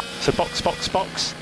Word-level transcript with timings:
So 0.00 0.32
box, 0.32 0.60
box, 0.60 0.88
box. 0.88 1.34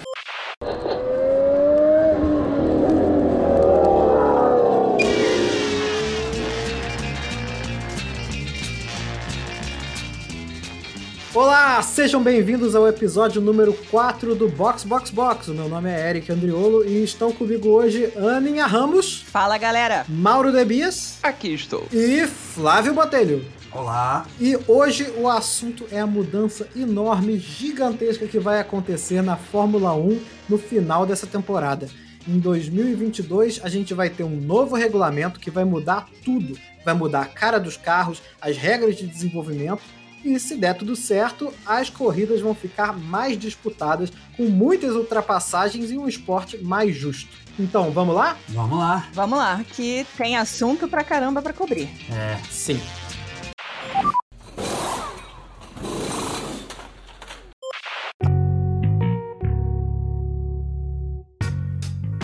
Olá, 11.34 11.80
sejam 11.82 12.22
bem-vindos 12.22 12.74
ao 12.74 12.88
episódio 12.88 13.40
número 13.40 13.72
4 13.90 14.34
do 14.34 14.48
Box 14.48 14.82
Box 14.84 15.10
Box. 15.10 15.48
O 15.48 15.54
meu 15.54 15.68
nome 15.68 15.90
é 15.90 16.10
Eric 16.10 16.32
Andriolo 16.32 16.84
e 16.84 17.04
estão 17.04 17.30
comigo 17.30 17.68
hoje 17.68 18.12
Aninha 18.16 18.66
Ramos, 18.66 19.22
Fala, 19.30 19.56
galera! 19.58 20.04
Mauro 20.08 20.50
Debias 20.50 21.18
Aqui 21.22 21.52
estou. 21.54 21.86
e 21.92 22.26
Flávio 22.26 22.94
Botelho. 22.94 23.44
Olá. 23.70 24.26
E 24.40 24.58
hoje 24.66 25.12
o 25.16 25.28
assunto 25.28 25.86
é 25.90 26.00
a 26.00 26.06
mudança 26.06 26.68
enorme, 26.74 27.38
gigantesca 27.38 28.26
que 28.26 28.38
vai 28.38 28.60
acontecer 28.60 29.22
na 29.22 29.36
Fórmula 29.36 29.94
1 29.94 30.20
no 30.48 30.58
final 30.58 31.04
dessa 31.04 31.26
temporada. 31.26 31.88
Em 32.26 32.38
2022, 32.38 33.60
a 33.62 33.68
gente 33.68 33.92
vai 33.94 34.08
ter 34.08 34.24
um 34.24 34.40
novo 34.40 34.74
regulamento 34.74 35.40
que 35.40 35.50
vai 35.50 35.64
mudar 35.64 36.08
tudo. 36.24 36.58
Vai 36.84 36.94
mudar 36.94 37.22
a 37.22 37.26
cara 37.26 37.58
dos 37.58 37.76
carros, 37.76 38.22
as 38.40 38.56
regras 38.56 38.96
de 38.96 39.06
desenvolvimento 39.06 39.82
e, 40.24 40.38
se 40.38 40.56
der 40.56 40.74
tudo 40.74 40.96
certo, 40.96 41.52
as 41.64 41.88
corridas 41.88 42.40
vão 42.40 42.54
ficar 42.54 42.96
mais 42.96 43.38
disputadas, 43.38 44.10
com 44.36 44.44
muitas 44.44 44.94
ultrapassagens 44.94 45.90
e 45.90 45.98
um 45.98 46.08
esporte 46.08 46.58
mais 46.58 46.96
justo. 46.96 47.30
Então, 47.58 47.90
vamos 47.90 48.14
lá? 48.14 48.36
Vamos 48.48 48.78
lá. 48.78 49.08
Vamos 49.12 49.38
lá, 49.38 49.64
que 49.74 50.06
tem 50.16 50.36
assunto 50.36 50.88
pra 50.88 51.04
caramba 51.04 51.42
pra 51.42 51.52
cobrir. 51.52 51.88
É. 52.10 52.38
Sim. 52.50 52.80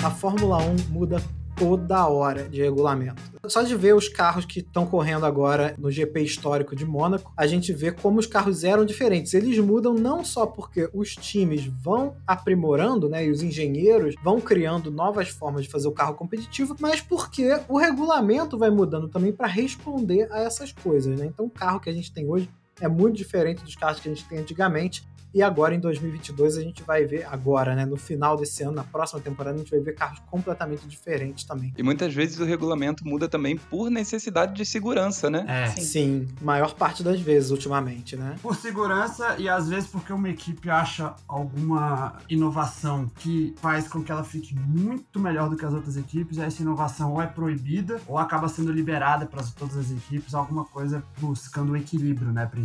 A 0.03 0.11
Fórmula 0.11 0.59
1 0.59 0.91
muda 0.91 1.23
toda 1.57 2.07
hora 2.07 2.49
de 2.49 2.63
regulamento. 2.63 3.23
Só 3.47 3.63
de 3.63 3.77
ver 3.77 3.95
os 3.95 4.09
carros 4.09 4.45
que 4.45 4.61
estão 4.61 4.87
correndo 4.87 5.27
agora 5.27 5.75
no 5.79 5.91
GP 5.91 6.21
histórico 6.23 6.75
de 6.75 6.85
Mônaco, 6.85 7.33
a 7.37 7.47
gente 7.47 7.73
vê 7.73 7.93
como 7.93 8.19
os 8.19 8.27
carros 8.27 8.65
eram 8.65 8.85
diferentes. 8.85 9.35
Eles 9.35 9.59
mudam 9.59 9.95
não 9.95 10.25
só 10.25 10.47
porque 10.47 10.89
os 10.93 11.15
times 11.15 11.67
vão 11.67 12.17
aprimorando, 12.27 13.09
né, 13.09 13.27
e 13.27 13.31
os 13.31 13.43
engenheiros 13.43 14.15
vão 14.23 14.41
criando 14.41 14.91
novas 14.91 15.29
formas 15.29 15.65
de 15.65 15.71
fazer 15.71 15.89
o 15.89 15.93
carro 15.93 16.15
competitivo, 16.15 16.77
mas 16.81 17.01
porque 17.01 17.61
o 17.69 17.79
regulamento 17.79 18.57
vai 18.57 18.71
mudando 18.71 19.09
também 19.09 19.33
para 19.33 19.47
responder 19.47 20.29
a 20.31 20.41
essas 20.41 20.73
coisas, 20.73 21.19
né? 21.19 21.27
Então 21.27 21.47
o 21.47 21.51
carro 21.51 21.81
que 21.81 21.91
a 21.91 21.93
gente 21.93 22.13
tem 22.13 22.29
hoje 22.29 22.49
é 22.81 22.89
muito 22.89 23.17
diferente 23.17 23.63
dos 23.63 23.75
carros 23.75 24.01
que 24.01 24.09
a 24.09 24.15
gente 24.15 24.27
tem 24.29 24.39
antigamente. 24.39 25.05
E 25.35 25.43
agora 25.43 25.75
em 25.75 25.81
2022 25.81 26.59
a 26.59 26.63
gente 26.63 26.85
vai 26.85 27.05
ver, 27.05 27.27
agora, 27.29 27.75
né, 27.75 27.85
no 27.85 27.97
final 27.97 28.37
desse 28.37 28.63
ano, 28.63 28.71
na 28.71 28.85
próxima 28.85 29.21
temporada, 29.21 29.57
a 29.57 29.59
gente 29.59 29.71
vai 29.71 29.81
ver 29.81 29.95
carros 29.97 30.21
completamente 30.31 30.87
diferentes 30.87 31.43
também. 31.45 31.75
E 31.77 31.83
muitas 31.83 32.15
vezes 32.15 32.39
o 32.39 32.45
regulamento 32.45 33.05
muda 33.05 33.29
também 33.29 33.57
por 33.57 33.91
necessidade 33.91 34.55
de 34.55 34.65
segurança, 34.65 35.29
né? 35.29 35.45
É. 35.49 35.71
Sim. 35.71 35.83
Sim, 35.95 36.29
maior 36.41 36.75
parte 36.75 37.03
das 37.03 37.21
vezes 37.21 37.51
ultimamente, 37.51 38.15
né? 38.15 38.37
Por 38.41 38.55
segurança 38.55 39.35
e 39.37 39.49
às 39.49 39.69
vezes 39.69 39.89
porque 39.89 40.13
uma 40.13 40.29
equipe 40.29 40.71
acha 40.71 41.15
alguma 41.27 42.19
inovação 42.29 43.11
que 43.17 43.55
faz 43.57 43.89
com 43.89 44.05
que 44.05 44.13
ela 44.13 44.23
fique 44.23 44.55
muito 44.55 45.19
melhor 45.19 45.51
do 45.51 45.57
que 45.57 45.65
as 45.65 45.75
outras 45.75 45.97
equipes, 45.97 46.39
essa 46.39 46.63
inovação 46.63 47.13
ou 47.13 47.21
é 47.21 47.27
proibida 47.27 48.01
ou 48.07 48.19
acaba 48.19 48.49
sendo 48.49 48.71
liberada 48.71 49.27
para 49.27 49.43
todas 49.59 49.77
as 49.77 49.91
equipes, 49.91 50.33
alguma 50.33 50.65
coisa 50.65 51.03
buscando 51.19 51.73
o 51.73 51.77
equilíbrio, 51.77 52.31
né, 52.31 52.47
principalmente. 52.47 52.64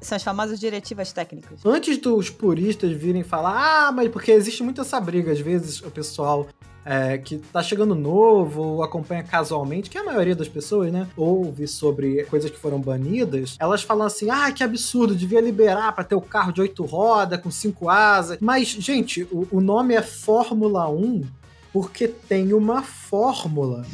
São 0.00 0.16
as 0.16 0.22
famosas 0.22 0.58
diretivas 0.58 1.12
técnicas. 1.12 1.64
Antes 1.64 1.98
dos 1.98 2.30
puristas 2.30 2.92
virem 2.92 3.22
falar, 3.22 3.88
ah, 3.88 3.92
mas 3.92 4.08
porque 4.08 4.30
existe 4.30 4.62
muito 4.62 4.80
essa 4.80 5.00
briga, 5.00 5.32
às 5.32 5.40
vezes 5.40 5.80
o 5.82 5.90
pessoal 5.90 6.46
é, 6.84 7.18
que 7.18 7.38
tá 7.38 7.62
chegando 7.62 7.94
novo 7.94 8.62
ou 8.62 8.82
acompanha 8.82 9.22
casualmente, 9.22 9.90
que 9.90 9.98
é 9.98 10.00
a 10.00 10.04
maioria 10.04 10.34
das 10.34 10.48
pessoas, 10.48 10.92
né, 10.92 11.08
ouve 11.16 11.68
sobre 11.68 12.24
coisas 12.24 12.50
que 12.50 12.58
foram 12.58 12.80
banidas, 12.80 13.56
elas 13.58 13.82
falam 13.82 14.06
assim, 14.06 14.30
ah, 14.30 14.50
que 14.50 14.64
absurdo, 14.64 15.14
devia 15.14 15.40
liberar 15.40 15.92
pra 15.92 16.04
ter 16.04 16.14
o 16.14 16.20
carro 16.20 16.52
de 16.52 16.60
oito 16.60 16.84
rodas, 16.84 17.40
com 17.40 17.50
cinco 17.50 17.88
asas. 17.88 18.38
Mas, 18.40 18.68
gente, 18.68 19.22
o, 19.30 19.46
o 19.50 19.60
nome 19.60 19.94
é 19.94 20.02
Fórmula 20.02 20.88
1 20.88 21.22
porque 21.72 22.08
tem 22.08 22.52
uma 22.52 22.82
fórmula, 22.82 23.84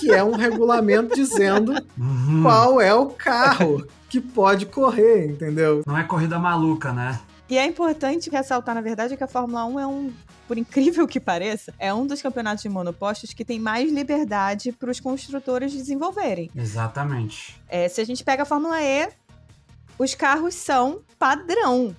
que 0.00 0.10
é 0.10 0.22
um 0.24 0.34
regulamento 0.36 1.14
dizendo 1.14 1.72
Uhum. 1.98 2.42
qual 2.42 2.80
é 2.80 2.94
o 2.94 3.06
carro 3.06 3.86
que 4.08 4.20
pode 4.20 4.66
correr, 4.66 5.26
entendeu? 5.30 5.82
Não 5.86 5.96
é 5.98 6.04
corrida 6.04 6.38
maluca, 6.38 6.92
né? 6.92 7.18
E 7.48 7.56
é 7.58 7.64
importante 7.66 8.28
ressaltar, 8.30 8.74
na 8.74 8.80
verdade, 8.80 9.16
que 9.16 9.22
a 9.22 9.28
Fórmula 9.28 9.64
1 9.66 9.78
é 9.80 9.86
um, 9.86 10.12
por 10.48 10.58
incrível 10.58 11.06
que 11.06 11.20
pareça, 11.20 11.72
é 11.78 11.94
um 11.94 12.04
dos 12.06 12.20
campeonatos 12.20 12.62
de 12.62 12.68
monopostos 12.68 13.32
que 13.32 13.44
tem 13.44 13.60
mais 13.60 13.92
liberdade 13.92 14.72
para 14.72 14.90
os 14.90 14.98
construtores 14.98 15.72
desenvolverem. 15.72 16.50
Exatamente. 16.56 17.60
É, 17.68 17.88
se 17.88 18.00
a 18.00 18.04
gente 18.04 18.24
pega 18.24 18.42
a 18.42 18.46
Fórmula 18.46 18.82
E, 18.82 19.08
os 19.98 20.14
carros 20.14 20.54
são 20.54 21.00
padrão. 21.18 21.94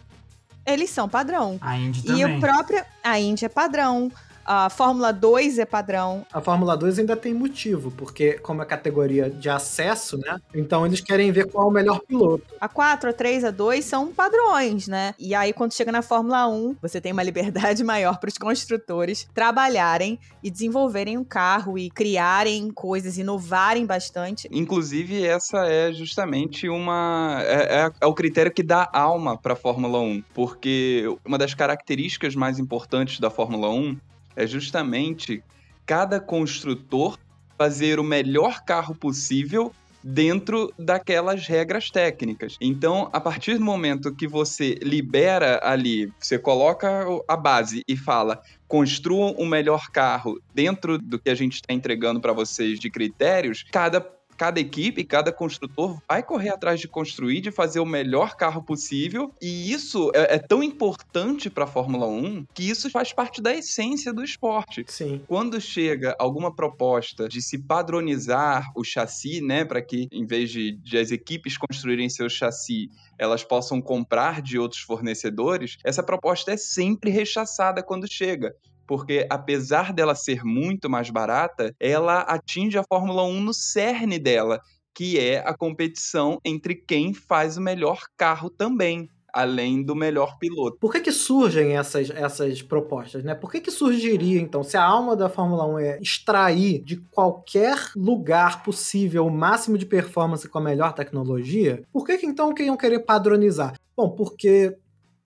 Eles 0.65 0.89
são 0.89 1.07
padrão. 1.07 1.57
A 1.61 1.77
Indy 1.77 1.99
E 1.99 2.03
também. 2.03 2.37
o 2.37 2.39
próprio. 2.41 2.83
A 3.01 3.17
Indy 3.19 3.45
é 3.45 3.49
padrão. 3.49 4.11
A 4.47 4.69
Fórmula 4.69 5.11
2 5.11 5.59
é 5.59 5.65
padrão. 5.65 6.25
A 6.31 6.39
Fórmula 6.39 6.77
2 6.77 6.99
ainda 6.99 7.17
tem 7.17 7.33
motivo, 7.33 7.91
porque 7.91 8.39
como 8.39 8.61
é 8.61 8.65
categoria 8.65 9.29
de 9.29 9.49
acesso, 9.49 10.17
né? 10.17 10.39
Então 10.55 10.85
eles 10.85 11.01
querem 11.01 11.33
ver 11.33 11.51
qual 11.51 11.67
é 11.67 11.69
o 11.69 11.73
melhor 11.73 11.99
piloto. 11.99 12.45
A 12.61 12.69
4, 12.69 13.09
a 13.09 13.13
3, 13.13 13.43
a 13.43 13.51
2 13.51 13.83
são 13.83 14.07
padrões, 14.13 14.87
né? 14.87 15.13
E 15.19 15.35
aí, 15.35 15.51
quando 15.51 15.73
chega 15.73 15.91
na 15.91 16.01
Fórmula 16.01 16.47
1, 16.47 16.77
você 16.81 17.01
tem 17.01 17.11
uma 17.11 17.23
liberdade 17.23 17.83
maior 17.83 18.19
para 18.19 18.29
os 18.29 18.37
construtores 18.37 19.27
trabalharem 19.33 20.17
e 20.41 20.49
desenvolverem 20.49 21.17
um 21.17 21.25
carro 21.25 21.77
e 21.77 21.89
criarem 21.89 22.71
coisas, 22.71 23.17
inovarem 23.17 23.85
bastante. 23.85 24.47
Inclusive, 24.49 25.25
essa 25.25 25.65
é 25.67 25.91
justamente 25.91 26.69
uma. 26.69 27.41
É, 27.43 27.85
é- 27.85 27.91
é 27.99 28.05
o 28.05 28.13
critério 28.13 28.51
que 28.51 28.63
dá 28.63 28.89
alma 28.93 29.37
para 29.37 29.53
a 29.53 29.57
Fórmula 29.57 29.99
1. 29.99 30.23
Porque 30.33 31.03
uma 31.25 31.37
das 31.37 31.53
características 31.53 32.33
mais 32.33 32.59
importantes 32.59 33.19
da 33.19 33.29
Fórmula 33.29 33.69
1 33.69 33.97
é 34.37 34.47
justamente 34.47 35.43
cada 35.85 36.19
construtor 36.19 37.17
fazer 37.57 37.99
o 37.99 38.03
melhor 38.03 38.63
carro 38.63 38.93
possível 38.95 39.73
dentro 40.03 40.71
daquelas 40.77 41.47
regras 41.47 41.89
técnicas. 41.89 42.55
Então, 42.61 43.09
a 43.11 43.19
partir 43.19 43.57
do 43.57 43.65
momento 43.65 44.15
que 44.15 44.27
você 44.27 44.75
libera 44.81 45.59
ali, 45.63 46.13
você 46.19 46.37
coloca 46.37 47.03
a 47.27 47.35
base 47.35 47.83
e 47.87 47.97
fala 47.97 48.41
construam 48.67 49.31
o 49.37 49.45
melhor 49.45 49.89
carro 49.91 50.41
dentro 50.53 50.97
do 50.97 51.17
que 51.17 51.29
a 51.29 51.35
gente 51.35 51.55
está 51.55 51.73
entregando 51.73 52.19
para 52.19 52.33
vocês 52.33 52.79
de 52.79 52.89
critérios, 52.89 53.65
cada, 53.71 54.05
cada 54.37 54.59
equipe, 54.59 55.03
cada 55.03 55.31
construtor 55.31 55.97
vai 56.07 56.21
correr 56.21 56.49
atrás 56.49 56.79
de 56.79 56.87
construir, 56.87 57.41
de 57.41 57.51
fazer 57.51 57.79
o 57.79 57.85
melhor 57.85 58.35
carro 58.35 58.63
possível. 58.63 59.33
E 59.41 59.71
isso 59.71 60.11
é, 60.13 60.35
é 60.35 60.39
tão 60.39 60.61
importante 60.61 61.49
para 61.49 61.63
a 61.63 61.67
Fórmula 61.67 62.07
1 62.07 62.45
que 62.53 62.69
isso 62.69 62.89
faz 62.89 63.11
parte 63.11 63.41
da 63.41 63.53
essência 63.53 64.13
do 64.13 64.23
esporte 64.23 64.85
Sim. 64.87 65.21
quando 65.27 65.59
chega 65.59 66.15
alguma 66.19 66.55
proposta 66.55 67.27
de 67.27 67.41
se 67.41 67.57
padronizar 67.57 68.71
o 68.75 68.83
chassi, 68.83 69.41
né, 69.41 69.65
para 69.65 69.81
que 69.81 70.07
em 70.11 70.25
vez 70.25 70.51
de, 70.51 70.73
de 70.73 70.97
as 70.97 71.11
equipes 71.11 71.57
construírem 71.57 72.09
seu 72.09 72.29
chassi, 72.29 72.89
elas 73.17 73.43
possam 73.43 73.81
comprar 73.81 74.41
de 74.41 74.59
outros 74.59 74.81
fornecedores, 74.81 75.77
essa 75.83 76.03
proposta 76.03 76.51
é 76.51 76.57
sempre 76.57 77.09
rechaçada 77.09 77.81
quando 77.81 78.11
chega. 78.11 78.55
Porque 78.87 79.27
apesar 79.29 79.91
dela 79.93 80.15
ser 80.15 80.43
muito 80.43 80.89
mais 80.89 81.09
barata, 81.09 81.75
ela 81.79 82.21
atinge 82.21 82.77
a 82.77 82.83
Fórmula 82.83 83.23
1 83.23 83.41
no 83.41 83.53
cerne 83.53 84.17
dela, 84.17 84.61
que 84.95 85.19
é 85.19 85.39
a 85.39 85.55
competição 85.55 86.39
entre 86.43 86.73
quem 86.73 87.13
faz 87.13 87.57
o 87.57 87.61
melhor 87.61 87.99
carro 88.17 88.49
também, 88.49 89.07
além 89.31 89.83
do 89.83 89.95
melhor 89.95 90.39
piloto. 90.39 90.77
Por 90.79 90.91
que, 90.91 90.99
que 90.99 91.11
surgem 91.11 91.77
essas, 91.77 92.09
essas 92.09 92.63
propostas, 92.63 93.23
né? 93.23 93.35
Por 93.35 93.51
que, 93.51 93.61
que 93.61 93.69
surgiria, 93.69 94.41
então, 94.41 94.63
se 94.63 94.75
a 94.75 94.83
alma 94.83 95.15
da 95.15 95.29
Fórmula 95.29 95.65
1 95.67 95.79
é 95.79 95.99
extrair 96.01 96.81
de 96.83 96.97
qualquer 97.11 97.77
lugar 97.95 98.63
possível 98.63 99.27
o 99.27 99.31
máximo 99.31 99.77
de 99.77 99.85
performance 99.85 100.49
com 100.49 100.57
a 100.57 100.61
melhor 100.61 100.93
tecnologia, 100.93 101.83
por 101.93 102.03
que, 102.03 102.17
que 102.17 102.25
então 102.25 102.51
que 102.51 102.63
iam 102.63 102.75
querer 102.75 102.99
padronizar? 102.99 103.75
Bom, 103.95 104.09
porque 104.09 104.75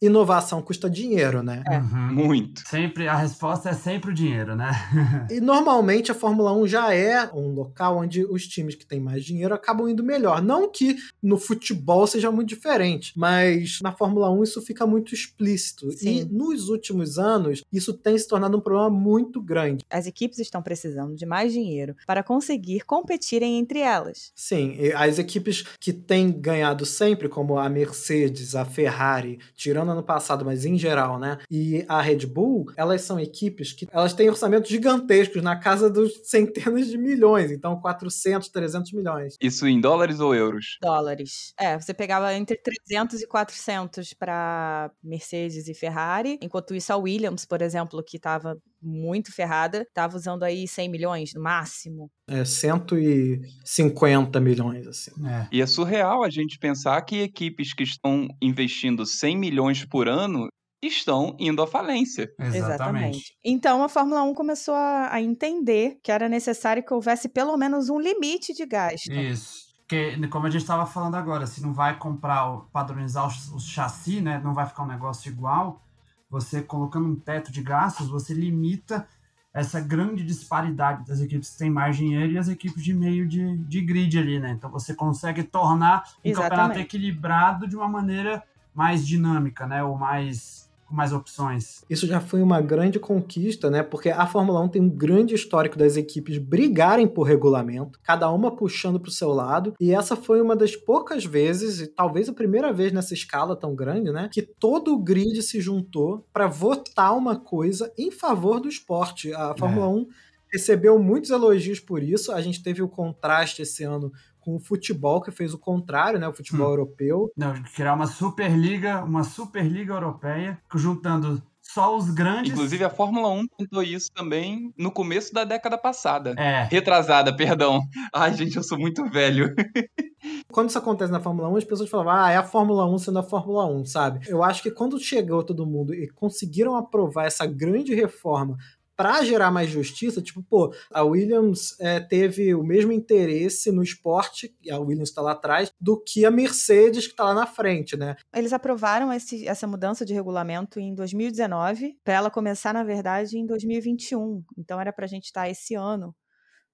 inovação 0.02 0.62
custa 0.62 0.90
dinheiro, 0.90 1.44
né? 1.44 1.64
É. 1.70 1.78
Uhum. 1.78 2.14
Muito. 2.14 2.68
Sempre, 2.68 3.08
a 3.08 3.16
resposta 3.16 3.70
é 3.70 3.74
sempre 3.74 4.12
o 4.12 4.14
dinheiro, 4.14 4.56
né? 4.56 4.72
E 5.30 5.40
normalmente 5.40 6.12
a 6.12 6.16
Fórmula 6.16 6.52
1 6.54 6.68
já 6.68 6.94
é 6.94 7.30
um 7.34 7.54
local 7.54 7.98
onde 7.98 8.26
os 8.26 8.48
times 8.48 8.76
que 8.76 8.86
têm 8.86 9.00
mais 9.00 9.24
dinheiro 9.24 9.54
acabam 9.54 9.88
indo 9.88 10.04
melhor. 10.04 10.42
Não 10.42 10.70
que 10.70 10.98
no 11.22 11.38
futebol 11.38 12.08
seja 12.08 12.32
muito 12.32 12.50
diferente, 12.50 13.14
mas 13.16 13.80
na 13.82 13.92
Fórmula 13.92 14.32
1 14.32 14.44
isso 14.44 14.62
fica 14.62 14.88
muito 14.88 15.14
explícito. 15.14 15.92
Sim. 15.92 16.22
E 16.22 16.26
nos 16.26 16.70
últimos 16.70 17.20
anos, 17.20 17.62
isso 17.72 17.94
tem 17.94 18.18
se 18.18 18.28
tornado 18.28 18.58
um 18.58 18.62
problema 18.62 18.90
muito 18.90 19.42
grande. 19.42 19.86
As 19.90 20.08
equipes 20.08 20.40
estão 20.40 20.62
precisando 20.62 21.16
de 21.16 21.26
mais 21.26 21.54
dinheiro 21.54 21.96
para 22.08 22.24
conseguir 22.24 22.82
competirem 22.82 23.60
entre 23.60 23.80
elas. 23.80 24.32
Sim, 24.36 24.78
as 24.96 25.20
equipes 25.20 25.64
que 25.80 25.94
têm 25.94 26.32
ganhado 26.32 26.86
sempre, 26.86 27.30
como 27.30 27.58
a 27.58 27.70
Mercedes, 27.70 28.56
a 28.56 28.66
Ferrari, 28.66 29.40
tirando 29.56 29.91
no 29.92 30.00
ano 30.00 30.04
passado, 30.04 30.46
mas 30.46 30.66
em 30.66 30.78
geral, 30.78 31.20
né? 31.20 31.38
E 31.50 31.86
a 31.88 32.02
Red 32.02 32.26
Bull, 32.26 32.72
elas 32.76 33.02
são 33.02 33.20
equipes 33.20 33.74
que 33.74 33.88
elas 33.92 34.14
têm 34.14 34.30
orçamentos 34.30 34.70
gigantescos 34.70 35.42
na 35.42 35.56
casa 35.56 35.90
dos 35.90 36.22
centenas 36.28 36.88
de 36.88 36.98
milhões, 36.98 37.52
então 37.52 37.80
400, 37.80 38.50
300 38.50 38.94
milhões. 38.94 39.36
Isso 39.42 39.68
em 39.68 39.80
dólares 39.80 40.20
ou 40.20 40.34
euros? 40.34 40.78
Dólares. 40.82 41.54
É, 41.60 41.80
você 41.80 41.94
pegava 41.94 42.34
entre 42.34 42.58
300 42.58 43.22
e 43.22 43.28
400 43.28 44.14
para 44.14 44.92
Mercedes 45.04 45.68
e 45.68 45.74
Ferrari, 45.74 46.40
enquanto 46.42 46.74
isso 46.74 46.92
a 46.94 46.98
Williams, 46.98 47.46
por 47.46 47.62
exemplo, 47.62 48.04
que 48.04 48.18
estava 48.18 48.58
muito 48.82 49.32
ferrada, 49.32 49.82
estava 49.82 50.16
usando 50.16 50.44
aí 50.44 50.68
100 50.68 50.90
milhões 50.90 51.34
no 51.34 51.42
máximo. 51.42 52.10
É, 52.28 52.44
150 52.44 54.40
milhões, 54.40 54.88
assim. 54.88 55.12
É. 55.28 55.48
E 55.52 55.62
é 55.62 55.66
surreal 55.66 56.24
a 56.24 56.30
gente 56.30 56.58
pensar 56.58 57.02
que 57.02 57.22
equipes 57.22 57.74
que 57.74 57.84
estão 57.84 58.28
investindo 58.42 59.06
100 59.06 59.38
milhões 59.38 59.86
por 59.86 60.08
ano 60.08 60.48
estão 60.82 61.36
indo 61.40 61.62
à 61.62 61.68
falência. 61.68 62.32
Exatamente. 62.40 62.58
Exatamente. 62.58 63.38
Então 63.44 63.84
a 63.84 63.90
Fórmula 63.90 64.24
1 64.24 64.34
começou 64.34 64.74
a, 64.74 65.14
a, 65.14 65.22
entender 65.22 66.00
que 66.04 66.12
era 66.12 66.28
necessário 66.28 66.84
que 66.84 66.94
houvesse 66.94 67.30
pelo 67.30 67.56
menos 67.56 67.90
um 67.90 68.00
limite 68.00 68.54
de 68.54 68.66
gasto. 68.66 69.12
Isso. 69.12 69.72
Porque, 69.82 70.28
como 70.30 70.48
a 70.48 70.50
gente 70.50 70.62
estava 70.62 70.86
falando 70.86 71.16
agora, 71.16 71.46
se 71.46 71.62
não 71.62 71.74
vai 71.74 72.00
comprar, 72.00 72.62
padronizar 72.72 73.26
o, 73.26 73.56
o 73.58 73.60
chassi, 73.60 74.22
né, 74.22 74.40
não 74.42 74.54
vai 74.54 74.66
ficar 74.66 74.84
um 74.84 74.88
negócio 74.88 75.30
igual, 75.30 75.86
você 76.32 76.62
colocando 76.62 77.10
um 77.10 77.16
teto 77.16 77.52
de 77.52 77.62
gastos, 77.62 78.08
você 78.08 78.34
limita 78.34 79.06
essa 79.54 79.82
grande 79.82 80.24
disparidade 80.24 81.06
das 81.06 81.20
equipes 81.20 81.50
que 81.50 81.58
têm 81.58 81.70
mais 81.70 81.98
dinheiro 81.98 82.32
e 82.32 82.38
as 82.38 82.48
equipes 82.48 82.82
de 82.82 82.94
meio 82.94 83.28
de, 83.28 83.58
de 83.58 83.82
grid 83.82 84.18
ali, 84.18 84.40
né? 84.40 84.52
Então 84.52 84.72
você 84.72 84.96
consegue 84.96 85.44
tornar 85.44 86.10
o 86.24 86.30
um 86.30 86.34
campeonato 86.34 86.80
equilibrado 86.80 87.68
de 87.68 87.76
uma 87.76 87.90
maneira 87.90 88.42
mais 88.74 89.06
dinâmica, 89.06 89.68
né? 89.68 89.84
Ou 89.84 89.98
mais 89.98 90.71
com 90.92 90.96
mais 90.96 91.14
opções. 91.14 91.84
Isso 91.90 92.06
já 92.06 92.20
foi 92.20 92.42
uma 92.42 92.62
grande 92.62 93.00
conquista, 93.00 93.72
né? 93.72 93.82
Porque 93.82 94.10
a 94.10 94.28
Fórmula 94.28 94.60
1 94.62 94.70
tem 94.70 94.82
um 94.82 94.90
grande 94.90 95.34
histórico 95.34 95.78
das 95.78 95.96
equipes 95.98 96.38
brigarem 96.38 97.08
por 97.08 97.24
regulamento, 97.24 98.00
cada 98.04 98.30
uma 98.30 98.56
puxando 98.56 99.00
para 99.00 99.10
o 99.10 99.14
seu 99.14 99.30
lado, 99.30 99.74
e 99.80 99.94
essa 99.94 100.16
foi 100.16 100.42
uma 100.42 100.56
das 100.56 100.76
poucas 100.76 101.26
vezes, 101.26 101.80
e 101.80 101.88
talvez 101.88 102.28
a 102.28 102.34
primeira 102.34 102.72
vez 102.74 102.92
nessa 102.92 103.14
escala 103.14 103.56
tão 103.56 103.74
grande, 103.74 104.12
né, 104.12 104.30
que 104.32 104.42
todo 104.42 104.94
o 104.94 105.00
grid 105.02 105.42
se 105.42 105.62
juntou 105.62 106.28
para 106.34 106.48
votar 106.48 107.16
uma 107.16 107.36
coisa 107.36 107.92
em 107.98 108.12
favor 108.12 108.60
do 108.60 108.68
esporte. 108.68 109.34
A 109.34 109.56
Fórmula 109.58 109.86
é. 109.86 109.90
1 109.90 110.08
recebeu 110.52 111.00
muitos 111.00 111.30
elogios 111.30 111.80
por 111.80 112.04
isso. 112.04 112.32
A 112.32 112.42
gente 112.42 112.62
teve 112.62 112.82
o 112.82 112.90
contraste 112.90 113.62
esse 113.62 113.84
ano 113.84 114.12
com 114.42 114.56
o 114.56 114.60
futebol, 114.60 115.22
que 115.22 115.32
fez 115.32 115.54
o 115.54 115.58
contrário, 115.58 116.20
né? 116.20 116.28
O 116.28 116.34
futebol 116.34 116.68
hum. 116.68 116.72
europeu. 116.72 117.32
Não, 117.38 117.54
criar 117.76 117.94
uma 117.94 118.08
Superliga, 118.08 119.04
uma 119.04 119.24
Superliga 119.24 119.94
Europeia, 119.94 120.60
juntando 120.76 121.42
só 121.62 121.96
os 121.96 122.10
grandes. 122.10 122.52
Inclusive, 122.52 122.84
a 122.84 122.90
Fórmula 122.90 123.30
1 123.30 123.48
tentou 123.58 123.82
isso 123.82 124.12
também 124.14 124.74
no 124.78 124.92
começo 124.92 125.34
da 125.34 125.44
década 125.44 125.78
passada. 125.78 126.34
É. 126.38 126.64
Retrasada, 126.64 127.36
perdão. 127.36 127.82
Ai, 128.14 128.34
gente, 128.34 128.58
eu 128.58 128.64
sou 128.64 128.78
muito 128.78 129.10
velho. 129.10 129.56
Quando 130.52 130.70
isso 130.70 130.78
acontece 130.78 131.12
na 131.12 131.20
Fórmula 131.20 131.50
1, 131.50 131.58
as 131.58 131.64
pessoas 131.64 131.90
falavam, 131.90 132.14
ah, 132.14 132.30
é 132.30 132.36
a 132.36 132.44
Fórmula 132.44 132.86
1 132.94 132.98
sendo 132.98 133.20
a 133.20 133.24
Fórmula 133.24 133.66
1, 133.66 133.86
sabe? 133.86 134.28
Eu 134.28 134.44
acho 134.44 134.62
que 134.62 134.70
quando 134.70 135.00
chegou 135.00 135.44
todo 135.44 135.66
mundo 135.66 135.94
e 135.94 136.10
conseguiram 136.10 136.76
aprovar 136.76 137.26
essa 137.26 137.46
grande 137.46 137.96
reforma 137.96 138.58
para 139.02 139.24
gerar 139.24 139.50
mais 139.50 139.68
justiça, 139.68 140.22
tipo, 140.22 140.44
pô, 140.44 140.72
a 140.92 141.02
Williams 141.02 141.76
é, 141.80 142.00
teve 142.00 142.54
o 142.54 142.64
mesmo 142.64 142.92
interesse 142.92 143.72
no 143.72 143.82
esporte, 143.82 144.56
e 144.62 144.70
a 144.70 144.78
Williams 144.78 145.10
está 145.10 145.24
lá 145.24 145.32
atrás, 145.32 145.74
do 145.82 146.00
que 146.00 146.24
a 146.24 146.30
Mercedes 146.30 147.08
que 147.08 147.14
está 147.14 147.24
lá 147.24 147.34
na 147.34 147.48
frente, 147.48 147.98
né? 147.98 148.16
Eles 148.32 148.54
aprovaram 148.54 149.12
esse, 149.12 149.48
essa 149.48 149.66
mudança 149.66 150.06
de 150.06 150.14
regulamento 150.14 150.80
em 150.80 150.94
2019, 150.94 151.98
para 152.04 152.14
ela 152.14 152.30
começar, 152.30 152.76
na 152.76 152.84
verdade, 152.84 153.40
em 153.40 153.46
2021. 153.48 154.44
Então 154.56 154.80
era 154.80 154.94
para 154.94 155.06
a 155.06 155.08
gente 155.08 155.26
estar 155.26 155.42
tá 155.42 155.50
esse 155.50 155.74
ano 155.74 156.16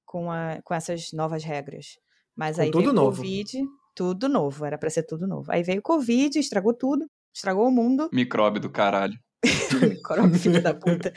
com, 0.06 0.30
a, 0.30 0.60
com 0.66 0.74
essas 0.74 1.14
novas 1.14 1.46
regras. 1.46 1.98
Mas 2.36 2.58
com 2.58 2.64
aí 2.64 2.72
tudo 2.72 2.92
veio 2.92 3.02
o 3.02 3.06
Covid, 3.06 3.64
tudo 3.96 4.28
novo, 4.28 4.66
era 4.66 4.78
para 4.78 4.90
ser 4.90 5.04
tudo 5.04 5.26
novo. 5.26 5.50
Aí 5.50 5.64
veio 5.64 5.80
o 5.80 5.84
Covid, 5.84 6.38
estragou 6.38 6.74
tudo, 6.74 7.10
estragou 7.34 7.70
o 7.70 7.72
mundo. 7.72 8.10
Micróbio 8.12 8.60
do 8.60 8.70
caralho. 8.70 9.18
Corob, 10.04 10.38
filho 10.38 10.62
da 10.62 10.74
puta. 10.74 11.14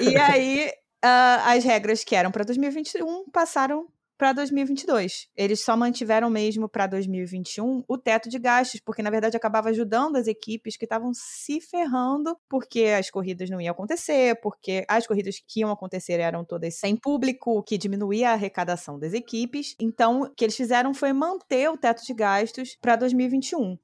E 0.00 0.16
aí, 0.16 0.70
uh, 1.04 1.40
as 1.46 1.64
regras 1.64 2.04
que 2.04 2.14
eram 2.14 2.30
para 2.30 2.44
2021 2.44 3.30
passaram 3.30 3.88
para 4.16 4.32
2022. 4.32 5.28
Eles 5.36 5.60
só 5.60 5.76
mantiveram 5.76 6.30
mesmo 6.30 6.68
para 6.68 6.86
2021 6.86 7.82
o 7.86 7.98
teto 7.98 8.28
de 8.28 8.38
gastos, 8.38 8.80
porque 8.80 9.02
na 9.02 9.10
verdade 9.10 9.36
acabava 9.36 9.70
ajudando 9.70 10.16
as 10.16 10.26
equipes 10.26 10.76
que 10.76 10.84
estavam 10.84 11.12
se 11.12 11.60
ferrando 11.60 12.36
porque 12.48 12.84
as 12.98 13.10
corridas 13.10 13.50
não 13.50 13.60
iam 13.60 13.72
acontecer, 13.72 14.40
porque 14.40 14.84
as 14.88 15.06
corridas 15.06 15.36
que 15.46 15.60
iam 15.60 15.70
acontecer 15.70 16.20
eram 16.20 16.44
todas 16.44 16.76
sem 16.76 16.96
público, 16.96 17.62
que 17.62 17.76
diminuía 17.76 18.30
a 18.30 18.34
arrecadação 18.34 18.98
das 18.98 19.12
equipes. 19.12 19.74
Então, 19.80 20.22
o 20.22 20.30
que 20.30 20.44
eles 20.44 20.56
fizeram 20.56 20.94
foi 20.94 21.12
manter 21.12 21.68
o 21.68 21.76
teto 21.76 22.04
de 22.04 22.14
gastos 22.14 22.76
para 22.80 22.96
2021 22.96 23.76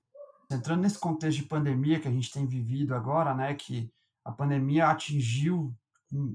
entrando 0.50 0.82
nesse 0.82 0.99
contexto 0.99 1.38
de 1.38 1.47
pandemia 1.47 2.00
que 2.00 2.08
a 2.08 2.11
gente 2.11 2.32
tem 2.32 2.47
vivido 2.47 2.94
agora, 2.94 3.35
né, 3.35 3.55
que 3.55 3.91
a 4.25 4.32
pandemia 4.32 4.88
atingiu 4.88 5.75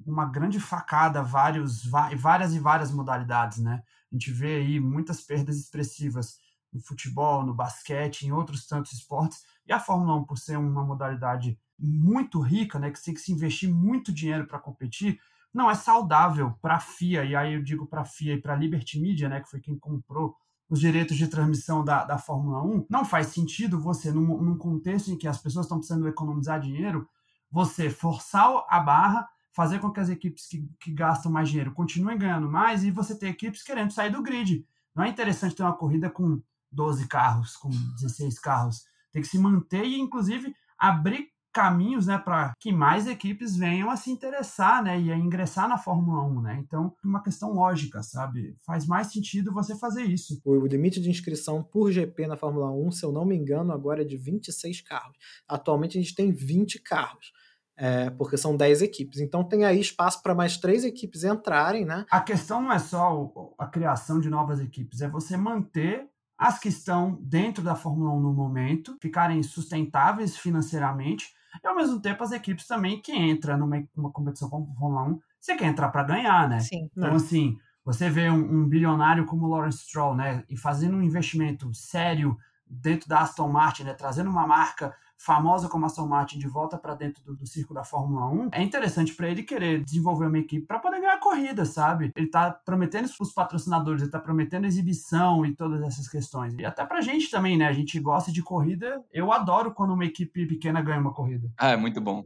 uma 0.06 0.26
grande 0.26 0.60
facada 0.60 1.22
vários, 1.22 1.86
várias 1.86 2.54
e 2.54 2.60
várias 2.60 2.92
modalidades, 2.92 3.58
né? 3.58 3.84
A 4.10 4.16
gente 4.16 4.32
vê 4.32 4.56
aí 4.56 4.80
muitas 4.80 5.20
perdas 5.20 5.58
expressivas 5.58 6.40
no 6.72 6.80
futebol, 6.80 7.46
no 7.46 7.54
basquete, 7.54 8.24
em 8.24 8.32
outros 8.32 8.66
tantos 8.68 8.94
esportes, 8.94 9.44
e 9.68 9.74
a 9.74 9.80
Fórmula 9.80 10.16
1, 10.16 10.24
por 10.26 10.38
ser 10.38 10.58
uma 10.58 10.86
modalidade 10.86 11.60
muito 11.78 12.40
rica, 12.40 12.80
né, 12.80 12.90
que 12.90 13.04
tem 13.04 13.14
que 13.14 13.20
se 13.20 13.34
investir 13.34 13.70
muito 13.70 14.14
dinheiro 14.14 14.48
para 14.48 14.60
competir, 14.60 15.20
não 15.54 15.70
é 15.70 15.76
saudável 15.76 16.54
para 16.62 16.76
a 16.76 16.80
FIA, 16.80 17.26
e 17.26 17.36
aí 17.36 17.54
eu 17.54 17.64
digo 17.64 17.86
para 17.86 18.02
a 18.02 18.06
FIA 18.06 18.36
e 18.36 18.42
para 18.42 18.54
a 18.54 18.58
Liberty 18.58 19.00
Media, 19.00 19.28
né, 19.28 19.42
que 19.42 19.50
foi 19.50 19.60
quem 19.60 19.78
comprou 19.78 20.38
os 20.70 20.80
direitos 20.80 21.16
de 21.16 21.28
transmissão 21.28 21.84
da, 21.84 22.04
da 22.04 22.18
Fórmula 22.18 22.64
1, 22.64 22.88
não 22.90 23.06
faz 23.06 23.28
sentido 23.28 23.80
você, 23.80 24.12
num, 24.12 24.42
num 24.42 24.58
contexto 24.58 25.12
em 25.12 25.18
que 25.18 25.28
as 25.28 25.38
pessoas 25.38 25.66
estão 25.66 25.78
precisando 25.78 26.08
economizar 26.08 26.60
dinheiro, 26.60 27.08
você 27.52 27.90
forçar 27.90 28.66
a 28.68 28.80
barra, 28.80 29.28
fazer 29.54 29.80
com 29.80 29.92
que 29.92 30.00
as 30.00 30.10
equipes 30.10 30.48
que, 30.48 30.68
que 30.80 30.92
gastam 30.92 31.32
mais 31.32 31.50
dinheiro 31.50 31.72
continuem 31.72 32.18
ganhando 32.18 32.50
mais 32.50 32.84
e 32.84 32.92
você 32.92 33.18
ter 33.18 33.28
equipes 33.28 33.64
querendo 33.64 33.92
sair 33.92 34.12
do 34.12 34.22
grid. 34.22 34.66
Não 34.94 35.04
é 35.04 35.10
interessante 35.10 35.56
ter 35.56 35.64
uma 35.64 35.78
corrida 35.78 36.10
com 36.10 36.42
12 36.72 37.08
carros, 37.08 37.56
com 37.56 37.70
16 37.70 38.40
carros. 38.40 38.86
Tem 39.12 39.22
que 39.22 39.28
se 39.28 39.40
manter 39.40 39.86
e, 39.86 40.00
inclusive, 40.00 40.54
abrir 40.78 41.30
caminhos, 41.56 42.06
né, 42.06 42.18
para 42.18 42.54
que 42.60 42.70
mais 42.70 43.08
equipes 43.08 43.56
venham 43.56 43.90
a 43.90 43.96
se 43.96 44.12
interessar, 44.12 44.84
né, 44.84 45.00
e 45.00 45.10
a 45.10 45.18
ingressar 45.18 45.70
na 45.70 45.78
Fórmula 45.78 46.22
1, 46.26 46.42
né? 46.42 46.58
Então, 46.60 46.94
uma 47.02 47.24
questão 47.24 47.54
lógica, 47.54 48.04
sabe? 48.04 48.58
Faz 48.66 48.86
mais 48.86 49.08
sentido 49.08 49.54
você 49.54 49.74
fazer 49.74 50.04
isso. 50.04 50.42
O 50.44 50.66
limite 50.66 51.00
de 51.00 51.10
inscrição 51.10 51.64
por 51.64 51.94
GP 51.94 52.28
na 52.28 52.36
Fórmula 52.36 52.70
1, 52.70 52.92
se 52.92 53.06
eu 53.06 53.12
não 53.14 53.24
me 53.24 53.38
engano, 53.38 53.72
agora 53.72 54.02
é 54.02 54.06
de 54.06 54.18
26 54.18 54.82
carros. 54.82 55.18
Atualmente 55.48 55.98
a 55.98 56.02
gente 56.02 56.14
tem 56.14 56.30
20 56.30 56.82
carros. 56.82 57.32
É, 57.78 58.10
porque 58.10 58.38
são 58.38 58.56
10 58.56 58.82
equipes. 58.82 59.20
Então 59.20 59.44
tem 59.44 59.66
aí 59.66 59.80
espaço 59.82 60.22
para 60.24 60.34
mais 60.34 60.56
três 60.58 60.86
equipes 60.86 61.26
entrarem, 61.26 61.84
né? 61.84 62.06
A 62.10 62.22
questão 62.22 62.62
não 62.62 62.72
é 62.72 62.80
só 62.80 63.30
a 63.58 63.68
criação 63.68 64.20
de 64.20 64.30
novas 64.30 64.62
equipes, 64.62 65.02
é 65.02 65.10
você 65.10 65.36
manter 65.36 66.08
as 66.38 66.58
que 66.58 66.70
estão 66.70 67.18
dentro 67.22 67.62
da 67.62 67.76
Fórmula 67.76 68.12
1 68.14 68.20
no 68.22 68.34
momento, 68.34 68.98
ficarem 69.02 69.44
sustentáveis 69.44 70.38
financeiramente 70.38 71.34
e 71.64 71.68
ao 71.68 71.76
mesmo 71.76 72.00
tempo 72.00 72.24
as 72.24 72.32
equipes 72.32 72.68
também 72.68 73.02
que 73.02 73.14
entram 73.14 73.58
numa 73.58 73.84
uma 73.96 74.12
competição 74.12 74.50
como 74.50 74.72
a 74.72 74.80
Fórmula 74.80 75.04
1, 75.04 75.20
você 75.40 75.56
quer 75.56 75.66
entrar 75.66 75.90
para 75.90 76.04
ganhar, 76.04 76.50
né? 76.50 76.60
Sim. 76.60 76.90
Então, 76.96 77.12
é. 77.12 77.16
assim, 77.16 77.58
você 77.84 78.10
vê 78.10 78.30
um, 78.30 78.62
um, 78.62 78.68
bilionário 78.68 79.26
como 79.26 79.48
Lawrence 79.48 79.80
Stroll, 79.80 80.16
né? 80.16 80.44
E 80.50 80.58
fazendo 80.58 80.98
um 80.98 81.04
investimento 81.04 81.72
sério 81.74 82.38
dentro 82.68 83.08
da 83.08 83.20
Aston 83.20 83.48
Martin, 83.48 83.84
né? 83.84 83.94
Trazendo 83.94 84.30
uma 84.30 84.48
marca 84.48 84.96
famosa 85.18 85.68
como 85.70 85.86
Aston 85.86 86.08
Martin 86.08 86.40
de 86.40 86.48
volta 86.48 86.78
para 86.78 86.96
dentro 86.96 87.24
do, 87.24 87.36
do 87.36 87.48
circo 87.48 87.74
da 87.74 87.84
Fórmula 87.84 88.28
1, 88.30 88.50
é 88.54 88.62
interessante 88.62 89.14
para 89.14 89.30
ele 89.30 89.44
querer 89.44 89.84
desenvolver 89.84 90.28
uma 90.28 90.40
equipe 90.40 90.66
para 90.66 90.80
poder 90.80 91.00
ganhar 91.00 91.14
a 91.14 91.20
corrida, 91.20 91.66
sabe? 91.66 92.12
Ele 92.16 92.28
tá 92.28 92.52
prometendo 92.52 93.06
isso 93.06 93.18
pros 93.18 93.34
patrocinadores, 93.34 94.02
ele 94.02 94.12
tá 94.12 94.20
prometendo 94.20 94.66
exibição 94.66 95.46
e 95.46 95.56
todas 95.56 95.82
essas 95.84 96.08
questões. 96.08 96.54
E 96.58 96.66
até 96.66 96.86
pra 96.86 97.02
gente 97.02 97.30
também, 97.30 97.58
né? 97.58 97.68
A 97.68 97.74
gente 97.74 98.00
gosta 98.00 98.32
de 98.32 98.42
corrida. 98.42 99.04
Eu 99.12 99.32
adoro 99.32 99.74
quando 99.74 99.94
uma 99.94 100.06
equipe 100.06 100.46
pequena 100.46 100.82
ganha 100.82 101.00
uma 101.00 101.14
corrida. 101.14 101.52
Ah, 101.58 101.70
é 101.70 101.78
muito 101.78 102.02
bom. 102.02 102.24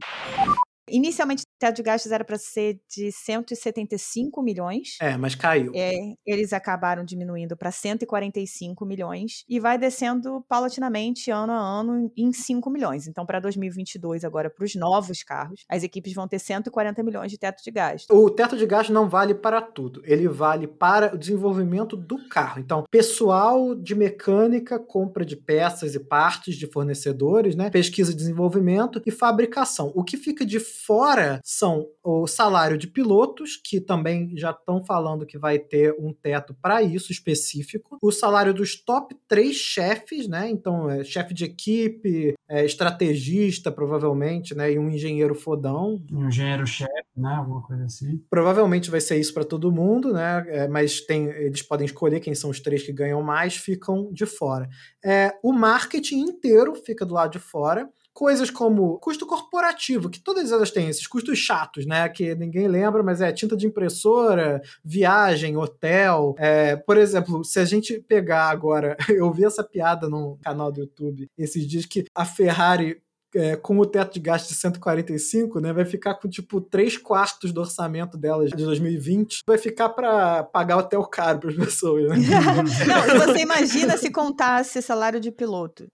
Inicialmente, 0.88 1.44
teto 1.60 1.76
de 1.76 1.82
gastos 1.82 2.10
era 2.10 2.24
para 2.24 2.38
ser 2.38 2.80
de 2.88 3.12
175 3.12 4.42
milhões. 4.42 4.96
É, 5.00 5.16
mas 5.16 5.34
caiu. 5.34 5.72
É, 5.74 5.92
eles 6.26 6.54
acabaram 6.54 7.04
diminuindo 7.04 7.56
para 7.56 7.70
145 7.70 8.84
milhões 8.86 9.44
e 9.46 9.60
vai 9.60 9.76
descendo 9.76 10.42
paulatinamente 10.48 11.30
ano 11.30 11.52
a 11.52 11.58
ano 11.58 12.10
em 12.16 12.32
5 12.32 12.70
milhões. 12.70 13.06
Então, 13.06 13.26
para 13.26 13.38
2022, 13.38 14.24
agora 14.24 14.48
para 14.48 14.64
os 14.64 14.74
novos 14.74 15.22
carros, 15.22 15.64
as 15.68 15.82
equipes 15.82 16.14
vão 16.14 16.26
ter 16.26 16.38
140 16.38 17.02
milhões 17.02 17.30
de 17.30 17.38
teto 17.38 17.62
de 17.62 17.70
gasto. 17.70 18.10
O 18.10 18.30
teto 18.30 18.56
de 18.56 18.64
gasto 18.64 18.90
não 18.90 19.08
vale 19.08 19.34
para 19.34 19.60
tudo. 19.60 20.00
Ele 20.04 20.26
vale 20.28 20.66
para 20.66 21.14
o 21.14 21.18
desenvolvimento 21.18 21.94
do 21.94 22.26
carro. 22.28 22.58
Então, 22.58 22.84
pessoal 22.90 23.74
de 23.74 23.94
mecânica, 23.94 24.78
compra 24.78 25.26
de 25.26 25.36
peças 25.36 25.94
e 25.94 26.00
partes 26.00 26.56
de 26.56 26.66
fornecedores, 26.66 27.54
né? 27.54 27.68
Pesquisa 27.68 28.12
e 28.12 28.14
desenvolvimento 28.14 29.02
e 29.04 29.10
fabricação. 29.10 29.92
O 29.94 30.02
que 30.02 30.16
fica 30.16 30.46
de 30.46 30.58
fora 30.58 31.38
são 31.50 31.88
o 32.00 32.28
salário 32.28 32.78
de 32.78 32.86
pilotos, 32.86 33.56
que 33.56 33.80
também 33.80 34.36
já 34.36 34.52
estão 34.52 34.84
falando 34.84 35.26
que 35.26 35.36
vai 35.36 35.58
ter 35.58 35.92
um 35.98 36.12
teto 36.12 36.54
para 36.62 36.80
isso 36.80 37.10
específico, 37.10 37.98
o 38.00 38.12
salário 38.12 38.54
dos 38.54 38.76
top 38.76 39.16
três 39.26 39.56
chefes, 39.56 40.28
né? 40.28 40.48
Então, 40.48 40.88
é 40.88 41.02
chefe 41.02 41.34
de 41.34 41.44
equipe, 41.44 42.34
é, 42.48 42.64
estrategista, 42.64 43.72
provavelmente, 43.72 44.54
né? 44.54 44.72
E 44.72 44.78
um 44.78 44.88
engenheiro 44.88 45.34
fodão. 45.34 46.00
Um 46.12 46.28
engenheiro-chefe, 46.28 47.10
né? 47.16 47.34
Alguma 47.34 47.62
coisa 47.62 47.84
assim. 47.84 48.22
Provavelmente 48.30 48.88
vai 48.88 49.00
ser 49.00 49.18
isso 49.18 49.34
para 49.34 49.44
todo 49.44 49.72
mundo, 49.72 50.12
né? 50.12 50.44
É, 50.50 50.68
mas 50.68 51.00
tem, 51.00 51.26
eles 51.30 51.62
podem 51.62 51.84
escolher 51.84 52.20
quem 52.20 52.34
são 52.34 52.50
os 52.50 52.60
três 52.60 52.84
que 52.84 52.92
ganham 52.92 53.22
mais, 53.22 53.56
ficam 53.56 54.08
de 54.12 54.24
fora. 54.24 54.68
É, 55.04 55.36
o 55.42 55.52
marketing 55.52 56.20
inteiro 56.20 56.76
fica 56.76 57.04
do 57.04 57.14
lado 57.14 57.32
de 57.32 57.40
fora 57.40 57.90
coisas 58.20 58.50
como 58.50 58.98
custo 58.98 59.26
corporativo, 59.26 60.10
que 60.10 60.20
todas 60.20 60.52
elas 60.52 60.70
têm 60.70 60.90
esses 60.90 61.06
custos 61.06 61.38
chatos, 61.38 61.86
né? 61.86 62.06
Que 62.06 62.34
ninguém 62.34 62.68
lembra, 62.68 63.02
mas 63.02 63.22
é 63.22 63.32
tinta 63.32 63.56
de 63.56 63.66
impressora, 63.66 64.60
viagem, 64.84 65.56
hotel. 65.56 66.34
É, 66.36 66.76
por 66.76 66.98
exemplo, 66.98 67.42
se 67.42 67.58
a 67.58 67.64
gente 67.64 67.98
pegar 67.98 68.50
agora, 68.50 68.94
eu 69.08 69.32
vi 69.32 69.46
essa 69.46 69.64
piada 69.64 70.06
num 70.06 70.36
canal 70.44 70.70
do 70.70 70.80
YouTube 70.80 71.28
esses 71.38 71.66
dias 71.66 71.86
que 71.86 72.04
a 72.14 72.26
Ferrari 72.26 73.00
é, 73.34 73.56
com 73.56 73.78
o 73.78 73.86
teto 73.86 74.12
de 74.14 74.20
gasto 74.20 74.48
de 74.48 74.54
145, 74.54 75.60
né, 75.60 75.72
vai 75.72 75.84
ficar 75.86 76.14
com 76.16 76.28
tipo 76.28 76.60
3 76.60 76.98
quartos 76.98 77.52
do 77.52 77.60
orçamento 77.60 78.18
delas 78.18 78.50
de 78.50 78.64
2020, 78.64 79.44
vai 79.46 79.56
ficar 79.56 79.88
para 79.90 80.42
pagar 80.42 80.76
hotel 80.76 81.02
caro 81.04 81.38
para 81.38 81.50
as 81.50 81.56
pessoas. 81.56 82.08
Né? 82.08 82.16
Não, 82.86 83.26
você 83.26 83.40
imagina 83.40 83.96
se 83.96 84.10
contasse 84.10 84.82
salário 84.82 85.20
de 85.20 85.30
piloto. 85.30 85.86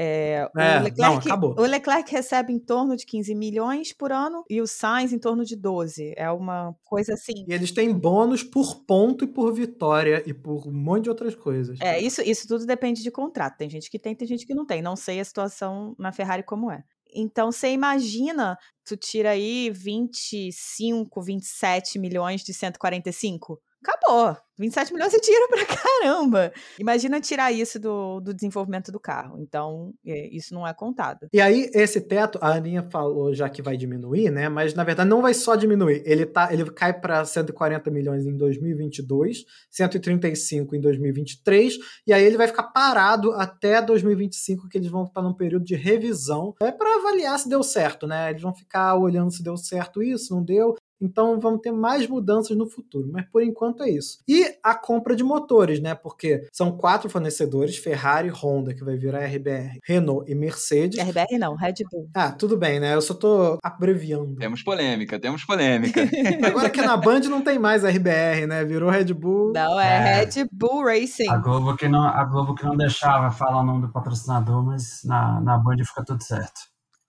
É, 0.00 0.48
É, 0.56 0.78
o, 0.78 0.82
Leclerc, 0.84 1.28
não, 1.28 1.54
o 1.56 1.62
Leclerc 1.62 2.12
recebe 2.12 2.52
em 2.52 2.58
torno 2.60 2.94
de 2.94 3.04
15 3.04 3.34
milhões 3.34 3.92
por 3.92 4.12
ano 4.12 4.44
e 4.48 4.62
o 4.62 4.66
Sainz 4.66 5.12
em 5.12 5.18
torno 5.18 5.44
de 5.44 5.56
12. 5.56 6.14
É 6.16 6.30
uma 6.30 6.72
coisa 6.84 7.14
assim. 7.14 7.44
E 7.48 7.52
eles 7.52 7.72
têm 7.72 7.92
bônus 7.92 8.44
por 8.44 8.84
ponto 8.84 9.24
e 9.24 9.26
por 9.26 9.52
vitória 9.52 10.22
e 10.24 10.32
por 10.32 10.68
um 10.68 10.72
monte 10.72 11.04
de 11.04 11.10
outras 11.10 11.34
coisas. 11.34 11.80
É, 11.80 12.00
isso, 12.00 12.22
isso 12.22 12.46
tudo 12.46 12.64
depende 12.64 13.02
de 13.02 13.10
contrato. 13.10 13.58
Tem 13.58 13.68
gente 13.68 13.90
que 13.90 13.98
tem, 13.98 14.14
tem 14.14 14.28
gente 14.28 14.46
que 14.46 14.54
não 14.54 14.64
tem. 14.64 14.80
Não 14.80 14.94
sei 14.94 15.18
a 15.18 15.24
situação 15.24 15.96
na 15.98 16.12
Ferrari 16.12 16.44
como 16.44 16.70
é. 16.70 16.84
Então, 17.12 17.50
você 17.50 17.72
imagina, 17.72 18.56
tu 18.84 18.96
tira 18.96 19.30
aí 19.30 19.70
25, 19.70 21.20
27 21.22 21.98
milhões 21.98 22.42
de 22.42 22.54
145? 22.54 23.60
Acabou. 23.82 24.36
27 24.58 24.92
milhões 24.92 25.12
você 25.12 25.20
tira 25.20 25.46
pra 25.48 25.64
caramba. 26.02 26.52
Imagina 26.78 27.20
tirar 27.20 27.52
isso 27.52 27.78
do, 27.78 28.20
do 28.20 28.34
desenvolvimento 28.34 28.90
do 28.90 28.98
carro. 28.98 29.38
Então, 29.38 29.94
é, 30.04 30.28
isso 30.34 30.52
não 30.52 30.66
é 30.66 30.74
contado. 30.74 31.28
E 31.32 31.40
aí, 31.40 31.70
esse 31.72 32.00
teto, 32.00 32.38
a 32.42 32.54
Aninha 32.54 32.82
falou 32.90 33.32
já 33.32 33.48
que 33.48 33.62
vai 33.62 33.76
diminuir, 33.76 34.30
né? 34.30 34.48
Mas 34.48 34.74
na 34.74 34.82
verdade 34.82 35.08
não 35.08 35.22
vai 35.22 35.32
só 35.32 35.54
diminuir. 35.54 36.02
Ele, 36.04 36.26
tá, 36.26 36.52
ele 36.52 36.68
cai 36.72 36.92
para 36.92 37.24
140 37.24 37.90
milhões 37.90 38.26
em 38.26 38.36
2022, 38.36 39.44
135 39.70 40.74
em 40.74 40.80
2023, 40.80 41.74
e 42.06 42.12
aí 42.12 42.24
ele 42.24 42.36
vai 42.36 42.48
ficar 42.48 42.64
parado 42.64 43.32
até 43.32 43.80
2025, 43.80 44.68
que 44.68 44.78
eles 44.78 44.90
vão 44.90 45.04
estar 45.04 45.22
num 45.22 45.34
período 45.34 45.64
de 45.64 45.76
revisão. 45.76 46.54
É 46.60 46.72
para 46.72 46.96
avaliar 46.96 47.38
se 47.38 47.48
deu 47.48 47.62
certo, 47.62 48.06
né? 48.06 48.30
Eles 48.30 48.42
vão 48.42 48.54
ficar 48.54 48.96
olhando 48.96 49.30
se 49.30 49.42
deu 49.42 49.56
certo 49.56 50.02
isso, 50.02 50.34
não 50.34 50.42
deu. 50.42 50.74
Então 51.00 51.38
vamos 51.40 51.60
ter 51.60 51.72
mais 51.72 52.06
mudanças 52.06 52.56
no 52.56 52.68
futuro, 52.68 53.08
mas 53.12 53.24
por 53.26 53.42
enquanto 53.42 53.82
é 53.82 53.90
isso. 53.90 54.18
E 54.26 54.44
a 54.62 54.74
compra 54.74 55.14
de 55.14 55.22
motores, 55.22 55.80
né? 55.80 55.94
Porque 55.94 56.46
são 56.52 56.76
quatro 56.76 57.08
fornecedores: 57.08 57.76
Ferrari, 57.76 58.30
Honda, 58.30 58.74
que 58.74 58.84
vai 58.84 58.96
virar 58.96 59.24
RBR, 59.26 59.78
Renault 59.84 60.30
e 60.30 60.34
Mercedes. 60.34 60.98
RBR 60.98 61.38
não, 61.38 61.54
Red 61.54 61.74
Bull. 61.90 62.08
Ah, 62.14 62.32
tudo 62.32 62.56
bem, 62.56 62.80
né? 62.80 62.94
Eu 62.94 63.02
só 63.02 63.14
tô 63.14 63.58
abreviando. 63.62 64.36
Temos 64.36 64.62
polêmica, 64.62 65.18
temos 65.18 65.44
polêmica. 65.44 66.00
Agora 66.46 66.70
que 66.70 66.82
na 66.82 66.96
Band 66.96 67.20
não 67.20 67.42
tem 67.42 67.58
mais 67.58 67.84
RBR, 67.84 68.46
né? 68.46 68.64
Virou 68.64 68.90
Red 68.90 69.12
Bull. 69.14 69.52
Não, 69.52 69.78
é, 69.78 69.88
É. 69.88 70.14
Red 70.20 70.48
Bull 70.52 70.84
Racing. 70.84 71.28
A 71.28 71.36
Globo, 71.36 71.76
que 71.76 71.88
não, 71.88 72.02
a 72.02 72.24
Globo 72.24 72.54
que 72.54 72.64
não 72.64 72.76
deixava 72.76 73.30
falar 73.30 73.60
o 73.60 73.64
nome 73.64 73.82
do 73.82 73.92
patrocinador, 73.92 74.62
mas 74.62 75.02
na, 75.04 75.40
na 75.40 75.58
Band 75.58 75.76
fica 75.84 76.04
tudo 76.04 76.22
certo. 76.22 76.60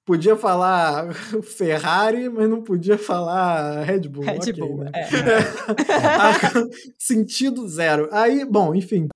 Podia 0.09 0.35
falar 0.35 1.13
Ferrari, 1.43 2.27
mas 2.29 2.49
não 2.49 2.63
podia 2.63 2.97
falar 2.97 3.83
Red 3.83 4.07
Bull. 4.07 4.23
Red 4.23 4.37
ok, 4.37 4.53
Bull, 4.53 4.77
né? 4.77 4.91
é. 4.95 5.05
Sentido 6.97 7.67
zero. 7.67 8.09
Aí, 8.11 8.43
bom, 8.43 8.73
enfim. 8.73 9.07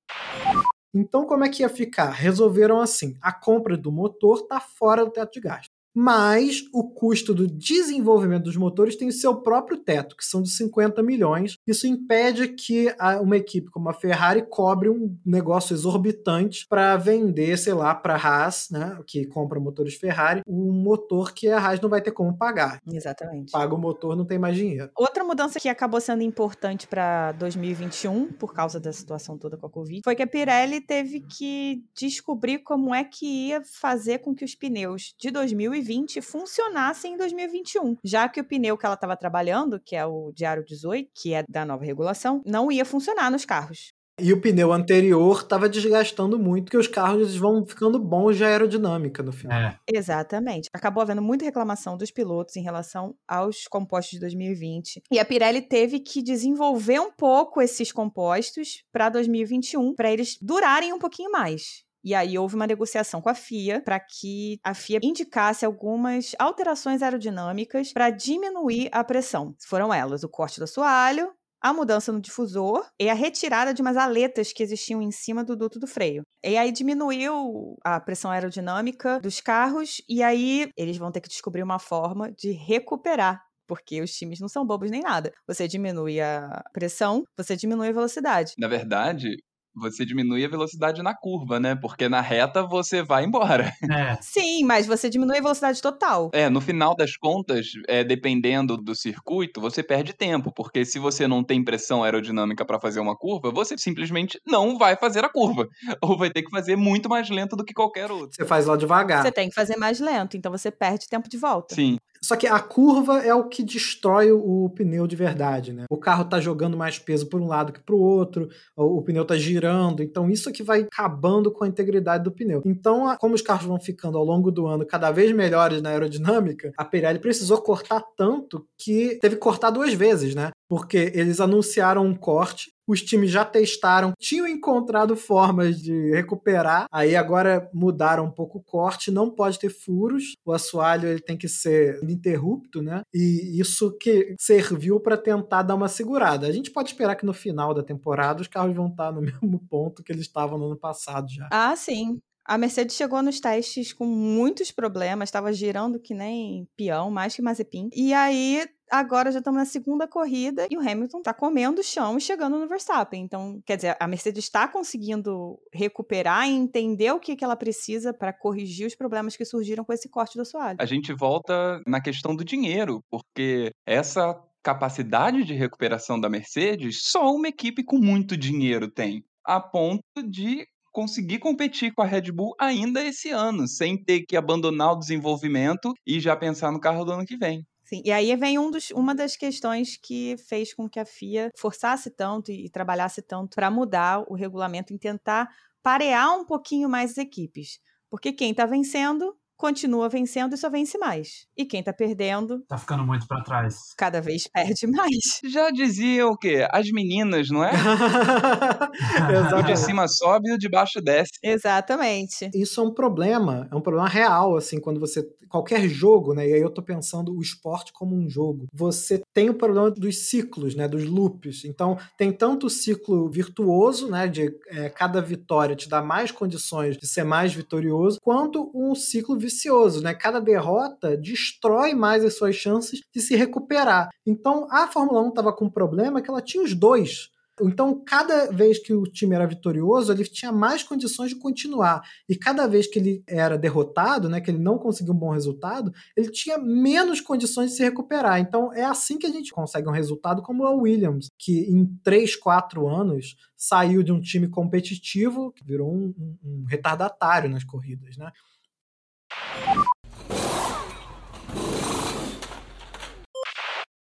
Então, 0.93 1.25
como 1.25 1.43
é 1.43 1.49
que 1.49 1.63
ia 1.63 1.69
ficar? 1.69 2.11
Resolveram 2.11 2.79
assim: 2.79 3.17
a 3.19 3.33
compra 3.33 3.75
do 3.75 3.91
motor 3.91 4.41
está 4.41 4.59
fora 4.59 5.03
do 5.03 5.09
teto 5.09 5.33
de 5.33 5.39
gasto. 5.39 5.72
Mas 5.95 6.63
o 6.73 6.89
custo 6.89 7.33
do 7.33 7.47
desenvolvimento 7.47 8.43
dos 8.43 8.57
motores 8.57 8.95
tem 8.95 9.07
o 9.07 9.11
seu 9.11 9.35
próprio 9.35 9.77
teto, 9.77 10.17
que 10.17 10.25
são 10.25 10.41
de 10.41 10.49
50 10.49 11.03
milhões. 11.03 11.57
Isso 11.67 11.85
impede 11.85 12.47
que 12.47 12.87
uma 13.21 13.37
equipe 13.37 13.69
como 13.69 13.89
a 13.89 13.93
Ferrari 13.93 14.45
cobre 14.49 14.89
um 14.89 15.15
negócio 15.25 15.73
exorbitante 15.73 16.65
para 16.67 16.97
vender, 16.97 17.57
sei 17.57 17.73
lá, 17.73 17.93
para 17.93 18.15
a 18.15 18.17
Haas, 18.17 18.69
né, 18.71 18.97
que 19.05 19.25
compra 19.25 19.59
motores 19.59 19.95
Ferrari, 19.95 20.41
um 20.47 20.71
motor 20.71 21.33
que 21.33 21.47
a 21.49 21.59
Haas 21.59 21.79
não 21.79 21.89
vai 21.89 22.01
ter 22.01 22.11
como 22.11 22.35
pagar. 22.35 22.81
Exatamente. 22.91 23.51
Paga 23.51 23.75
o 23.75 23.77
motor, 23.77 24.15
não 24.15 24.25
tem 24.25 24.39
mais 24.39 24.55
dinheiro. 24.55 24.89
Outra 24.95 25.23
mudança 25.23 25.59
que 25.59 25.69
acabou 25.69 26.01
sendo 26.01 26.23
importante 26.23 26.87
para 26.87 27.33
2021, 27.33 28.33
por 28.33 28.53
causa 28.53 28.79
da 28.79 28.91
situação 28.91 29.37
toda 29.37 29.57
com 29.57 29.67
a 29.67 29.69
Covid, 29.69 30.01
foi 30.03 30.15
que 30.15 30.23
a 30.23 30.27
Pirelli 30.27 30.81
teve 30.81 31.19
que 31.19 31.83
descobrir 31.95 32.59
como 32.59 32.95
é 32.95 33.03
que 33.03 33.47
ia 33.49 33.61
fazer 33.63 34.19
com 34.19 34.33
que 34.33 34.43
os 34.43 34.55
pneus 34.55 35.13
de 35.19 35.29
2020 35.29 35.82
funcionassem 36.21 37.13
em 37.13 37.17
2021, 37.17 37.97
já 38.03 38.27
que 38.29 38.41
o 38.41 38.43
pneu 38.43 38.77
que 38.77 38.85
ela 38.85 38.95
estava 38.95 39.15
trabalhando, 39.15 39.79
que 39.79 39.95
é 39.95 40.05
o 40.05 40.31
Diário 40.33 40.63
18, 40.65 41.09
que 41.13 41.33
é 41.33 41.43
da 41.47 41.65
nova 41.65 41.83
regulação, 41.83 42.41
não 42.45 42.71
ia 42.71 42.85
funcionar 42.85 43.29
nos 43.31 43.45
carros. 43.45 43.93
E 44.21 44.31
o 44.31 44.39
pneu 44.39 44.71
anterior 44.71 45.41
estava 45.41 45.67
desgastando 45.67 46.37
muito, 46.37 46.65
porque 46.65 46.77
os 46.77 46.87
carros 46.87 47.35
vão 47.35 47.65
ficando 47.65 47.97
bons 47.97 48.37
de 48.37 48.43
aerodinâmica 48.43 49.23
no 49.23 49.31
final. 49.31 49.59
É, 49.59 49.79
Exatamente. 49.91 50.69
Acabou 50.71 51.01
havendo 51.01 51.21
muita 51.21 51.45
reclamação 51.45 51.97
dos 51.97 52.11
pilotos 52.11 52.55
em 52.55 52.61
relação 52.61 53.15
aos 53.27 53.67
compostos 53.67 54.11
de 54.11 54.19
2020. 54.19 55.01
E 55.11 55.17
a 55.17 55.25
Pirelli 55.25 55.63
teve 55.63 55.99
que 55.99 56.21
desenvolver 56.21 56.99
um 56.99 57.11
pouco 57.11 57.59
esses 57.59 57.91
compostos 57.91 58.83
para 58.91 59.09
2021, 59.09 59.95
para 59.95 60.11
eles 60.11 60.37
durarem 60.39 60.93
um 60.93 60.99
pouquinho 60.99 61.31
mais. 61.31 61.83
E 62.03 62.13
aí 62.13 62.37
houve 62.37 62.55
uma 62.55 62.67
negociação 62.67 63.21
com 63.21 63.29
a 63.29 63.35
FIA 63.35 63.81
para 63.81 63.99
que 63.99 64.59
a 64.63 64.73
FIA 64.73 64.99
indicasse 65.01 65.65
algumas 65.65 66.35
alterações 66.37 67.01
aerodinâmicas 67.01 67.93
para 67.93 68.09
diminuir 68.09 68.89
a 68.91 69.03
pressão. 69.03 69.55
Foram 69.67 69.93
elas 69.93 70.23
o 70.23 70.29
corte 70.29 70.59
do 70.59 70.65
assoalho, 70.65 71.31
a 71.63 71.71
mudança 71.71 72.11
no 72.11 72.19
difusor 72.19 72.85
e 72.99 73.09
a 73.09 73.13
retirada 73.13 73.73
de 73.73 73.81
umas 73.81 73.95
aletas 73.95 74.51
que 74.51 74.61
existiam 74.61 75.01
em 75.01 75.11
cima 75.11 75.45
do 75.45 75.55
duto 75.55 75.79
do 75.79 75.87
freio. 75.87 76.23
E 76.43 76.57
aí 76.57 76.73
diminuiu 76.73 77.77
a 77.85 78.01
pressão 78.01 78.29
aerodinâmica 78.29 79.17
dos 79.21 79.39
carros 79.39 80.01
e 80.09 80.21
aí 80.21 80.69
eles 80.77 80.97
vão 80.97 81.09
ter 81.09 81.21
que 81.21 81.29
descobrir 81.29 81.63
uma 81.63 81.79
forma 81.79 82.29
de 82.33 82.51
recuperar. 82.51 83.41
Porque 83.65 84.01
os 84.01 84.11
times 84.11 84.41
não 84.41 84.49
são 84.49 84.65
bobos 84.65 84.91
nem 84.91 85.01
nada. 85.01 85.31
Você 85.47 85.65
diminui 85.69 86.19
a 86.19 86.61
pressão, 86.73 87.23
você 87.37 87.55
diminui 87.55 87.87
a 87.87 87.93
velocidade. 87.93 88.51
Na 88.57 88.67
verdade, 88.67 89.37
você 89.75 90.05
diminui 90.05 90.45
a 90.45 90.49
velocidade 90.49 91.01
na 91.01 91.15
curva, 91.15 91.59
né? 91.59 91.75
Porque 91.75 92.07
na 92.07 92.21
reta 92.21 92.63
você 92.63 93.01
vai 93.01 93.25
embora. 93.25 93.73
é. 93.91 94.17
Sim, 94.21 94.63
mas 94.63 94.85
você 94.85 95.09
diminui 95.09 95.37
a 95.37 95.41
velocidade 95.41 95.81
total. 95.81 96.29
É, 96.33 96.49
no 96.49 96.61
final 96.61 96.95
das 96.95 97.17
contas, 97.17 97.67
é, 97.87 98.03
dependendo 98.03 98.77
do 98.77 98.95
circuito, 98.95 99.59
você 99.59 99.83
perde 99.83 100.13
tempo, 100.13 100.51
porque 100.53 100.85
se 100.85 100.99
você 100.99 101.27
não 101.27 101.43
tem 101.43 101.63
pressão 101.63 102.03
aerodinâmica 102.03 102.65
para 102.65 102.79
fazer 102.79 102.99
uma 102.99 103.15
curva, 103.15 103.51
você 103.51 103.77
simplesmente 103.77 104.39
não 104.45 104.77
vai 104.77 104.95
fazer 104.95 105.23
a 105.23 105.29
curva, 105.29 105.67
ou 106.01 106.17
vai 106.17 106.29
ter 106.29 106.43
que 106.43 106.51
fazer 106.51 106.75
muito 106.75 107.09
mais 107.09 107.29
lento 107.29 107.55
do 107.55 107.65
que 107.65 107.73
qualquer 107.73 108.11
outro. 108.11 108.35
Você 108.35 108.45
faz 108.45 108.65
lá 108.65 108.75
devagar. 108.75 109.23
Você 109.23 109.31
tem 109.31 109.49
que 109.49 109.55
fazer 109.55 109.77
mais 109.77 109.99
lento, 109.99 110.37
então 110.37 110.51
você 110.51 110.71
perde 110.71 111.07
tempo 111.07 111.29
de 111.29 111.37
volta. 111.37 111.75
Sim, 111.75 111.97
Só 112.23 112.37
que 112.37 112.47
a 112.47 112.59
curva 112.59 113.19
é 113.19 113.33
o 113.35 113.49
que 113.49 113.61
destrói 113.63 114.31
o 114.31 114.69
pneu 114.69 115.05
de 115.05 115.15
verdade, 115.15 115.73
né? 115.73 115.85
O 115.89 115.97
carro 115.97 116.23
tá 116.23 116.39
jogando 116.39 116.77
mais 116.77 116.97
peso 116.97 117.27
por 117.27 117.41
um 117.41 117.47
lado 117.47 117.73
que 117.73 117.81
para 117.81 117.93
o 117.93 117.99
outro, 117.99 118.47
o 118.77 119.01
pneu 119.01 119.25
tá 119.25 119.35
girando, 119.35 120.01
então 120.01 120.29
isso 120.29 120.51
que 120.51 120.63
vai 120.63 120.81
acabando 120.81 121.51
com 121.51 121.63
a 121.63 121.67
integridade 121.67 122.23
do 122.23 122.31
pneu. 122.31 122.61
Então, 122.65 123.15
como 123.19 123.35
os 123.35 123.41
carros 123.41 123.65
vão 123.65 123.79
ficando 123.79 124.17
ao 124.17 124.23
longo 124.23 124.51
do 124.51 124.65
ano 124.67 124.85
cada 124.85 125.11
vez 125.11 125.33
melhores 125.33 125.81
na 125.81 125.89
aerodinâmica, 125.89 126.71
a 126.77 126.85
Pirelli 126.85 127.19
precisou 127.19 127.61
cortar 127.61 128.01
tanto 128.15 128.65
que 128.77 129.17
teve 129.21 129.35
que 129.35 129.41
cortar 129.41 129.69
duas 129.69 129.93
vezes, 129.93 130.33
né? 130.33 130.51
Porque 130.67 131.11
eles 131.13 131.39
anunciaram 131.39 132.05
um 132.05 132.15
corte 132.15 132.73
os 132.87 133.01
times 133.01 133.31
já 133.31 133.45
testaram, 133.45 134.13
tinham 134.19 134.47
encontrado 134.47 135.15
formas 135.15 135.81
de 135.81 136.11
recuperar, 136.11 136.85
aí 136.91 137.15
agora 137.15 137.69
mudaram 137.73 138.25
um 138.25 138.31
pouco 138.31 138.57
o 138.57 138.63
corte, 138.63 139.11
não 139.11 139.29
pode 139.29 139.59
ter 139.59 139.69
furos, 139.69 140.35
o 140.45 140.51
assoalho 140.51 141.07
ele 141.07 141.21
tem 141.21 141.37
que 141.37 141.47
ser 141.47 142.01
ininterrupto, 142.03 142.81
né? 142.81 143.01
E 143.13 143.59
isso 143.59 143.95
que 143.97 144.35
serviu 144.39 144.99
para 144.99 145.17
tentar 145.17 145.63
dar 145.63 145.75
uma 145.75 145.87
segurada. 145.87 146.47
A 146.47 146.51
gente 146.51 146.71
pode 146.71 146.89
esperar 146.89 147.15
que 147.15 147.25
no 147.25 147.33
final 147.33 147.73
da 147.73 147.83
temporada 147.83 148.41
os 148.41 148.47
carros 148.47 148.75
vão 148.75 148.87
estar 148.87 149.11
no 149.11 149.21
mesmo 149.21 149.59
ponto 149.69 150.03
que 150.03 150.11
eles 150.11 150.25
estavam 150.25 150.57
no 150.57 150.65
ano 150.65 150.77
passado 150.77 151.29
já. 151.29 151.47
Ah, 151.51 151.75
sim. 151.75 152.19
A 152.45 152.57
Mercedes 152.57 152.95
chegou 152.95 153.21
nos 153.21 153.39
testes 153.39 153.93
com 153.93 154.05
muitos 154.05 154.71
problemas, 154.71 155.29
estava 155.29 155.53
girando 155.53 155.99
que 155.99 156.13
nem 156.13 156.67
peão, 156.75 157.09
mais 157.09 157.35
que 157.35 157.41
Mazepin. 157.41 157.89
E 157.95 158.13
aí 158.13 158.65
agora 158.91 159.31
já 159.31 159.39
estamos 159.39 159.59
na 159.59 159.65
segunda 159.65 160.07
corrida 160.07 160.67
e 160.69 160.77
o 160.77 160.79
Hamilton 160.79 161.19
está 161.19 161.33
comendo 161.33 161.81
o 161.81 161.83
chão 161.83 162.17
e 162.17 162.21
chegando 162.21 162.59
no 162.59 162.67
Verstappen. 162.67 163.23
Então, 163.23 163.61
quer 163.65 163.77
dizer, 163.77 163.97
a 163.99 164.07
Mercedes 164.07 164.43
está 164.43 164.67
conseguindo 164.67 165.57
recuperar 165.73 166.47
e 166.47 166.51
entender 166.51 167.11
o 167.11 167.19
que, 167.19 167.35
que 167.35 167.43
ela 167.43 167.55
precisa 167.55 168.13
para 168.13 168.33
corrigir 168.33 168.85
os 168.85 168.95
problemas 168.95 169.35
que 169.35 169.45
surgiram 169.45 169.83
com 169.83 169.93
esse 169.93 170.09
corte 170.09 170.35
do 170.35 170.41
assoalho. 170.41 170.77
A 170.79 170.85
gente 170.85 171.13
volta 171.13 171.81
na 171.87 172.01
questão 172.01 172.35
do 172.35 172.43
dinheiro, 172.43 173.01
porque 173.09 173.71
essa 173.85 174.35
capacidade 174.61 175.43
de 175.43 175.53
recuperação 175.53 176.19
da 176.19 176.29
Mercedes 176.29 176.99
só 177.03 177.33
uma 177.33 177.47
equipe 177.47 177.83
com 177.83 177.97
muito 177.97 178.37
dinheiro 178.37 178.89
tem. 178.89 179.23
A 179.45 179.59
ponto 179.59 180.01
de 180.25 180.65
conseguir 180.93 181.39
competir 181.39 181.91
com 181.93 182.03
a 182.03 182.05
Red 182.05 182.31
Bull 182.31 182.55
ainda 182.59 183.03
esse 183.03 183.31
ano, 183.31 183.67
sem 183.67 184.01
ter 184.01 184.21
que 184.21 184.37
abandonar 184.37 184.93
o 184.93 184.99
desenvolvimento 184.99 185.93
e 186.05 186.19
já 186.19 186.35
pensar 186.35 186.71
no 186.71 186.79
carro 186.79 187.03
do 187.03 187.11
ano 187.11 187.25
que 187.25 187.35
vem. 187.35 187.65
Sim, 187.83 188.01
e 188.05 188.11
aí 188.11 188.33
vem 188.35 188.57
um 188.57 188.71
dos, 188.71 188.91
uma 188.91 189.13
das 189.13 189.35
questões 189.35 189.97
que 189.97 190.37
fez 190.47 190.73
com 190.73 190.87
que 190.87 190.99
a 190.99 191.05
FIA 191.05 191.51
forçasse 191.57 192.09
tanto 192.09 192.51
e, 192.51 192.65
e 192.65 192.69
trabalhasse 192.69 193.21
tanto 193.21 193.55
para 193.55 193.69
mudar 193.69 194.23
o 194.29 194.35
regulamento 194.35 194.93
e 194.93 194.99
tentar 194.99 195.49
parear 195.81 196.33
um 196.37 196.45
pouquinho 196.45 196.87
mais 196.87 197.11
as 197.11 197.17
equipes. 197.17 197.79
Porque 198.09 198.31
quem 198.31 198.51
está 198.51 198.65
vencendo 198.65 199.35
continua 199.57 200.09
vencendo 200.09 200.53
e 200.53 200.57
só 200.57 200.69
vence 200.69 200.97
mais. 200.97 201.45
E 201.57 201.65
quem 201.65 201.83
tá 201.83 201.93
perdendo. 201.93 202.59
Tá 202.67 202.77
ficando 202.77 203.05
muito 203.05 203.27
para 203.27 203.43
trás. 203.43 203.93
Cada 203.97 204.21
vez 204.21 204.47
perde 204.47 204.87
mais. 204.87 205.13
Já 205.49 205.69
dizia 205.69 206.27
o 206.27 206.37
quê? 206.37 206.67
As 206.71 206.89
meninas, 206.91 207.49
não 207.49 207.63
é? 207.63 207.71
o 209.57 209.63
de 209.63 209.77
cima 209.77 210.07
sobe 210.07 210.49
e 210.49 210.53
o 210.53 210.57
de 210.57 210.69
baixo 210.69 211.01
desce. 211.01 211.31
Exatamente. 211.41 212.49
Isso 212.53 212.81
é 212.81 212.83
um 212.83 212.93
problema, 212.93 213.67
é 213.71 213.75
um 213.75 213.81
problema 213.81 214.07
real, 214.07 214.55
assim, 214.57 214.79
quando 214.79 214.99
você. 214.99 215.23
Qualquer 215.49 215.87
jogo, 215.87 216.33
né? 216.33 216.49
E 216.49 216.53
aí 216.53 216.61
eu 216.61 216.69
tô 216.69 216.81
pensando 216.81 217.31
o 217.31 217.39
esporte 217.39 217.93
como 217.93 218.15
um 218.15 218.27
jogo. 218.27 218.65
Você 218.73 219.21
tem 219.33 219.51
o 219.51 219.53
problema 219.53 219.91
dos 219.91 220.29
ciclos, 220.29 220.73
né? 220.73 220.87
Dos 220.87 221.05
loops. 221.05 221.63
Então, 221.63 221.97
tem 222.17 222.31
tanto 222.31 222.65
o 222.65 222.69
ciclo 222.71 223.29
virtuoso, 223.29 224.09
né? 224.09 224.27
De 224.27 224.51
é, 224.69 224.89
cada 224.89 225.21
vitória 225.21 225.75
te 225.75 225.87
dá 225.87 226.01
mais 226.01 226.31
condições 226.31 226.97
de 226.97 227.07
ser 227.07 227.23
mais 227.23 227.53
vitorioso, 227.53 228.19
quanto 228.19 228.71
um 228.73 228.95
ciclo 228.95 229.37
vicioso, 229.43 230.01
né? 230.01 230.13
Cada 230.13 230.39
derrota 230.39 231.15
destrói 231.17 231.93
mais 231.93 232.23
as 232.23 232.35
suas 232.35 232.55
chances 232.55 233.01
de 233.13 233.21
se 233.21 233.35
recuperar. 233.35 234.09
Então, 234.25 234.67
a 234.71 234.87
Fórmula 234.87 235.21
1 235.21 235.29
estava 235.29 235.53
com 235.53 235.65
um 235.65 235.69
problema 235.69 236.21
que 236.21 236.29
ela 236.29 236.41
tinha 236.41 236.63
os 236.63 236.73
dois. 236.73 237.31
Então, 237.61 238.03
cada 238.03 238.51
vez 238.51 238.79
que 238.79 238.93
o 238.93 239.03
time 239.03 239.35
era 239.35 239.45
vitorioso, 239.45 240.11
ele 240.11 240.23
tinha 240.23 240.51
mais 240.51 240.81
condições 240.81 241.29
de 241.29 241.35
continuar. 241.35 242.01
E 242.27 242.35
cada 242.35 242.65
vez 242.65 242.87
que 242.87 242.97
ele 242.97 243.23
era 243.27 243.57
derrotado, 243.57 244.27
né, 244.27 244.41
que 244.41 244.49
ele 244.49 244.57
não 244.57 244.79
conseguiu 244.79 245.13
um 245.13 245.17
bom 245.17 245.29
resultado, 245.29 245.93
ele 246.17 246.31
tinha 246.31 246.57
menos 246.57 247.21
condições 247.21 247.71
de 247.71 247.77
se 247.77 247.83
recuperar. 247.83 248.39
Então, 248.39 248.73
é 248.73 248.83
assim 248.83 249.19
que 249.19 249.27
a 249.27 249.31
gente 249.31 249.51
consegue 249.51 249.87
um 249.87 249.91
resultado 249.91 250.41
como 250.41 250.65
a 250.65 250.71
Williams, 250.71 251.29
que 251.37 251.59
em 251.69 251.85
3, 252.03 252.35
4 252.35 252.87
anos 252.87 253.35
saiu 253.55 254.01
de 254.01 254.11
um 254.11 254.19
time 254.19 254.47
competitivo, 254.47 255.51
que 255.51 255.63
virou 255.63 255.93
um, 255.93 256.13
um, 256.17 256.37
um 256.43 256.65
retardatário 256.67 257.49
nas 257.49 257.63
corridas. 257.63 258.17
Né? 258.17 258.31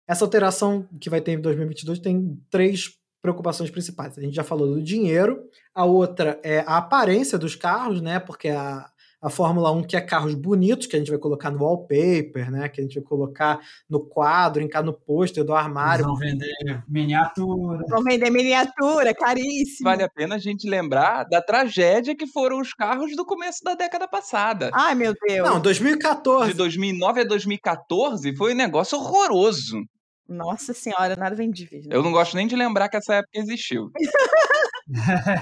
Essa 0.07 0.23
alteração 0.23 0.87
que 1.01 1.09
vai 1.09 1.19
ter 1.19 1.33
em 1.33 1.41
2022 1.41 1.99
tem 1.99 2.41
três 2.49 2.97
preocupações 3.21 3.69
principais. 3.69 4.17
A 4.17 4.21
gente 4.21 4.35
já 4.35 4.43
falou 4.43 4.75
do 4.75 4.81
dinheiro, 4.81 5.43
a 5.75 5.83
outra 5.83 6.39
é 6.43 6.59
a 6.59 6.77
aparência 6.77 7.37
dos 7.37 7.55
carros, 7.55 7.99
né? 7.99 8.19
Porque 8.19 8.47
a, 8.47 8.89
a 9.21 9.29
Fórmula 9.29 9.71
1 9.71 9.83
quer 9.83 10.01
carros 10.01 10.35
bonitos, 10.35 10.85
que 10.85 10.95
a 10.95 10.99
gente 10.99 11.09
vai 11.09 11.19
colocar 11.19 11.49
no 11.49 11.63
wallpaper, 11.63 12.51
né? 12.51 12.69
Que 12.69 12.81
a 12.81 12.83
gente 12.83 12.99
vai 12.99 13.03
colocar 13.03 13.59
no 13.89 13.99
quadro, 13.99 14.61
em 14.61 14.69
no 14.83 14.93
pôster 14.93 15.43
do 15.43 15.53
armário. 15.53 16.03
Eles 16.03 16.07
vão 16.07 16.15
vender 16.15 16.83
miniatura. 16.87 17.83
Vão 17.89 18.03
vender 18.03 18.29
miniatura, 18.29 19.13
caríssimo. 19.13 19.89
Vale 19.89 20.03
a 20.03 20.09
pena 20.09 20.35
a 20.35 20.39
gente 20.39 20.69
lembrar 20.69 21.23
da 21.23 21.41
tragédia 21.41 22.15
que 22.15 22.27
foram 22.27 22.59
os 22.59 22.73
carros 22.73 23.15
do 23.15 23.25
começo 23.25 23.63
da 23.63 23.73
década 23.73 24.07
passada. 24.07 24.69
Ai, 24.73 24.93
meu 24.93 25.13
Deus. 25.27 25.49
Não, 25.49 25.59
2014. 25.59 26.51
De 26.51 26.57
2009 26.57 27.21
a 27.21 27.23
2014 27.23 28.35
foi 28.35 28.53
um 28.53 28.57
negócio 28.57 28.97
horroroso. 28.97 29.83
Nossa 30.29 30.73
senhora, 30.73 31.15
nada 31.15 31.35
vendível. 31.35 31.81
Eu 31.89 32.03
não 32.03 32.11
gosto 32.11 32.35
nem 32.35 32.47
de 32.47 32.55
lembrar 32.55 32.89
que 32.89 32.97
essa 32.97 33.15
época 33.15 33.39
existiu. 33.39 33.89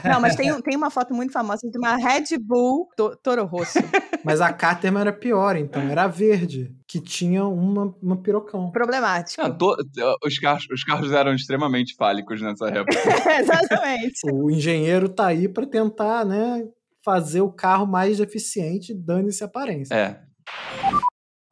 Não, 0.04 0.20
mas 0.20 0.36
tem, 0.36 0.52
tem 0.62 0.76
uma 0.76 0.90
foto 0.90 1.14
muito 1.14 1.32
famosa 1.32 1.70
de 1.70 1.78
uma 1.78 1.96
Red 1.96 2.38
Bull 2.40 2.90
to, 2.98 3.16
Toro 3.22 3.46
Rosso. 3.46 3.80
Mas 4.24 4.42
a 4.42 4.52
Caterham 4.52 5.00
era 5.00 5.14
pior, 5.14 5.56
então. 5.56 5.82
Era 5.84 6.08
verde, 6.08 6.76
que 6.88 7.00
tinha 7.00 7.46
uma, 7.46 7.96
uma 8.02 8.18
pirocão. 8.22 8.72
Problemático. 8.72 9.42
Não, 9.42 9.56
to, 9.56 9.76
os, 10.24 10.40
carros, 10.40 10.66
os 10.72 10.84
carros 10.84 11.12
eram 11.12 11.34
extremamente 11.34 11.96
fálicos 11.96 12.42
nessa 12.42 12.68
época. 12.70 12.98
Exatamente. 13.40 14.20
O 14.32 14.50
engenheiro 14.50 15.08
tá 15.10 15.28
aí 15.28 15.48
para 15.48 15.66
tentar, 15.66 16.26
né, 16.26 16.64
fazer 17.04 17.42
o 17.42 17.52
carro 17.52 17.86
mais 17.86 18.20
eficiente, 18.20 18.94
dane-se 18.94 19.44
a 19.44 19.48
aparência. 19.48 19.94
É. 19.94 20.20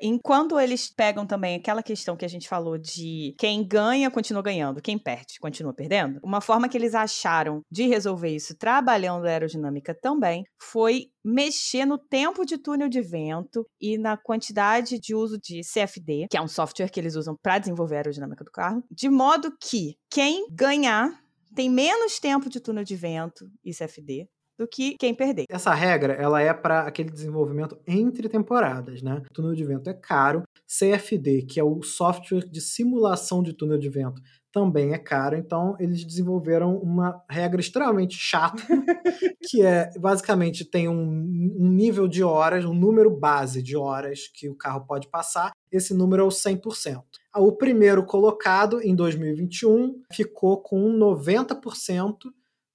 Enquanto 0.05 0.59
eles 0.59 0.89
pegam 0.89 1.25
também 1.25 1.55
aquela 1.55 1.81
questão 1.81 2.17
que 2.17 2.25
a 2.25 2.27
gente 2.27 2.49
falou 2.49 2.77
de 2.77 3.33
quem 3.39 3.65
ganha 3.65 4.11
continua 4.11 4.41
ganhando, 4.43 4.81
quem 4.81 4.97
perde 4.97 5.39
continua 5.39 5.73
perdendo, 5.73 6.19
uma 6.21 6.41
forma 6.41 6.67
que 6.67 6.77
eles 6.77 6.93
acharam 6.93 7.61
de 7.71 7.87
resolver 7.87 8.35
isso 8.35 8.53
trabalhando 8.57 9.25
a 9.25 9.29
aerodinâmica 9.29 9.95
também 9.95 10.43
foi 10.61 11.05
mexer 11.23 11.85
no 11.85 11.97
tempo 11.97 12.45
de 12.45 12.57
túnel 12.57 12.89
de 12.89 13.01
vento 13.01 13.65
e 13.79 13.97
na 13.97 14.17
quantidade 14.17 14.99
de 14.99 15.15
uso 15.15 15.39
de 15.39 15.61
CFD, 15.61 16.27
que 16.29 16.35
é 16.35 16.41
um 16.41 16.49
software 16.49 16.89
que 16.89 16.99
eles 16.99 17.15
usam 17.15 17.37
para 17.41 17.59
desenvolver 17.59 17.95
a 17.95 17.99
aerodinâmica 17.99 18.43
do 18.43 18.51
carro, 18.51 18.83
de 18.91 19.09
modo 19.09 19.55
que 19.57 19.95
quem 20.09 20.47
ganhar 20.51 21.17
tem 21.55 21.69
menos 21.69 22.19
tempo 22.19 22.49
de 22.49 22.59
túnel 22.59 22.83
de 22.83 22.97
vento 22.97 23.49
e 23.63 23.71
CFD 23.71 24.27
do 24.63 24.67
que 24.67 24.95
quem 24.97 25.13
perder. 25.13 25.45
Essa 25.49 25.73
regra, 25.73 26.13
ela 26.13 26.41
é 26.41 26.53
para 26.53 26.81
aquele 26.81 27.09
desenvolvimento 27.09 27.77
entre 27.85 28.29
temporadas, 28.29 29.01
né? 29.01 29.21
O 29.29 29.33
túnel 29.33 29.53
de 29.53 29.63
vento 29.63 29.89
é 29.89 29.93
caro, 29.93 30.43
CFD, 30.67 31.43
que 31.43 31.59
é 31.59 31.63
o 31.63 31.81
software 31.83 32.47
de 32.49 32.61
simulação 32.61 33.43
de 33.43 33.53
túnel 33.53 33.77
de 33.77 33.89
vento, 33.89 34.21
também 34.53 34.93
é 34.93 34.99
caro, 34.99 35.35
então 35.35 35.75
eles 35.79 36.05
desenvolveram 36.05 36.77
uma 36.77 37.19
regra 37.27 37.59
extremamente 37.59 38.15
chata, 38.15 38.61
que 39.49 39.63
é 39.63 39.89
basicamente 39.99 40.63
tem 40.63 40.87
um, 40.87 41.55
um, 41.59 41.69
nível 41.71 42.07
de 42.07 42.23
horas, 42.23 42.63
um 42.63 42.73
número 42.73 43.09
base 43.09 43.63
de 43.63 43.75
horas 43.75 44.27
que 44.31 44.47
o 44.47 44.55
carro 44.55 44.85
pode 44.85 45.09
passar, 45.09 45.51
esse 45.71 45.91
número 45.91 46.21
é 46.21 46.25
o 46.25 46.29
100%. 46.29 47.01
O 47.35 47.51
primeiro 47.51 48.05
colocado 48.05 48.79
em 48.79 48.95
2021 48.95 50.03
ficou 50.13 50.61
com 50.61 50.87
90% 50.95 52.15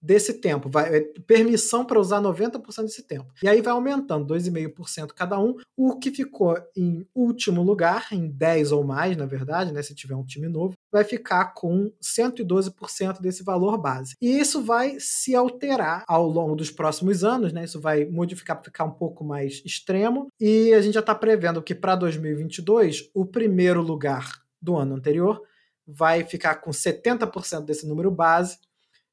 desse 0.01 0.35
tempo, 0.35 0.69
vai, 0.69 0.97
é, 0.97 1.01
permissão 1.27 1.85
para 1.85 1.99
usar 1.99 2.21
90% 2.21 2.83
desse 2.83 3.03
tempo. 3.03 3.33
E 3.43 3.49
aí 3.49 3.61
vai 3.61 3.73
aumentando 3.73 4.33
2,5% 4.33 5.09
cada 5.15 5.39
um. 5.39 5.57
O 5.77 5.99
que 5.99 6.11
ficou 6.11 6.57
em 6.77 7.07
último 7.15 7.63
lugar, 7.63 8.07
em 8.13 8.29
10 8.29 8.73
ou 8.73 8.85
mais, 8.85 9.17
na 9.17 9.27
verdade, 9.27 9.73
né, 9.73 9.83
se 9.83 9.95
tiver 9.95 10.15
um 10.15 10.25
time 10.25 10.49
novo, 10.49 10.75
vai 10.91 11.05
ficar 11.05 11.53
com 11.55 11.93
112% 12.01 13.21
desse 13.21 13.43
valor 13.43 13.77
base. 13.79 14.15
E 14.21 14.39
isso 14.39 14.63
vai 14.63 14.97
se 15.01 15.35
alterar 15.35 16.05
ao 16.07 16.27
longo 16.27 16.55
dos 16.55 16.71
próximos 16.71 17.25
anos, 17.25 17.53
né? 17.53 17.65
Isso 17.65 17.81
vai 17.81 18.05
modificar 18.05 18.57
para 18.57 18.65
ficar 18.65 18.85
um 18.85 18.91
pouco 18.91 19.25
mais 19.25 19.63
extremo. 19.65 20.29
E 20.41 20.73
a 20.73 20.81
gente 20.81 20.95
já 20.95 21.01
está 21.01 21.15
prevendo 21.15 21.63
que 21.63 21.75
para 21.75 21.95
2022, 21.97 23.11
o 23.15 23.27
primeiro 23.27 23.83
lugar 23.83 24.43
do 24.61 24.77
ano 24.77 24.95
anterior 24.95 25.43
vai 25.87 26.23
ficar 26.23 26.57
com 26.57 26.71
70% 26.71 27.65
desse 27.65 27.87
número 27.87 28.11
base 28.11 28.59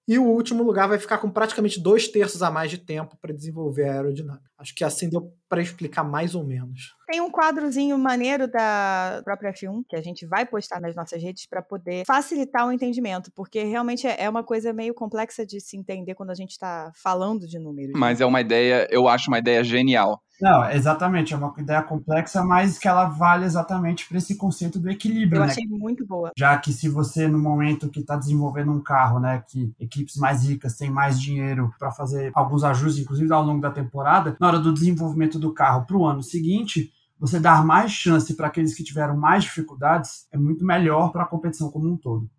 e 0.07 0.19
o 0.19 0.23
último 0.23 0.63
lugar 0.63 0.87
vai 0.87 0.99
ficar 0.99 1.17
com 1.17 1.29
praticamente 1.29 1.79
dois 1.79 2.07
terços 2.07 2.43
a 2.43 2.51
mais 2.51 2.69
de 2.69 2.77
tempo 2.77 3.17
para 3.17 3.33
desenvolver 3.33 3.89
a 3.89 3.93
aerodinâmica. 3.93 4.49
Acho 4.57 4.73
que 4.73 4.83
assim 4.83 5.09
deu 5.09 5.33
para 5.49 5.61
explicar 5.61 6.03
mais 6.03 6.33
ou 6.33 6.43
menos. 6.43 6.95
Tem 7.07 7.21
um 7.21 7.29
quadrozinho 7.29 7.97
maneiro 7.97 8.47
da 8.47 9.21
própria 9.23 9.53
F1 9.53 9.83
que 9.87 9.95
a 9.95 10.01
gente 10.01 10.25
vai 10.25 10.45
postar 10.45 10.79
nas 10.79 10.95
nossas 10.95 11.21
redes 11.21 11.45
para 11.45 11.61
poder 11.61 12.05
facilitar 12.05 12.67
o 12.67 12.71
entendimento, 12.71 13.31
porque 13.35 13.63
realmente 13.63 14.07
é 14.07 14.29
uma 14.29 14.43
coisa 14.43 14.73
meio 14.73 14.93
complexa 14.93 15.45
de 15.45 15.59
se 15.59 15.77
entender 15.77 16.15
quando 16.15 16.31
a 16.31 16.35
gente 16.35 16.51
está 16.51 16.91
falando 16.95 17.47
de 17.47 17.59
números. 17.59 17.93
Mas 17.95 18.21
é 18.21 18.25
uma 18.25 18.41
ideia, 18.41 18.87
eu 18.89 19.07
acho 19.07 19.29
uma 19.29 19.39
ideia 19.39 19.63
genial. 19.63 20.21
Não, 20.41 20.69
exatamente, 20.69 21.33
é 21.33 21.37
uma 21.37 21.53
ideia 21.57 21.81
complexa, 21.81 22.43
mas 22.43 22.77
que 22.77 22.87
ela 22.87 23.05
vale 23.05 23.45
exatamente 23.45 24.07
para 24.07 24.17
esse 24.17 24.35
conceito 24.35 24.79
do 24.79 24.89
equilíbrio. 24.89 25.39
Eu 25.39 25.45
né? 25.45 25.51
achei 25.51 25.65
muito 25.65 26.05
boa. 26.05 26.31
Já 26.37 26.57
que 26.57 26.73
se 26.73 26.89
você, 26.89 27.27
no 27.27 27.39
momento 27.39 27.89
que 27.89 28.01
está 28.01 28.17
desenvolvendo 28.17 28.71
um 28.71 28.81
carro, 28.81 29.19
né, 29.19 29.43
que 29.47 29.73
equipes 29.79 30.17
mais 30.17 30.43
ricas 30.43 30.75
têm 30.75 30.89
mais 30.89 31.19
dinheiro 31.19 31.73
para 31.79 31.91
fazer 31.91 32.31
alguns 32.33 32.63
ajustes, 32.63 33.01
inclusive 33.01 33.31
ao 33.31 33.43
longo 33.43 33.61
da 33.61 33.71
temporada, 33.71 34.35
na 34.45 34.49
hora 34.49 34.59
do 34.59 34.71
desenvolvimento 34.71 35.39
do 35.39 35.51
carro 35.51 35.87
para 35.87 35.97
o 35.97 36.05
ano 36.05 36.21
seguinte, 36.21 36.91
você 37.19 37.39
dar 37.39 37.65
mais 37.65 37.91
chance 37.91 38.35
para 38.35 38.47
aqueles 38.47 38.75
que 38.75 38.83
tiveram 38.83 39.17
mais 39.17 39.43
dificuldades 39.43 40.27
é 40.31 40.37
muito 40.37 40.63
melhor 40.63 41.11
para 41.11 41.23
a 41.23 41.27
competição 41.27 41.71
como 41.71 41.89
um 41.89 41.97
todo 41.97 42.29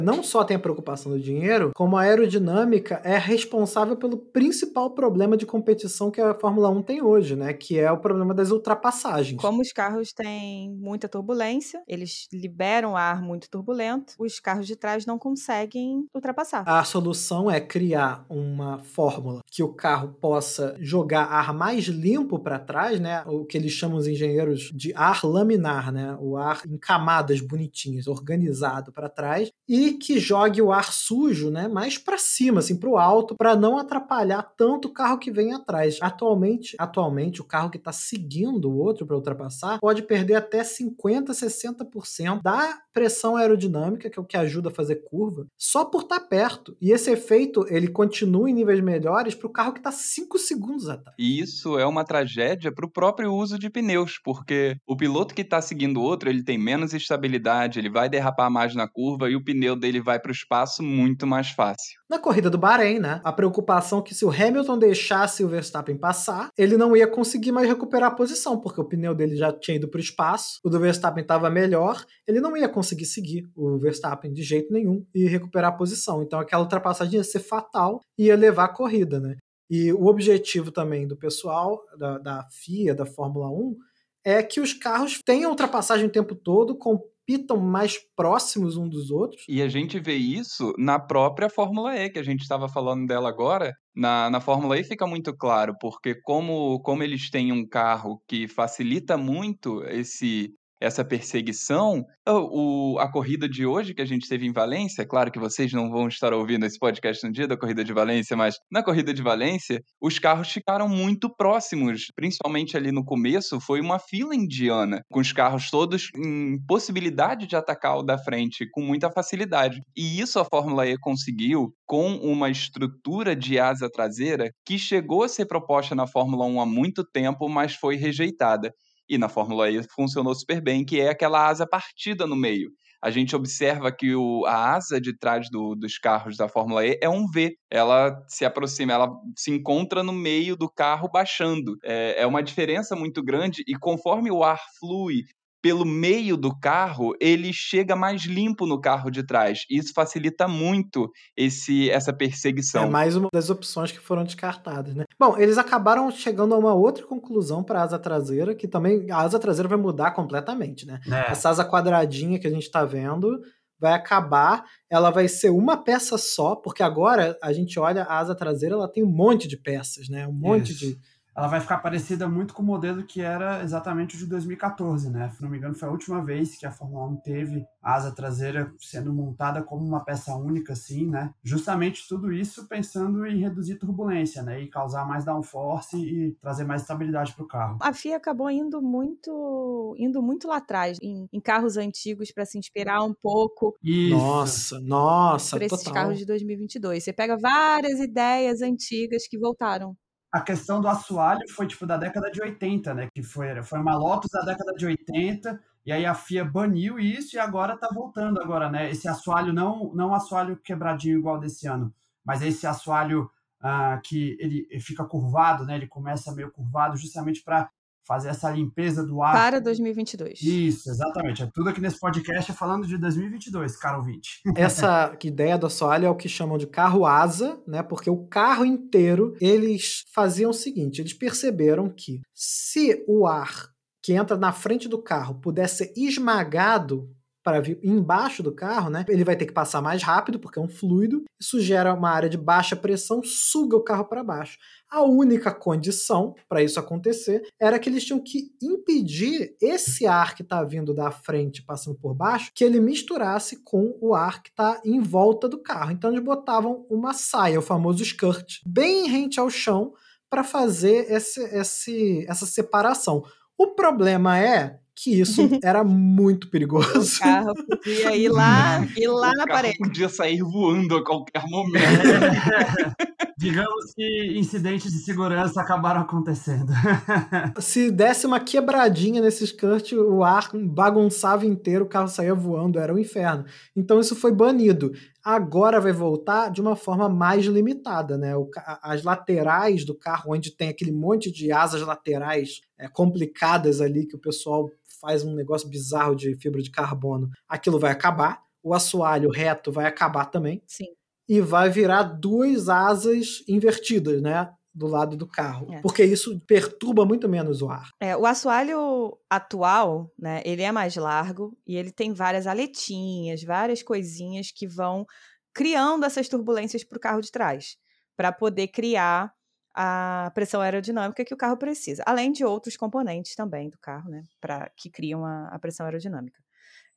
não 0.00 0.22
só 0.22 0.44
tem 0.44 0.56
a 0.56 0.60
preocupação 0.60 1.10
do 1.10 1.18
dinheiro, 1.18 1.72
como 1.74 1.96
a 1.96 2.02
aerodinâmica 2.02 3.00
é 3.02 3.18
responsável 3.18 3.96
pelo 3.96 4.16
principal 4.16 4.90
problema 4.92 5.36
de 5.36 5.44
competição 5.44 6.08
que 6.08 6.20
a 6.20 6.34
Fórmula 6.34 6.70
1 6.70 6.82
tem 6.82 7.02
hoje, 7.02 7.34
né? 7.34 7.52
Que 7.52 7.80
é 7.80 7.90
o 7.90 7.98
problema 7.98 8.32
das 8.32 8.52
ultrapassagens. 8.52 9.40
Como 9.40 9.60
os 9.60 9.72
carros 9.72 10.12
têm 10.12 10.70
muita 10.70 11.08
turbulência, 11.08 11.82
eles 11.88 12.28
liberam 12.32 12.96
ar 12.96 13.20
muito 13.20 13.50
turbulento, 13.50 14.14
os 14.20 14.38
carros 14.38 14.68
de 14.68 14.76
trás 14.76 15.04
não 15.04 15.18
conseguem 15.18 16.06
ultrapassar. 16.14 16.62
A 16.64 16.84
solução 16.84 17.50
é 17.50 17.60
criar 17.60 18.24
uma 18.28 18.78
fórmula 18.78 19.40
que 19.50 19.64
o 19.64 19.72
carro 19.72 20.14
possa 20.20 20.76
jogar 20.78 21.24
ar 21.24 21.52
mais 21.52 21.86
limpo 21.86 22.38
para 22.38 22.60
trás, 22.60 23.00
né? 23.00 23.24
O 23.26 23.44
que 23.44 23.58
eles 23.58 23.72
chamam 23.72 23.98
os 23.98 24.06
engenheiros 24.06 24.70
de 24.72 24.94
ar 24.94 25.24
laminar, 25.24 25.90
né? 25.90 26.16
O 26.20 26.36
ar 26.36 26.62
em 26.68 26.78
camadas 26.78 27.40
bonitinhas, 27.40 28.06
organizado 28.06 28.92
para 28.92 29.08
trás 29.08 29.50
e 29.68 29.87
que 29.92 30.18
jogue 30.18 30.60
o 30.60 30.72
ar 30.72 30.92
sujo, 30.92 31.50
né, 31.50 31.68
mais 31.68 31.98
para 31.98 32.18
cima, 32.18 32.60
assim, 32.60 32.76
para 32.76 32.88
o 32.88 32.98
alto, 32.98 33.36
para 33.36 33.56
não 33.56 33.78
atrapalhar 33.78 34.42
tanto 34.56 34.88
o 34.88 34.92
carro 34.92 35.18
que 35.18 35.30
vem 35.30 35.52
atrás. 35.52 35.98
Atualmente, 36.00 36.76
atualmente 36.78 37.40
o 37.40 37.44
carro 37.44 37.70
que 37.70 37.78
está 37.78 37.92
seguindo 37.92 38.70
o 38.70 38.78
outro 38.78 39.06
para 39.06 39.16
ultrapassar 39.16 39.78
pode 39.78 40.02
perder 40.02 40.34
até 40.34 40.62
50, 40.64 41.32
60% 41.32 42.42
da 42.42 42.78
pressão 42.92 43.36
aerodinâmica, 43.36 44.10
que 44.10 44.18
é 44.18 44.22
o 44.22 44.24
que 44.24 44.36
ajuda 44.36 44.70
a 44.70 44.74
fazer 44.74 44.96
curva, 44.96 45.46
só 45.56 45.84
por 45.84 46.02
estar 46.02 46.18
tá 46.20 46.26
perto. 46.26 46.76
E 46.80 46.90
esse 46.90 47.10
efeito, 47.10 47.64
ele 47.68 47.88
continua 47.88 48.50
em 48.50 48.54
níveis 48.54 48.80
melhores 48.80 49.34
para 49.34 49.46
o 49.46 49.52
carro 49.52 49.72
que 49.72 49.78
está 49.78 49.92
5 49.92 50.38
segundos 50.38 50.88
atrás. 50.88 51.14
E 51.18 51.40
isso 51.40 51.78
é 51.78 51.86
uma 51.86 52.04
tragédia 52.04 52.72
para 52.72 52.84
o 52.84 52.90
próprio 52.90 53.32
uso 53.32 53.58
de 53.58 53.70
pneus, 53.70 54.18
porque 54.24 54.76
o 54.86 54.96
piloto 54.96 55.34
que 55.34 55.42
está 55.42 55.60
seguindo 55.62 55.98
o 55.98 56.02
outro, 56.02 56.28
ele 56.28 56.42
tem 56.42 56.58
menos 56.58 56.92
estabilidade, 56.92 57.78
ele 57.78 57.90
vai 57.90 58.08
derrapar 58.08 58.50
mais 58.50 58.74
na 58.74 58.88
curva 58.88 59.30
e 59.30 59.36
o 59.36 59.44
pneu 59.44 59.76
dele 59.78 60.00
vai 60.00 60.18
para 60.18 60.30
o 60.30 60.34
espaço 60.34 60.82
muito 60.82 61.26
mais 61.26 61.50
fácil. 61.50 61.98
Na 62.10 62.18
corrida 62.18 62.50
do 62.50 62.58
Bahrein, 62.58 62.98
né? 62.98 63.20
A 63.24 63.32
preocupação 63.32 64.02
que 64.02 64.14
se 64.14 64.24
o 64.24 64.30
Hamilton 64.30 64.78
deixasse 64.78 65.44
o 65.44 65.48
Verstappen 65.48 65.96
passar, 65.96 66.50
ele 66.56 66.76
não 66.76 66.96
ia 66.96 67.06
conseguir 67.06 67.52
mais 67.52 67.68
recuperar 67.68 68.10
a 68.10 68.14
posição, 68.14 68.60
porque 68.60 68.80
o 68.80 68.84
pneu 68.84 69.14
dele 69.14 69.36
já 69.36 69.52
tinha 69.52 69.76
ido 69.76 69.88
para 69.88 69.98
o 69.98 70.02
espaço, 70.02 70.58
o 70.64 70.70
do 70.70 70.80
Verstappen 70.80 71.22
estava 71.22 71.48
melhor, 71.50 72.04
ele 72.26 72.40
não 72.40 72.56
ia 72.56 72.68
conseguir 72.68 73.06
seguir 73.06 73.48
o 73.54 73.78
Verstappen 73.78 74.32
de 74.32 74.42
jeito 74.42 74.72
nenhum 74.72 75.04
e 75.14 75.26
recuperar 75.26 75.72
a 75.72 75.76
posição. 75.76 76.22
Então 76.22 76.40
aquela 76.40 76.62
ultrapassagem 76.62 77.14
ia 77.14 77.24
ser 77.24 77.40
fatal 77.40 78.00
e 78.18 78.24
ia 78.26 78.36
levar 78.36 78.64
a 78.64 78.72
corrida, 78.72 79.20
né? 79.20 79.36
E 79.70 79.92
o 79.92 80.06
objetivo 80.06 80.72
também 80.72 81.06
do 81.06 81.16
pessoal, 81.16 81.82
da, 81.98 82.18
da 82.18 82.48
FIA, 82.50 82.94
da 82.94 83.04
Fórmula 83.04 83.50
1, 83.50 83.76
é 84.24 84.42
que 84.42 84.60
os 84.60 84.72
carros 84.72 85.20
tenham 85.24 85.50
ultrapassagem 85.50 86.06
o 86.06 86.12
tempo 86.12 86.34
todo, 86.34 86.76
com 86.76 86.98
pitam 87.28 87.58
mais 87.58 87.98
próximos 88.16 88.78
um 88.78 88.88
dos 88.88 89.10
outros. 89.10 89.44
E 89.46 89.60
a 89.60 89.68
gente 89.68 90.00
vê 90.00 90.14
isso 90.14 90.72
na 90.78 90.98
própria 90.98 91.50
Fórmula 91.50 91.94
E, 91.94 92.08
que 92.08 92.18
a 92.18 92.22
gente 92.22 92.40
estava 92.40 92.70
falando 92.70 93.06
dela 93.06 93.28
agora. 93.28 93.74
Na, 93.94 94.30
na 94.30 94.40
Fórmula 94.40 94.78
E 94.78 94.84
fica 94.84 95.06
muito 95.06 95.36
claro, 95.36 95.74
porque 95.78 96.14
como, 96.22 96.80
como 96.80 97.02
eles 97.02 97.28
têm 97.28 97.52
um 97.52 97.68
carro 97.68 98.22
que 98.26 98.48
facilita 98.48 99.18
muito 99.18 99.82
esse 99.84 100.54
essa 100.80 101.04
perseguição. 101.04 102.04
O, 102.26 102.98
a 102.98 103.10
corrida 103.10 103.48
de 103.48 103.64
hoje 103.64 103.94
que 103.94 104.02
a 104.02 104.06
gente 104.06 104.28
teve 104.28 104.46
em 104.46 104.52
Valência, 104.52 105.06
claro 105.06 105.30
que 105.30 105.38
vocês 105.38 105.72
não 105.72 105.90
vão 105.90 106.08
estar 106.08 106.32
ouvindo 106.32 106.66
esse 106.66 106.78
podcast 106.78 107.26
no 107.26 107.32
dia 107.32 107.46
da 107.46 107.56
corrida 107.56 107.82
de 107.82 107.92
Valência, 107.92 108.36
mas 108.36 108.56
na 108.70 108.82
corrida 108.82 109.12
de 109.14 109.22
Valência, 109.22 109.82
os 110.00 110.18
carros 110.18 110.50
ficaram 110.50 110.88
muito 110.88 111.34
próximos, 111.34 112.06
principalmente 112.14 112.76
ali 112.76 112.92
no 112.92 113.04
começo, 113.04 113.60
foi 113.60 113.80
uma 113.80 113.98
fila 113.98 114.34
indiana, 114.34 115.02
com 115.10 115.20
os 115.20 115.32
carros 115.32 115.70
todos 115.70 116.08
em 116.14 116.58
possibilidade 116.66 117.46
de 117.46 117.56
atacar 117.56 117.98
o 117.98 118.02
da 118.02 118.18
frente 118.18 118.68
com 118.70 118.82
muita 118.82 119.10
facilidade. 119.10 119.80
E 119.96 120.20
isso 120.20 120.38
a 120.38 120.44
Fórmula 120.44 120.86
E 120.86 120.96
conseguiu 120.98 121.72
com 121.86 122.16
uma 122.16 122.50
estrutura 122.50 123.34
de 123.34 123.58
asa 123.58 123.88
traseira 123.90 124.50
que 124.64 124.78
chegou 124.78 125.22
a 125.22 125.28
ser 125.28 125.46
proposta 125.46 125.94
na 125.94 126.06
Fórmula 126.06 126.44
1 126.46 126.60
há 126.60 126.66
muito 126.66 127.04
tempo, 127.04 127.48
mas 127.48 127.74
foi 127.74 127.96
rejeitada. 127.96 128.72
E 129.08 129.18
na 129.18 129.28
Fórmula 129.28 129.70
E 129.70 129.82
funcionou 129.94 130.34
super 130.34 130.60
bem, 130.62 130.84
que 130.84 131.00
é 131.00 131.10
aquela 131.10 131.46
asa 131.48 131.66
partida 131.66 132.26
no 132.26 132.36
meio. 132.36 132.70
A 133.00 133.10
gente 133.10 133.36
observa 133.36 133.92
que 133.92 134.14
o, 134.14 134.44
a 134.44 134.74
asa 134.74 135.00
de 135.00 135.16
trás 135.16 135.48
do, 135.50 135.76
dos 135.76 135.98
carros 135.98 136.36
da 136.36 136.48
Fórmula 136.48 136.84
E 136.84 136.98
é 137.00 137.08
um 137.08 137.26
V. 137.30 137.54
Ela 137.70 138.12
se 138.26 138.44
aproxima, 138.44 138.92
ela 138.92 139.08
se 139.36 139.52
encontra 139.52 140.02
no 140.02 140.12
meio 140.12 140.56
do 140.56 140.68
carro 140.68 141.08
baixando. 141.08 141.76
É, 141.84 142.22
é 142.22 142.26
uma 142.26 142.42
diferença 142.42 142.96
muito 142.96 143.22
grande 143.22 143.62
e 143.68 143.74
conforme 143.78 144.30
o 144.30 144.42
ar 144.42 144.60
flui 144.80 145.22
pelo 145.60 145.84
meio 145.84 146.36
do 146.36 146.56
carro, 146.58 147.14
ele 147.20 147.52
chega 147.52 147.96
mais 147.96 148.22
limpo 148.22 148.66
no 148.66 148.80
carro 148.80 149.10
de 149.10 149.24
trás. 149.24 149.64
Isso 149.70 149.92
facilita 149.92 150.46
muito 150.46 151.10
esse, 151.36 151.90
essa 151.90 152.12
perseguição. 152.12 152.84
É 152.84 152.90
mais 152.90 153.16
uma 153.16 153.28
das 153.32 153.50
opções 153.50 153.90
que 153.90 153.98
foram 153.98 154.24
descartadas, 154.24 154.94
né? 154.94 155.04
Bom, 155.18 155.36
eles 155.36 155.58
acabaram 155.58 156.10
chegando 156.10 156.54
a 156.54 156.58
uma 156.58 156.74
outra 156.74 157.04
conclusão 157.06 157.62
para 157.62 157.80
a 157.80 157.82
asa 157.82 157.98
traseira, 157.98 158.54
que 158.54 158.68
também 158.68 159.10
a 159.10 159.18
asa 159.18 159.38
traseira 159.38 159.68
vai 159.68 159.78
mudar 159.78 160.12
completamente, 160.12 160.86
né? 160.86 161.00
É. 161.10 161.32
Essa 161.32 161.50
asa 161.50 161.64
quadradinha 161.64 162.38
que 162.38 162.46
a 162.46 162.50
gente 162.50 162.64
está 162.64 162.84
vendo 162.84 163.40
vai 163.80 163.92
acabar, 163.92 164.64
ela 164.90 165.10
vai 165.10 165.28
ser 165.28 165.50
uma 165.50 165.76
peça 165.76 166.18
só, 166.18 166.56
porque 166.56 166.82
agora 166.82 167.38
a 167.42 167.52
gente 167.52 167.78
olha 167.78 168.02
a 168.02 168.18
asa 168.18 168.34
traseira, 168.34 168.74
ela 168.74 168.90
tem 168.90 169.04
um 169.04 169.10
monte 169.10 169.46
de 169.46 169.56
peças, 169.56 170.08
né? 170.08 170.26
Um 170.26 170.32
monte 170.32 170.72
Isso. 170.72 170.80
de 170.80 170.98
ela 171.38 171.46
vai 171.46 171.60
ficar 171.60 171.78
parecida 171.78 172.28
muito 172.28 172.52
com 172.52 172.62
o 172.62 172.66
modelo 172.66 173.04
que 173.04 173.20
era 173.20 173.62
exatamente 173.62 174.16
o 174.16 174.18
de 174.18 174.26
2014, 174.26 175.08
né? 175.08 175.30
Se 175.30 175.40
não 175.40 175.48
me 175.48 175.56
engano, 175.56 175.72
foi 175.72 175.88
a 175.88 175.92
última 175.92 176.20
vez 176.20 176.58
que 176.58 176.66
a 176.66 176.72
Fórmula 176.72 177.06
1 177.06 177.16
teve 177.18 177.64
a 177.80 177.94
asa 177.94 178.10
traseira 178.10 178.74
sendo 178.76 179.12
montada 179.12 179.62
como 179.62 179.86
uma 179.86 180.04
peça 180.04 180.34
única, 180.34 180.72
assim, 180.72 181.06
né? 181.06 181.32
Justamente 181.44 182.08
tudo 182.08 182.32
isso 182.32 182.66
pensando 182.66 183.24
em 183.24 183.38
reduzir 183.38 183.76
turbulência, 183.76 184.42
né? 184.42 184.60
E 184.60 184.66
causar 184.66 185.06
mais 185.06 185.24
downforce 185.24 185.96
e 185.96 186.32
trazer 186.40 186.64
mais 186.64 186.82
estabilidade 186.82 187.32
para 187.32 187.44
o 187.44 187.48
carro. 187.48 187.78
A 187.80 187.92
FIA 187.92 188.16
acabou 188.16 188.50
indo 188.50 188.82
muito, 188.82 189.94
indo 189.96 190.20
muito 190.20 190.48
lá 190.48 190.56
atrás, 190.56 190.98
em, 191.00 191.28
em 191.32 191.40
carros 191.40 191.76
antigos, 191.76 192.32
para 192.32 192.44
se 192.44 192.58
inspirar 192.58 193.04
um 193.04 193.14
pouco. 193.14 193.76
Isso. 193.80 194.16
Nossa, 194.16 194.80
nossa, 194.80 195.56
por 195.56 195.62
esses 195.62 195.84
total. 195.84 195.94
carros 195.94 196.18
de 196.18 196.26
2022. 196.26 197.04
Você 197.04 197.12
pega 197.12 197.38
várias 197.38 198.00
ideias 198.00 198.60
antigas 198.60 199.28
que 199.28 199.38
voltaram 199.38 199.96
a 200.30 200.40
questão 200.40 200.80
do 200.80 200.88
assoalho 200.88 201.48
foi 201.50 201.66
tipo 201.66 201.86
da 201.86 201.96
década 201.96 202.30
de 202.30 202.40
80, 202.40 202.94
né? 202.94 203.08
Que 203.14 203.22
foi, 203.22 203.62
foi 203.62 203.78
uma 203.78 203.96
Lotus 203.96 204.30
da 204.30 204.42
década 204.42 204.74
de 204.74 204.86
80, 204.86 205.60
e 205.86 205.92
aí 205.92 206.04
a 206.04 206.14
FIA 206.14 206.44
baniu 206.44 206.98
isso 206.98 207.36
e 207.36 207.38
agora 207.38 207.78
tá 207.78 207.88
voltando 207.92 208.40
agora, 208.40 208.70
né? 208.70 208.90
Esse 208.90 209.08
assoalho 209.08 209.52
não 209.52 209.92
não 209.94 210.14
assoalho 210.14 210.56
quebradinho 210.56 211.18
igual 211.18 211.38
desse 211.38 211.66
ano, 211.66 211.94
mas 212.24 212.42
esse 212.42 212.66
assoalho 212.66 213.30
ah, 213.60 214.00
que 214.04 214.36
ele 214.38 214.68
fica 214.80 215.04
curvado, 215.04 215.64
né? 215.64 215.76
Ele 215.76 215.86
começa 215.86 216.34
meio 216.34 216.50
curvado 216.50 216.96
justamente 216.96 217.42
para 217.42 217.70
fazer 218.08 218.30
essa 218.30 218.50
limpeza 218.50 219.04
do 219.04 219.22
ar. 219.22 219.34
Para 219.34 219.60
2022. 219.60 220.40
Isso, 220.40 220.90
exatamente. 220.90 221.42
É 221.42 221.50
tudo 221.52 221.68
aqui 221.68 221.78
nesse 221.78 222.00
podcast 222.00 222.50
é 222.50 222.54
falando 222.54 222.86
de 222.86 222.96
2022, 222.96 223.76
caro 223.76 223.98
ouvinte. 223.98 224.40
Essa 224.56 225.14
ideia 225.22 225.58
do 225.58 225.66
assoalho 225.66 226.06
é 226.06 226.10
o 226.10 226.16
que 226.16 226.28
chamam 226.28 226.56
de 226.56 226.66
carro 226.66 227.04
asa, 227.04 227.60
né? 227.66 227.82
Porque 227.82 228.08
o 228.08 228.26
carro 228.26 228.64
inteiro, 228.64 229.36
eles 229.42 230.04
faziam 230.14 230.50
o 230.50 230.54
seguinte, 230.54 231.02
eles 231.02 231.12
perceberam 231.12 231.90
que 231.90 232.22
se 232.34 233.04
o 233.06 233.26
ar 233.26 233.68
que 234.02 234.14
entra 234.14 234.38
na 234.38 234.52
frente 234.52 234.88
do 234.88 235.02
carro 235.02 235.34
pudesse 235.34 235.84
ser 235.84 235.92
esmagado 235.94 237.14
para 237.48 237.60
vir 237.60 237.78
embaixo 237.82 238.42
do 238.42 238.54
carro, 238.54 238.90
né? 238.90 239.06
Ele 239.08 239.24
vai 239.24 239.34
ter 239.34 239.46
que 239.46 239.52
passar 239.52 239.80
mais 239.80 240.02
rápido, 240.02 240.38
porque 240.38 240.58
é 240.58 240.62
um 240.62 240.68
fluido. 240.68 241.24
Isso 241.40 241.60
gera 241.60 241.94
uma 241.94 242.10
área 242.10 242.28
de 242.28 242.36
baixa 242.36 242.76
pressão, 242.76 243.22
suga 243.24 243.76
o 243.76 243.82
carro 243.82 244.04
para 244.04 244.22
baixo. 244.22 244.58
A 244.90 245.02
única 245.02 245.52
condição 245.52 246.34
para 246.48 246.62
isso 246.62 246.80
acontecer 246.80 247.42
era 247.60 247.78
que 247.78 247.90
eles 247.90 248.04
tinham 248.04 248.20
que 248.20 248.50
impedir 248.62 249.54
esse 249.60 250.06
ar 250.06 250.34
que 250.34 250.42
está 250.42 250.64
vindo 250.64 250.94
da 250.94 251.10
frente, 251.10 251.62
passando 251.62 251.96
por 251.98 252.14
baixo, 252.14 252.50
que 252.54 252.64
ele 252.64 252.80
misturasse 252.80 253.62
com 253.62 253.96
o 254.00 254.14
ar 254.14 254.42
que 254.42 254.48
está 254.48 254.80
em 254.84 255.00
volta 255.00 255.46
do 255.48 255.58
carro. 255.62 255.92
Então 255.92 256.10
eles 256.10 256.24
botavam 256.24 256.86
uma 256.88 257.12
saia, 257.12 257.58
o 257.58 257.62
famoso 257.62 258.02
skirt, 258.02 258.60
bem 258.64 259.08
rente 259.08 259.38
ao 259.38 259.50
chão, 259.50 259.92
para 260.30 260.44
fazer 260.44 261.10
esse, 261.10 261.40
esse, 261.54 262.24
essa 262.28 262.46
separação. 262.46 263.24
O 263.56 263.68
problema 263.68 264.38
é 264.38 264.78
que 264.94 265.20
isso 265.20 265.42
era 265.62 265.84
muito 265.84 266.50
perigoso. 266.50 267.16
O 267.16 267.20
carro 267.20 267.54
podia 267.66 268.16
ir 268.16 268.28
lá, 268.28 268.86
ir 268.96 269.08
lá 269.08 269.30
o 269.30 269.36
na 269.36 269.46
carro 269.46 269.48
parede. 269.48 269.78
podia 269.78 270.08
sair 270.08 270.42
voando 270.42 270.96
a 270.96 271.04
qualquer 271.04 271.42
momento. 271.46 272.02
Digamos 273.38 273.94
que 273.94 274.36
incidentes 274.36 274.90
de 274.90 274.98
segurança 274.98 275.60
acabaram 275.60 276.00
acontecendo. 276.00 276.72
Se 277.60 277.88
desse 277.88 278.26
uma 278.26 278.40
quebradinha 278.40 279.22
nesse 279.22 279.44
skirt, 279.44 279.92
o 279.92 280.24
ar 280.24 280.50
bagunçava 280.52 281.46
inteiro, 281.46 281.84
o 281.84 281.88
carro 281.88 282.08
saía 282.08 282.34
voando, 282.34 282.80
era 282.80 282.92
um 282.92 282.98
inferno. 282.98 283.44
Então 283.76 284.00
isso 284.00 284.16
foi 284.16 284.32
banido. 284.32 284.90
Agora 285.22 285.80
vai 285.80 285.92
voltar 285.92 286.50
de 286.50 286.60
uma 286.60 286.74
forma 286.74 287.08
mais 287.08 287.46
limitada, 287.46 288.18
né? 288.18 288.34
O 288.36 288.50
as 288.82 289.04
laterais 289.04 289.84
do 289.84 289.94
carro, 289.94 290.32
onde 290.34 290.50
tem 290.50 290.70
aquele 290.70 290.90
monte 290.90 291.30
de 291.30 291.52
asas 291.52 291.82
laterais 291.82 292.60
é, 292.76 292.88
complicadas 292.88 293.80
ali, 293.80 294.04
que 294.04 294.16
o 294.16 294.20
pessoal 294.20 294.68
faz 295.00 295.22
um 295.22 295.32
negócio 295.32 295.68
bizarro 295.68 296.16
de 296.16 296.34
fibra 296.34 296.60
de 296.60 296.72
carbono, 296.72 297.30
aquilo 297.48 297.78
vai 297.78 297.92
acabar. 297.92 298.42
O 298.60 298.74
assoalho 298.74 299.30
reto 299.30 299.70
vai 299.70 299.86
acabar 299.86 300.24
também 300.24 300.60
Sim. 300.66 300.97
E 301.28 301.40
vai 301.40 301.68
virar 301.68 302.04
duas 302.04 302.68
asas 302.68 303.44
invertidas, 303.46 304.22
né? 304.22 304.50
Do 304.74 304.86
lado 304.86 305.16
do 305.16 305.26
carro. 305.26 305.72
É. 305.74 305.80
Porque 305.80 306.04
isso 306.04 306.40
perturba 306.46 307.04
muito 307.04 307.28
menos 307.28 307.60
o 307.60 307.68
ar. 307.68 307.90
É, 308.00 308.16
o 308.16 308.24
assoalho 308.24 309.18
atual, 309.28 310.10
né, 310.16 310.40
ele 310.44 310.62
é 310.62 310.70
mais 310.70 310.94
largo 310.96 311.56
e 311.66 311.76
ele 311.76 311.90
tem 311.90 312.12
várias 312.12 312.46
aletinhas, 312.46 313.42
várias 313.42 313.82
coisinhas 313.82 314.52
que 314.52 314.66
vão 314.68 315.04
criando 315.52 316.04
essas 316.04 316.28
turbulências 316.28 316.84
para 316.84 316.96
o 316.96 317.00
carro 317.00 317.20
de 317.20 317.32
trás, 317.32 317.76
para 318.16 318.30
poder 318.30 318.68
criar 318.68 319.32
a 319.74 320.30
pressão 320.34 320.60
aerodinâmica 320.60 321.24
que 321.24 321.34
o 321.34 321.36
carro 321.36 321.56
precisa, 321.56 322.02
além 322.06 322.30
de 322.30 322.44
outros 322.44 322.76
componentes 322.76 323.34
também 323.34 323.68
do 323.68 323.78
carro, 323.78 324.08
né, 324.10 324.22
para 324.40 324.70
que 324.76 324.88
criam 324.88 325.24
a, 325.24 325.48
a 325.48 325.58
pressão 325.58 325.86
aerodinâmica. 325.86 326.40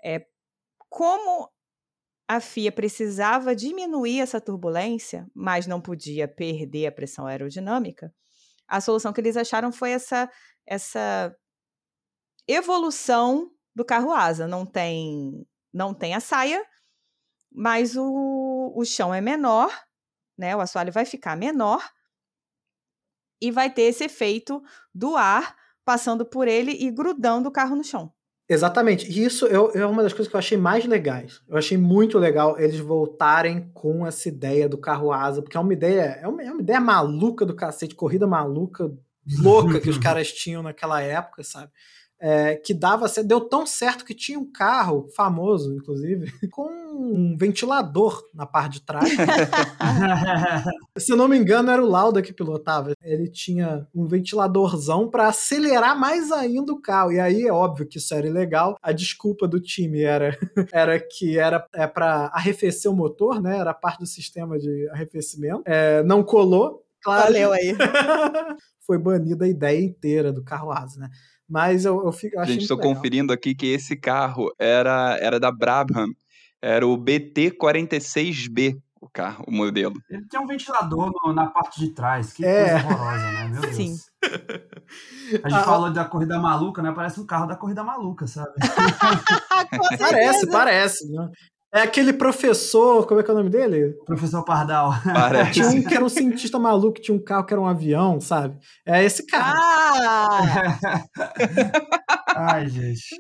É, 0.04 0.26
como 0.90 1.50
a 2.32 2.40
FIA 2.40 2.72
precisava 2.72 3.54
diminuir 3.54 4.22
essa 4.22 4.40
turbulência, 4.40 5.30
mas 5.36 5.68
não 5.68 5.82
podia 5.82 6.30
perder 6.30 6.88
a 6.88 6.92
pressão 6.92 7.26
aerodinâmica, 7.28 8.14
a 8.66 8.80
solução 8.80 9.12
que 9.12 9.20
eles 9.20 9.36
acharam 9.36 9.70
foi 9.70 9.92
essa 9.92 10.32
essa 10.66 11.36
evolução 12.48 13.52
do 13.76 13.84
carro 13.84 14.14
asa. 14.14 14.48
Não 14.48 14.66
tem 14.66 15.46
não 15.74 15.94
tem 15.94 16.16
a 16.16 16.22
saia, 16.22 16.66
mas 17.52 17.98
o, 17.98 18.72
o 18.74 18.86
chão 18.86 19.14
é 19.14 19.20
menor, 19.20 19.70
né? 20.38 20.56
O 20.56 20.62
assoalho 20.62 20.94
vai 20.94 21.04
ficar 21.04 21.36
menor 21.36 21.86
e 23.42 23.52
vai 23.52 23.70
ter 23.70 23.84
esse 23.84 24.06
efeito 24.06 24.64
do 24.96 25.18
ar 25.18 25.54
passando 25.84 26.26
por 26.26 26.48
ele 26.48 26.72
e 26.72 26.90
grudando 26.92 27.50
o 27.50 27.52
carro 27.52 27.76
no 27.76 27.84
chão. 27.84 28.14
Exatamente. 28.52 29.10
E 29.10 29.24
isso 29.24 29.48
é, 29.48 29.80
é 29.80 29.86
uma 29.86 30.04
das 30.04 30.12
coisas 30.12 30.28
que 30.28 30.36
eu 30.36 30.40
achei 30.40 30.58
mais 30.58 30.86
legais. 30.86 31.42
Eu 31.48 31.58
achei 31.58 31.78
muito 31.78 32.20
legal 32.20 32.60
eles 32.60 32.80
voltarem 32.80 33.72
com 33.74 34.06
essa 34.06 34.28
ideia 34.28 34.68
do 34.68 34.78
carro 34.78 35.14
asa, 35.14 35.42
porque 35.42 35.56
é 35.56 35.60
uma 35.60 35.72
ideia, 35.72 36.20
é 36.22 36.28
uma, 36.28 36.44
é 36.44 36.52
uma 36.52 36.62
ideia 36.62 36.82
maluca 36.82 37.46
do 37.46 37.56
cacete, 37.56 37.96
corrida 37.96 38.28
maluca, 38.28 38.92
louca 39.40 39.80
que 39.80 39.90
os 39.90 39.98
caras 40.00 40.34
tinham 40.34 40.62
naquela 40.62 41.02
época, 41.02 41.44
sabe? 41.46 41.72
É, 42.24 42.56
que 42.56 42.72
dava 42.72 43.08
certo, 43.08 43.28
deu 43.28 43.42
tão 43.42 43.66
certo 43.66 44.06
que 44.06 44.14
tinha 44.14 44.38
um 44.38 44.46
carro 44.46 45.08
famoso, 45.16 45.74
inclusive, 45.74 46.32
com 46.52 46.70
um 46.70 47.36
ventilador 47.36 48.24
na 48.32 48.46
parte 48.46 48.74
de 48.74 48.82
trás. 48.82 49.10
Se 50.98 51.12
eu 51.12 51.18
não 51.18 51.28
me 51.28 51.36
engano, 51.36 51.72
era 51.72 51.84
o 51.84 51.90
Lauda 51.90 52.22
que 52.22 52.32
pilotava. 52.32 52.94
Ele 53.02 53.28
tinha 53.28 53.88
um 53.94 54.06
ventiladorzão 54.06 55.10
para 55.10 55.30
acelerar 55.30 55.98
mais 56.00 56.32
ainda 56.32 56.72
o 56.72 56.82
carro. 56.82 57.12
E 57.12 57.20
aí 57.20 57.48
é 57.48 57.52
óbvio 57.52 57.88
que 57.88 57.98
isso 57.98 58.14
era 58.14 58.28
ilegal. 58.28 58.78
A 58.82 58.92
desculpa 58.92 59.48
do 59.48 59.60
time 59.60 60.02
era, 60.02 60.38
era 60.72 61.00
que 61.00 61.40
era 61.40 61.66
é, 61.74 61.88
para 61.88 62.28
arrefecer 62.34 62.92
o 62.92 62.96
motor, 62.96 63.42
né? 63.42 63.58
Era 63.58 63.74
parte 63.74 64.00
do 64.00 64.06
sistema 64.06 64.60
de 64.60 64.88
arrefecimento. 64.90 65.64
É, 65.66 66.04
não 66.04 66.24
colou. 66.24 66.86
Claro. 67.04 67.24
Valeu 67.24 67.52
aí. 67.52 67.76
Foi 68.86 68.98
banida 68.98 69.46
a 69.46 69.48
ideia 69.48 69.84
inteira 69.84 70.32
do 70.32 70.44
carro 70.44 70.72
asa, 70.72 71.00
né? 71.00 71.10
Mas 71.52 71.84
eu, 71.84 72.02
eu, 72.06 72.12
fico, 72.14 72.40
eu 72.40 72.46
Gente, 72.46 72.62
estou 72.62 72.78
conferindo 72.80 73.34
aqui 73.34 73.54
que 73.54 73.66
esse 73.68 73.94
carro 73.98 74.50
era, 74.58 75.18
era 75.20 75.38
da 75.38 75.52
Brabham. 75.52 76.08
Era 76.62 76.88
o 76.88 76.98
BT46B, 76.98 78.78
o 79.02 79.10
carro, 79.10 79.44
o 79.48 79.52
modelo. 79.52 79.96
Ele 80.10 80.26
tem 80.30 80.40
um 80.40 80.46
ventilador 80.48 81.12
no- 81.12 81.34
na 81.34 81.48
parte 81.48 81.80
de 81.80 81.90
trás. 81.94 82.32
Que 82.32 82.46
É. 82.46 82.80
coisa 82.82 82.88
horrorosa, 82.96 83.32
né? 83.32 83.48
Meu 83.50 83.62
Deus. 83.62 83.76
Sim. 83.76 83.96
A 85.44 85.50
gente 85.50 85.60
Ah, 85.60 85.64
falou 85.64 85.92
da 85.92 86.06
corrida 86.06 86.40
maluca, 86.40 86.82
né? 86.82 86.92
Parece 86.96 87.20
um 87.20 87.26
carro 87.26 87.48
da 87.48 87.56
corrida 87.56 87.84
maluca, 87.84 88.28
sabe? 88.28 88.52
Parece, 90.00 90.50
parece. 90.50 91.12
Né? 91.12 91.30
É 91.74 91.84
aquele 91.84 92.12
professor, 92.12 93.08
como 93.08 93.22
é 93.22 93.24
que 93.24 93.32
é 93.32 93.34
o 93.34 93.38
nome 93.38 93.50
dele? 93.50 93.94
Professor 94.06 94.44
Pardal. 94.44 94.94
Parece. 95.06 95.52
Tinha 95.54 95.68
um 95.70 95.82
que 95.82 95.94
era 95.94 96.04
um 96.04 96.10
cientista 96.10 96.60
maluco, 96.60 96.96
que 96.96 97.02
tinha 97.02 97.16
um 97.16 97.24
carro 97.24 97.46
que 97.46 97.54
era 97.54 97.62
um 97.62 97.66
avião, 97.66 98.20
sabe? 98.20 98.58
É 98.86 99.02
esse 99.02 99.26
cara. 99.26 99.54
Ah! 99.56 101.04
Ai, 102.36 102.68
gente. 102.68 103.16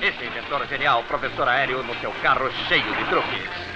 Esse 0.00 0.24
inventor 0.24 0.66
genial, 0.68 1.04
professor 1.04 1.46
aéreo 1.46 1.82
no 1.82 1.94
seu 2.00 2.12
carro 2.22 2.50
cheio 2.66 2.82
de 2.82 3.04
truques. 3.10 3.73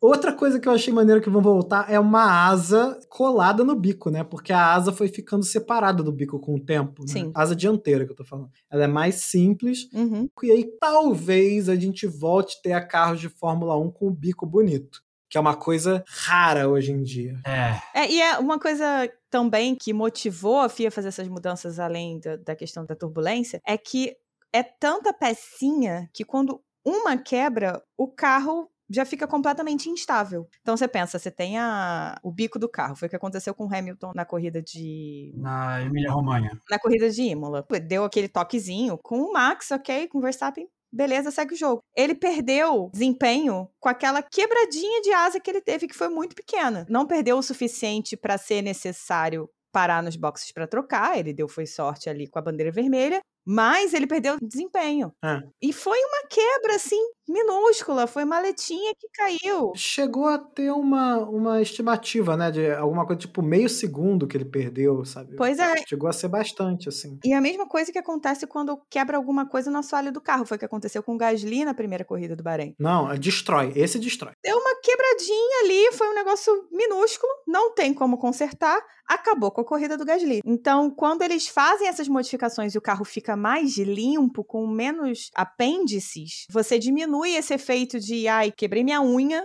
Outra 0.00 0.32
coisa 0.32 0.60
que 0.60 0.68
eu 0.68 0.72
achei 0.72 0.92
maneiro 0.92 1.20
que 1.20 1.28
vão 1.28 1.42
voltar 1.42 1.90
é 1.90 1.98
uma 1.98 2.46
asa 2.48 2.98
colada 3.08 3.64
no 3.64 3.74
bico, 3.74 4.10
né? 4.10 4.22
Porque 4.22 4.52
a 4.52 4.72
asa 4.72 4.92
foi 4.92 5.08
ficando 5.08 5.44
separada 5.44 6.02
do 6.02 6.12
bico 6.12 6.38
com 6.38 6.54
o 6.54 6.60
tempo. 6.60 7.02
né? 7.02 7.08
Sim. 7.12 7.32
Asa 7.34 7.56
dianteira 7.56 8.06
que 8.06 8.12
eu 8.12 8.16
tô 8.16 8.24
falando. 8.24 8.50
Ela 8.70 8.84
é 8.84 8.86
mais 8.86 9.16
simples. 9.16 9.88
Uhum. 9.92 10.28
E 10.42 10.52
aí 10.52 10.64
talvez 10.80 11.68
a 11.68 11.74
gente 11.74 12.06
volte 12.06 12.56
a 12.58 12.62
ter 12.62 12.72
a 12.72 12.86
carros 12.86 13.20
de 13.20 13.28
Fórmula 13.28 13.76
1 13.76 13.90
com 13.90 14.06
o 14.06 14.10
bico 14.10 14.46
bonito. 14.46 15.02
Que 15.28 15.36
é 15.36 15.40
uma 15.40 15.56
coisa 15.56 16.04
rara 16.08 16.68
hoje 16.68 16.92
em 16.92 17.02
dia. 17.02 17.38
É. 17.44 18.02
É, 18.02 18.10
e 18.10 18.20
é 18.20 18.38
uma 18.38 18.58
coisa 18.58 19.10
também 19.28 19.74
que 19.74 19.92
motivou 19.92 20.60
a 20.60 20.68
FIA 20.68 20.88
a 20.88 20.92
fazer 20.92 21.08
essas 21.08 21.28
mudanças 21.28 21.78
além 21.78 22.18
da, 22.20 22.36
da 22.36 22.56
questão 22.56 22.86
da 22.86 22.94
turbulência, 22.94 23.60
é 23.66 23.76
que 23.76 24.16
é 24.52 24.62
tanta 24.62 25.12
pecinha 25.12 26.08
que 26.14 26.24
quando 26.24 26.62
uma 26.84 27.18
quebra, 27.18 27.82
o 27.98 28.08
carro 28.08 28.70
já 28.88 29.04
fica 29.04 29.26
completamente 29.26 29.88
instável. 29.88 30.48
Então 30.62 30.76
você 30.76 30.88
pensa, 30.88 31.18
você 31.18 31.30
tem 31.30 31.58
a, 31.58 32.18
o 32.22 32.32
bico 32.32 32.58
do 32.58 32.68
carro, 32.68 32.96
foi 32.96 33.06
o 33.06 33.10
que 33.10 33.16
aconteceu 33.16 33.54
com 33.54 33.66
o 33.66 33.74
Hamilton 33.74 34.12
na 34.14 34.24
corrida 34.24 34.62
de 34.62 35.32
Na 35.36 35.82
Emília 35.82 36.10
Romanha. 36.10 36.58
na 36.70 36.78
corrida 36.78 37.10
de 37.10 37.22
Imola. 37.22 37.66
Deu 37.86 38.04
aquele 38.04 38.28
toquezinho 38.28 38.98
com 38.98 39.20
o 39.20 39.32
Max, 39.32 39.70
ok, 39.70 40.08
com 40.08 40.18
o 40.18 40.20
Verstappen, 40.20 40.68
beleza, 40.92 41.30
segue 41.30 41.54
o 41.54 41.56
jogo. 41.56 41.82
Ele 41.96 42.14
perdeu 42.14 42.90
desempenho 42.92 43.68
com 43.78 43.88
aquela 43.88 44.22
quebradinha 44.22 45.00
de 45.02 45.12
asa 45.12 45.40
que 45.40 45.50
ele 45.50 45.60
teve, 45.60 45.86
que 45.86 45.94
foi 45.94 46.08
muito 46.08 46.34
pequena. 46.34 46.86
Não 46.88 47.06
perdeu 47.06 47.36
o 47.38 47.42
suficiente 47.42 48.16
para 48.16 48.38
ser 48.38 48.62
necessário 48.62 49.48
parar 49.70 50.02
nos 50.02 50.16
boxes 50.16 50.50
para 50.50 50.66
trocar, 50.66 51.18
ele 51.18 51.32
deu 51.32 51.46
foi 51.46 51.66
sorte 51.66 52.08
ali 52.08 52.26
com 52.26 52.38
a 52.38 52.42
bandeira 52.42 52.72
vermelha, 52.72 53.20
mas 53.46 53.92
ele 53.92 54.06
perdeu 54.06 54.38
desempenho. 54.42 55.12
É. 55.22 55.40
E 55.62 55.72
foi 55.72 55.98
uma 55.98 56.26
quebra 56.28 56.74
assim 56.76 57.02
minúscula, 57.28 58.06
foi 58.06 58.24
uma 58.24 58.40
letinha 58.40 58.94
que 58.94 59.08
caiu. 59.08 59.72
Chegou 59.74 60.26
a 60.26 60.38
ter 60.38 60.70
uma, 60.72 61.18
uma 61.18 61.60
estimativa, 61.60 62.36
né? 62.36 62.50
De 62.50 62.70
alguma 62.72 63.06
coisa 63.06 63.20
tipo 63.20 63.42
meio 63.42 63.68
segundo 63.68 64.26
que 64.26 64.36
ele 64.36 64.44
perdeu, 64.44 65.04
sabe? 65.04 65.36
Pois 65.36 65.58
é, 65.58 65.74
Chegou 65.86 66.08
a 66.08 66.12
ser 66.12 66.28
bastante, 66.28 66.88
assim. 66.88 67.18
E 67.24 67.32
a 67.32 67.40
mesma 67.40 67.66
coisa 67.66 67.92
que 67.92 67.98
acontece 67.98 68.46
quando 68.46 68.80
quebra 68.90 69.16
alguma 69.16 69.46
coisa 69.46 69.70
no 69.70 69.78
assoalho 69.78 70.12
do 70.12 70.20
carro. 70.20 70.46
Foi 70.46 70.56
o 70.56 70.58
que 70.58 70.64
aconteceu 70.64 71.02
com 71.02 71.14
o 71.14 71.18
Gasly 71.18 71.64
na 71.64 71.74
primeira 71.74 72.04
corrida 72.04 72.34
do 72.34 72.42
Bahrein. 72.42 72.74
Não, 72.78 73.14
destrói. 73.16 73.72
Esse 73.76 73.98
destrói. 73.98 74.32
Deu 74.42 74.56
uma 74.56 74.74
quebradinha 74.82 75.64
ali, 75.64 75.92
foi 75.92 76.08
um 76.08 76.14
negócio 76.14 76.68
minúsculo, 76.70 77.32
não 77.46 77.74
tem 77.74 77.92
como 77.92 78.18
consertar, 78.18 78.80
acabou 79.06 79.50
com 79.50 79.60
a 79.60 79.64
corrida 79.64 79.96
do 79.96 80.04
Gasly. 80.04 80.40
Então, 80.44 80.90
quando 80.90 81.22
eles 81.22 81.48
fazem 81.48 81.88
essas 81.88 82.08
modificações 82.08 82.74
e 82.74 82.78
o 82.78 82.82
carro 82.82 83.04
fica 83.04 83.36
mais 83.36 83.76
limpo, 83.76 84.44
com 84.44 84.66
menos 84.66 85.30
apêndices, 85.34 86.46
você 86.50 86.78
diminui 86.78 87.17
esse 87.26 87.54
efeito 87.54 87.98
de, 88.00 88.28
ai, 88.28 88.50
quebrei 88.50 88.84
minha 88.84 89.00
unha 89.02 89.44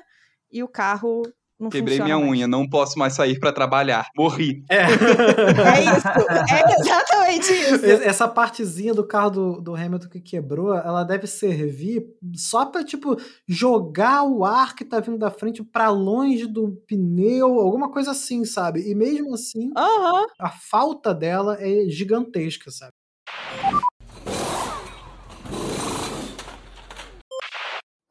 e 0.51 0.63
o 0.63 0.67
carro 0.67 1.23
não 1.59 1.69
Quebrei 1.69 1.97
funciona 1.97 2.05
minha 2.05 2.17
mais. 2.27 2.39
unha, 2.39 2.47
não 2.47 2.67
posso 2.67 2.99
mais 2.99 3.13
sair 3.13 3.39
para 3.39 3.53
trabalhar. 3.53 4.07
Morri. 4.17 4.63
É. 4.69 4.83
É 5.63 5.81
isso, 5.81 6.07
é 6.53 6.79
exatamente 6.79 7.53
isso. 7.53 7.85
Essa 8.03 8.27
partezinha 8.27 8.93
do 8.93 9.05
carro 9.05 9.29
do, 9.29 9.61
do 9.61 9.75
Hamilton 9.75 10.09
que 10.09 10.19
quebrou, 10.19 10.73
ela 10.75 11.03
deve 11.03 11.25
servir 11.25 12.03
só 12.35 12.65
pra, 12.65 12.83
tipo, 12.83 13.15
jogar 13.47 14.23
o 14.23 14.43
ar 14.43 14.75
que 14.75 14.83
tá 14.83 14.99
vindo 14.99 15.17
da 15.17 15.31
frente 15.31 15.63
pra 15.63 15.89
longe 15.89 16.47
do 16.47 16.71
pneu, 16.87 17.59
alguma 17.59 17.89
coisa 17.91 18.11
assim, 18.11 18.43
sabe? 18.45 18.89
E 18.89 18.93
mesmo 18.93 19.33
assim, 19.33 19.69
Aham. 19.77 20.25
a 20.39 20.49
falta 20.49 21.13
dela 21.13 21.57
é 21.59 21.87
gigantesca, 21.87 22.71
sabe? 22.71 22.93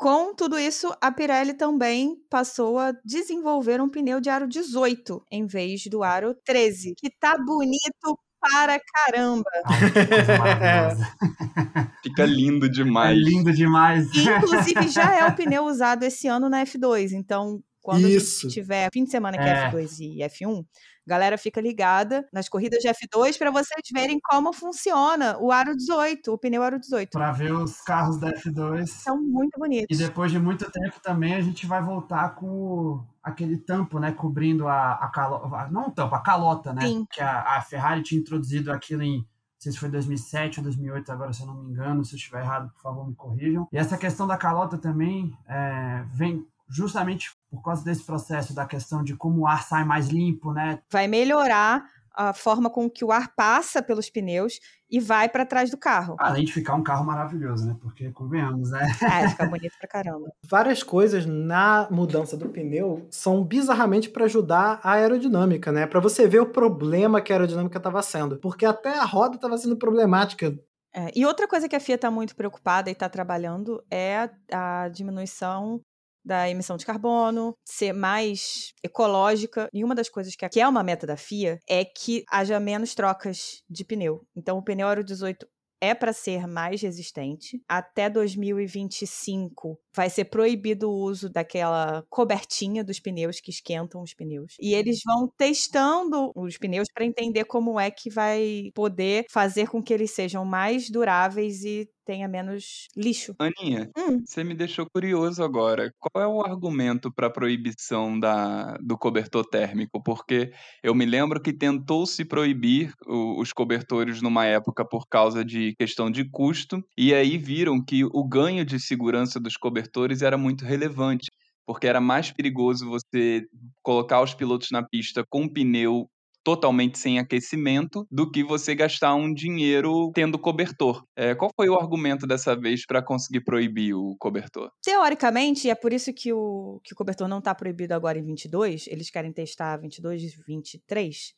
Com 0.02 0.34
tudo 0.34 0.58
isso, 0.58 0.92
a 1.00 1.12
Pirelli 1.12 1.54
também 1.54 2.16
passou 2.28 2.76
a 2.76 2.90
desenvolver 3.04 3.80
um 3.80 3.88
pneu 3.88 4.20
de 4.20 4.28
aro 4.28 4.48
18 4.48 5.24
em 5.30 5.46
vez 5.46 5.84
do 5.84 6.02
aro 6.02 6.34
13, 6.44 6.94
que 6.98 7.08
tá 7.08 7.38
bonito 7.38 8.18
para 8.40 8.80
caramba. 8.80 9.48
Fica 12.02 12.24
lindo 12.24 12.68
demais. 12.68 13.16
É 13.16 13.20
lindo 13.20 13.52
demais. 13.52 14.08
Inclusive, 14.12 14.88
já 14.88 15.16
é 15.16 15.24
o 15.28 15.34
pneu 15.36 15.66
usado 15.66 16.02
esse 16.02 16.26
ano 16.26 16.48
na 16.48 16.64
F2. 16.64 17.12
Então, 17.12 17.62
quando 17.80 18.08
Isso. 18.08 18.48
tiver 18.48 18.88
fim 18.92 19.04
de 19.04 19.10
semana 19.12 19.38
que 19.38 19.44
é 19.44 19.52
É. 19.52 19.70
F2 19.70 20.00
e 20.00 20.18
F1, 20.18 20.64
galera 21.06 21.36
fica 21.38 21.60
ligada 21.60 22.26
nas 22.32 22.48
corridas 22.48 22.80
de 22.80 22.88
F2 22.88 23.36
para 23.38 23.50
vocês 23.50 23.82
verem 23.92 24.18
como 24.22 24.52
funciona 24.52 25.36
o 25.38 25.50
aro 25.50 25.76
18, 25.76 26.32
o 26.32 26.38
pneu 26.38 26.62
aro 26.62 26.78
18. 26.78 27.10
Pra 27.10 27.32
ver 27.32 27.52
os 27.52 27.80
carros 27.80 28.18
da 28.18 28.32
F2. 28.32 28.86
São 28.86 29.20
muito 29.20 29.56
E 29.56 29.58
bonitos. 29.58 29.98
depois 29.98 30.30
de 30.30 30.38
muito 30.38 30.70
tempo 30.70 31.00
também 31.02 31.34
a 31.34 31.40
gente 31.40 31.66
vai 31.66 31.82
voltar 31.82 32.34
com 32.34 33.04
aquele 33.22 33.56
tampo, 33.56 33.98
né? 33.98 34.12
Cobrindo 34.12 34.66
a, 34.68 34.92
a 34.94 35.08
calota. 35.08 35.68
Não 35.70 35.88
o 35.88 35.90
tampo, 35.90 36.14
a 36.14 36.20
calota, 36.20 36.72
né? 36.72 36.82
Sim. 36.82 37.06
Que 37.10 37.20
a, 37.20 37.56
a 37.56 37.60
Ferrari 37.62 38.02
tinha 38.02 38.20
introduzido 38.20 38.72
aquilo 38.72 39.02
em. 39.02 39.18
Não 39.18 39.64
sei 39.64 39.72
se 39.72 39.78
foi 39.78 39.88
2007 39.90 40.58
ou 40.58 40.64
2008, 40.64 41.12
agora 41.12 41.32
se 41.32 41.42
eu 41.42 41.46
não 41.46 41.54
me 41.54 41.70
engano. 41.70 42.04
Se 42.04 42.14
eu 42.14 42.16
estiver 42.16 42.40
errado, 42.40 42.68
por 42.72 42.82
favor, 42.82 43.06
me 43.06 43.14
corrijam. 43.14 43.68
E 43.72 43.78
essa 43.78 43.96
questão 43.96 44.26
da 44.26 44.36
calota 44.36 44.76
também 44.76 45.32
é, 45.48 46.04
vem 46.12 46.44
justamente 46.68 47.30
por 47.52 47.62
causa 47.62 47.84
desse 47.84 48.02
processo 48.02 48.54
da 48.54 48.64
questão 48.64 49.04
de 49.04 49.14
como 49.14 49.42
o 49.42 49.46
ar 49.46 49.62
sai 49.62 49.84
mais 49.84 50.08
limpo, 50.08 50.54
né? 50.54 50.78
Vai 50.90 51.06
melhorar 51.06 51.84
a 52.14 52.32
forma 52.32 52.70
com 52.70 52.88
que 52.88 53.04
o 53.04 53.12
ar 53.12 53.34
passa 53.34 53.82
pelos 53.82 54.08
pneus 54.08 54.58
e 54.90 54.98
vai 54.98 55.28
para 55.28 55.44
trás 55.44 55.70
do 55.70 55.76
carro. 55.76 56.16
Além 56.18 56.44
de 56.44 56.52
ficar 56.52 56.74
um 56.74 56.82
carro 56.82 57.04
maravilhoso, 57.04 57.66
né? 57.66 57.76
Porque, 57.80 58.10
convenhamos, 58.10 58.70
né? 58.70 58.90
É, 59.02 59.28
fica 59.28 59.46
bonito 59.46 59.74
pra 59.78 59.88
caramba. 59.88 60.32
Várias 60.44 60.82
coisas 60.82 61.26
na 61.26 61.88
mudança 61.90 62.36
do 62.36 62.48
pneu 62.48 63.06
são 63.10 63.44
bizarramente 63.44 64.08
para 64.08 64.24
ajudar 64.24 64.80
a 64.82 64.92
aerodinâmica, 64.92 65.70
né? 65.70 65.86
Para 65.86 66.00
você 66.00 66.26
ver 66.26 66.40
o 66.40 66.46
problema 66.46 67.20
que 67.20 67.32
a 67.32 67.36
aerodinâmica 67.36 67.78
estava 67.78 68.02
sendo. 68.02 68.38
Porque 68.38 68.64
até 68.64 68.98
a 68.98 69.04
roda 69.04 69.36
estava 69.36 69.56
sendo 69.58 69.76
problemática. 69.76 70.54
É, 70.94 71.10
e 71.14 71.24
outra 71.24 71.48
coisa 71.48 71.68
que 71.68 71.76
a 71.76 71.80
FIA 71.80 71.94
está 71.94 72.10
muito 72.10 72.36
preocupada 72.36 72.90
e 72.90 72.92
está 72.92 73.08
trabalhando 73.08 73.82
é 73.90 74.28
a, 74.52 74.84
a 74.84 74.88
diminuição 74.88 75.80
da 76.24 76.48
emissão 76.48 76.76
de 76.76 76.86
carbono, 76.86 77.54
ser 77.64 77.92
mais 77.92 78.72
ecológica. 78.82 79.68
E 79.72 79.84
uma 79.84 79.94
das 79.94 80.08
coisas 80.08 80.34
que, 80.36 80.48
que 80.48 80.60
é 80.60 80.68
uma 80.68 80.82
meta 80.82 81.06
da 81.06 81.16
FIA 81.16 81.58
é 81.68 81.84
que 81.84 82.24
haja 82.30 82.58
menos 82.60 82.94
trocas 82.94 83.62
de 83.68 83.84
pneu. 83.84 84.26
Então, 84.36 84.58
o 84.58 84.62
pneu 84.62 84.88
Euro 84.88 85.04
18 85.04 85.46
é 85.80 85.94
para 85.94 86.12
ser 86.12 86.46
mais 86.46 86.80
resistente. 86.80 87.60
Até 87.68 88.08
2025 88.08 89.78
vai 89.94 90.08
ser 90.10 90.26
proibido 90.26 90.90
o 90.90 90.94
uso 91.04 91.28
daquela 91.30 92.04
cobertinha 92.10 92.84
dos 92.84 93.00
pneus 93.00 93.40
que 93.40 93.50
esquentam 93.50 94.02
os 94.02 94.14
pneus. 94.14 94.54
E 94.60 94.74
eles 94.74 95.00
vão 95.04 95.28
testando 95.36 96.32
os 96.34 96.56
pneus 96.58 96.88
para 96.94 97.04
entender 97.04 97.44
como 97.44 97.78
é 97.78 97.90
que 97.90 98.10
vai 98.10 98.70
poder 98.74 99.24
fazer 99.30 99.68
com 99.68 99.82
que 99.82 99.92
eles 99.92 100.10
sejam 100.12 100.44
mais 100.44 100.90
duráveis 100.90 101.64
e 101.64 101.88
tenha 102.04 102.26
menos 102.28 102.88
lixo. 102.96 103.34
Aninha, 103.38 103.90
Hum, 103.96 104.22
você 104.24 104.44
me 104.44 104.54
deixou 104.54 104.86
curioso 104.92 105.42
agora. 105.42 105.92
Qual 105.98 106.22
é 106.22 106.26
o 106.28 106.42
argumento 106.42 107.12
para 107.12 107.26
a 107.26 107.30
proibição 107.30 108.18
da, 108.18 108.76
do 108.78 108.96
cobertor 108.96 109.44
térmico? 109.44 110.00
Porque 110.02 110.52
eu 110.82 110.94
me 110.94 111.04
lembro 111.04 111.40
que 111.42 111.52
tentou-se 111.52 112.24
proibir 112.24 112.92
o- 113.06 113.40
os 113.40 113.52
cobertores 113.52 114.22
numa 114.22 114.44
época 114.46 114.84
por 114.88 115.06
causa 115.08 115.44
de 115.44 115.74
questão 115.76 116.08
de 116.10 116.28
custo, 116.30 116.80
e 116.96 117.12
aí 117.12 117.36
viram 117.36 117.82
que 117.84 118.04
o 118.04 118.24
ganho 118.28 118.64
de 118.64 118.78
segurança 118.78 119.40
dos 119.40 119.56
cobertores 119.56 119.81
era 120.22 120.36
muito 120.36 120.64
relevante, 120.64 121.30
porque 121.66 121.86
era 121.86 122.00
mais 122.00 122.30
perigoso 122.30 122.88
você 122.88 123.44
colocar 123.82 124.22
os 124.22 124.34
pilotos 124.34 124.70
na 124.70 124.82
pista 124.82 125.24
com 125.28 125.48
pneu 125.48 126.08
totalmente 126.44 126.98
sem 126.98 127.18
aquecimento 127.18 128.06
do 128.10 128.30
que 128.30 128.42
você 128.42 128.74
gastar 128.74 129.14
um 129.14 129.32
dinheiro 129.32 130.10
tendo 130.14 130.38
cobertor. 130.38 131.04
É, 131.16 131.34
qual 131.34 131.50
foi 131.54 131.68
o 131.68 131.78
argumento 131.78 132.26
dessa 132.26 132.56
vez 132.56 132.84
para 132.84 133.02
conseguir 133.02 133.42
proibir 133.42 133.94
o 133.94 134.16
cobertor? 134.18 134.70
teoricamente, 134.82 135.70
é 135.70 135.74
por 135.74 135.92
isso 135.92 136.12
que 136.12 136.32
o, 136.32 136.80
que 136.82 136.92
o 136.92 136.96
cobertor 136.96 137.28
não 137.28 137.38
está 137.38 137.54
proibido 137.54 137.94
agora 137.94 138.18
em 138.18 138.24
22, 138.24 138.86
eles 138.88 139.10
querem 139.10 139.32
testar 139.32 139.76
22 139.76 140.22
e 140.22 140.42
23. 140.46 141.34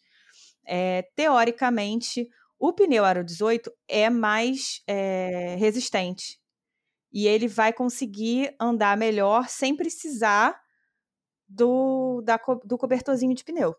É, 0.66 1.02
teoricamente, 1.14 2.26
o 2.58 2.72
pneu 2.72 3.04
Aro 3.04 3.22
18 3.22 3.70
é 3.86 4.08
mais 4.08 4.82
é, 4.86 5.56
resistente. 5.58 6.38
E 7.14 7.28
ele 7.28 7.46
vai 7.46 7.72
conseguir 7.72 8.54
andar 8.60 8.96
melhor 8.96 9.48
sem 9.48 9.76
precisar 9.76 10.60
do, 11.48 12.20
da 12.22 12.38
do 12.64 12.76
cobertorzinho 12.76 13.34
de 13.34 13.44
pneu. 13.44 13.76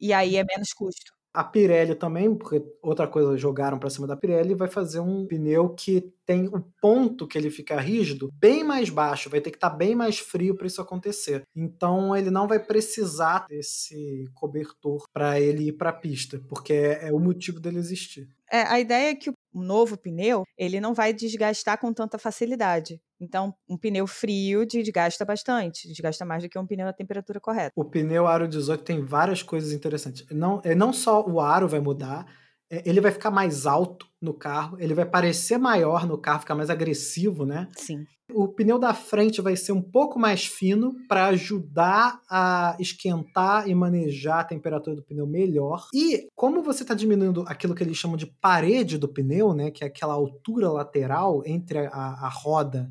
E 0.00 0.12
aí 0.12 0.36
é 0.36 0.44
menos 0.44 0.72
custo. 0.72 1.12
A 1.32 1.44
Pirelli 1.44 1.94
também, 1.94 2.34
porque 2.34 2.60
outra 2.82 3.06
coisa 3.06 3.36
jogaram 3.36 3.78
para 3.78 3.88
cima 3.88 4.04
da 4.04 4.16
Pirelli, 4.16 4.52
vai 4.52 4.66
fazer 4.66 4.98
um 4.98 5.24
pneu 5.26 5.68
que 5.68 6.12
tem 6.26 6.48
o 6.48 6.60
ponto 6.80 7.26
que 7.26 7.38
ele 7.38 7.50
fica 7.50 7.80
rígido 7.80 8.30
bem 8.34 8.64
mais 8.64 8.90
baixo, 8.90 9.30
vai 9.30 9.40
ter 9.40 9.50
que 9.50 9.56
estar 9.56 9.70
bem 9.70 9.94
mais 9.94 10.18
frio 10.18 10.56
para 10.56 10.66
isso 10.66 10.82
acontecer. 10.82 11.44
Então 11.54 12.16
ele 12.16 12.30
não 12.30 12.48
vai 12.48 12.58
precisar 12.58 13.46
desse 13.48 14.28
cobertor 14.34 15.04
para 15.12 15.38
ele 15.40 15.68
ir 15.68 15.72
para 15.72 15.90
a 15.90 15.92
pista, 15.92 16.42
porque 16.48 16.72
é, 16.72 17.08
é 17.08 17.12
o 17.12 17.20
motivo 17.20 17.60
dele 17.60 17.78
existir. 17.78 18.28
É, 18.50 18.62
a 18.62 18.80
ideia 18.80 19.10
é 19.10 19.14
que 19.14 19.30
o 19.30 19.34
novo 19.52 19.96
pneu, 19.96 20.44
ele 20.56 20.80
não 20.80 20.94
vai 20.94 21.12
desgastar 21.12 21.78
com 21.78 21.92
tanta 21.92 22.18
facilidade. 22.18 23.00
Então, 23.20 23.54
um 23.68 23.76
pneu 23.76 24.06
frio 24.06 24.64
desgasta 24.64 25.24
bastante, 25.24 25.86
desgasta 25.88 26.24
mais 26.24 26.42
do 26.42 26.48
que 26.48 26.58
um 26.58 26.66
pneu 26.66 26.86
na 26.86 26.92
temperatura 26.92 27.40
correta. 27.40 27.72
O 27.76 27.84
pneu 27.84 28.26
Aro 28.26 28.48
18 28.48 28.82
tem 28.82 29.04
várias 29.04 29.42
coisas 29.42 29.72
interessantes. 29.72 30.24
Não, 30.30 30.60
é, 30.64 30.74
não 30.74 30.92
só 30.92 31.24
o 31.26 31.40
aro 31.40 31.68
vai 31.68 31.80
mudar, 31.80 32.26
ele 32.70 33.00
vai 33.00 33.10
ficar 33.10 33.30
mais 33.30 33.66
alto 33.66 34.06
no 34.20 34.32
carro, 34.32 34.76
ele 34.78 34.94
vai 34.94 35.04
parecer 35.04 35.58
maior 35.58 36.06
no 36.06 36.16
carro, 36.16 36.40
ficar 36.40 36.54
mais 36.54 36.70
agressivo, 36.70 37.44
né? 37.44 37.68
Sim. 37.76 38.06
O 38.32 38.46
pneu 38.46 38.78
da 38.78 38.94
frente 38.94 39.40
vai 39.40 39.56
ser 39.56 39.72
um 39.72 39.82
pouco 39.82 40.18
mais 40.18 40.46
fino 40.46 40.94
para 41.08 41.26
ajudar 41.26 42.20
a 42.30 42.76
esquentar 42.78 43.68
e 43.68 43.74
manejar 43.74 44.40
a 44.40 44.44
temperatura 44.44 44.94
do 44.94 45.02
pneu 45.02 45.26
melhor. 45.26 45.88
E 45.92 46.28
como 46.36 46.62
você 46.62 46.82
está 46.82 46.94
diminuindo 46.94 47.44
aquilo 47.48 47.74
que 47.74 47.82
eles 47.82 47.96
chamam 47.96 48.16
de 48.16 48.26
parede 48.26 48.98
do 48.98 49.08
pneu, 49.08 49.52
né, 49.52 49.72
que 49.72 49.82
é 49.82 49.88
aquela 49.88 50.14
altura 50.14 50.70
lateral 50.70 51.42
entre 51.44 51.78
a, 51.78 51.90
a 51.90 52.28
roda, 52.28 52.88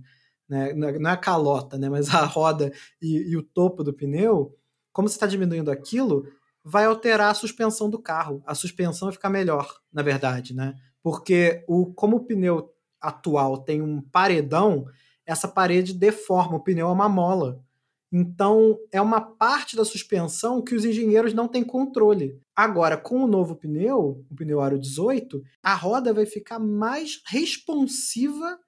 né, 0.49 0.73
não 0.73 1.09
é 1.09 1.13
a 1.13 1.17
calota, 1.17 1.77
né, 1.77 1.89
mas 1.89 2.13
a 2.13 2.25
roda 2.25 2.73
e, 3.01 3.31
e 3.31 3.37
o 3.37 3.43
topo 3.43 3.81
do 3.81 3.93
pneu, 3.93 4.53
como 4.91 5.07
você 5.07 5.15
está 5.15 5.27
diminuindo 5.27 5.71
aquilo, 5.71 6.25
vai 6.63 6.85
alterar 6.85 7.31
a 7.31 7.33
suspensão 7.33 7.89
do 7.89 7.99
carro. 7.99 8.43
A 8.45 8.53
suspensão 8.53 9.07
vai 9.07 9.13
ficar 9.13 9.29
melhor, 9.29 9.79
na 9.91 10.01
verdade, 10.01 10.53
né? 10.53 10.75
Porque 11.01 11.63
o, 11.67 11.93
como 11.93 12.17
o 12.17 12.25
pneu 12.25 12.73
atual 13.01 13.57
tem 13.57 13.81
um 13.81 14.01
paredão, 14.01 14.85
essa 15.25 15.47
parede 15.47 15.93
deforma, 15.93 16.57
o 16.57 16.63
pneu 16.63 16.87
é 16.87 16.91
uma 16.91 17.07
mola. 17.07 17.63
Então, 18.11 18.77
é 18.91 18.99
uma 18.99 19.21
parte 19.21 19.75
da 19.75 19.85
suspensão 19.85 20.63
que 20.63 20.73
os 20.73 20.83
engenheiros 20.83 21.33
não 21.33 21.47
têm 21.47 21.63
controle. 21.63 22.41
Agora, 22.55 22.97
com 22.97 23.23
o 23.23 23.27
novo 23.27 23.55
pneu, 23.55 24.25
o 24.29 24.35
pneu 24.35 24.59
Aro 24.59 24.79
18, 24.79 25.43
a 25.61 25.75
roda 25.75 26.11
vai 26.11 26.25
ficar 26.25 26.57
mais 26.57 27.21
responsiva 27.27 28.59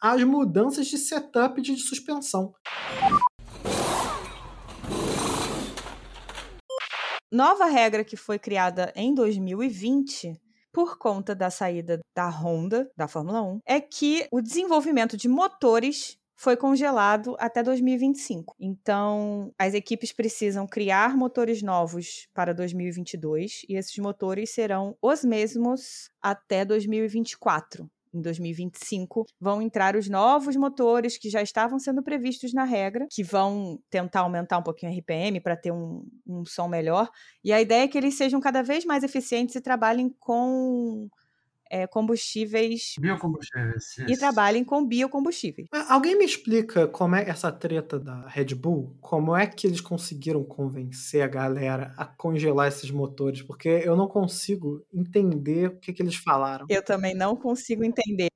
às 0.00 0.24
mudanças 0.24 0.86
de 0.86 0.96
setup 0.96 1.60
de 1.60 1.76
suspensão. 1.76 2.54
Nova 7.30 7.66
regra 7.66 8.02
que 8.02 8.16
foi 8.16 8.38
criada 8.38 8.90
em 8.96 9.14
2020 9.14 10.40
por 10.72 10.96
conta 10.96 11.34
da 11.34 11.50
saída 11.50 12.00
da 12.16 12.26
Honda 12.30 12.90
da 12.96 13.06
Fórmula 13.06 13.42
1 13.42 13.60
é 13.66 13.80
que 13.82 14.26
o 14.32 14.40
desenvolvimento 14.40 15.14
de 15.14 15.28
motores 15.28 16.16
foi 16.34 16.56
congelado 16.56 17.36
até 17.38 17.62
2025. 17.62 18.54
Então, 18.58 19.52
as 19.58 19.74
equipes 19.74 20.10
precisam 20.10 20.66
criar 20.66 21.16
motores 21.16 21.62
novos 21.62 22.28
para 22.32 22.54
2022 22.54 23.62
e 23.68 23.76
esses 23.76 23.98
motores 23.98 24.50
serão 24.50 24.96
os 25.02 25.22
mesmos 25.22 26.10
até 26.22 26.64
2024. 26.64 27.90
Em 28.12 28.20
2025 28.20 29.26
vão 29.40 29.60
entrar 29.60 29.96
os 29.96 30.08
novos 30.08 30.56
motores 30.56 31.18
que 31.18 31.30
já 31.30 31.42
estavam 31.42 31.78
sendo 31.78 32.02
previstos 32.02 32.52
na 32.52 32.64
regra, 32.64 33.06
que 33.10 33.22
vão 33.22 33.78
tentar 33.90 34.20
aumentar 34.20 34.58
um 34.58 34.62
pouquinho 34.62 34.92
a 34.92 34.94
RPM 34.94 35.40
para 35.40 35.56
ter 35.56 35.72
um, 35.72 36.04
um 36.26 36.44
som 36.44 36.68
melhor. 36.68 37.08
E 37.44 37.52
a 37.52 37.60
ideia 37.60 37.84
é 37.84 37.88
que 37.88 37.98
eles 37.98 38.16
sejam 38.16 38.40
cada 38.40 38.62
vez 38.62 38.84
mais 38.84 39.02
eficientes 39.02 39.54
e 39.54 39.60
trabalhem 39.60 40.14
com 40.18 41.08
é, 41.70 41.86
combustíveis 41.86 42.94
Biocombustíveis. 42.98 43.98
e 43.98 44.12
isso. 44.12 44.20
trabalhem 44.20 44.64
com 44.64 44.86
biocombustíveis. 44.86 45.68
Alguém 45.88 46.16
me 46.16 46.24
explica 46.24 46.86
como 46.86 47.16
é 47.16 47.28
essa 47.28 47.50
treta 47.50 47.98
da 47.98 48.26
Red 48.28 48.54
Bull? 48.54 48.96
Como 49.00 49.36
é 49.36 49.46
que 49.46 49.66
eles 49.66 49.80
conseguiram 49.80 50.44
convencer 50.44 51.22
a 51.22 51.28
galera 51.28 51.94
a 51.96 52.04
congelar 52.04 52.68
esses 52.68 52.90
motores? 52.90 53.42
Porque 53.42 53.68
eu 53.68 53.96
não 53.96 54.08
consigo 54.08 54.84
entender 54.92 55.68
o 55.68 55.78
que, 55.78 55.92
que 55.92 56.02
eles 56.02 56.16
falaram. 56.16 56.66
Eu 56.68 56.82
também 56.82 57.14
não 57.14 57.36
consigo 57.36 57.84
entender. 57.84 58.28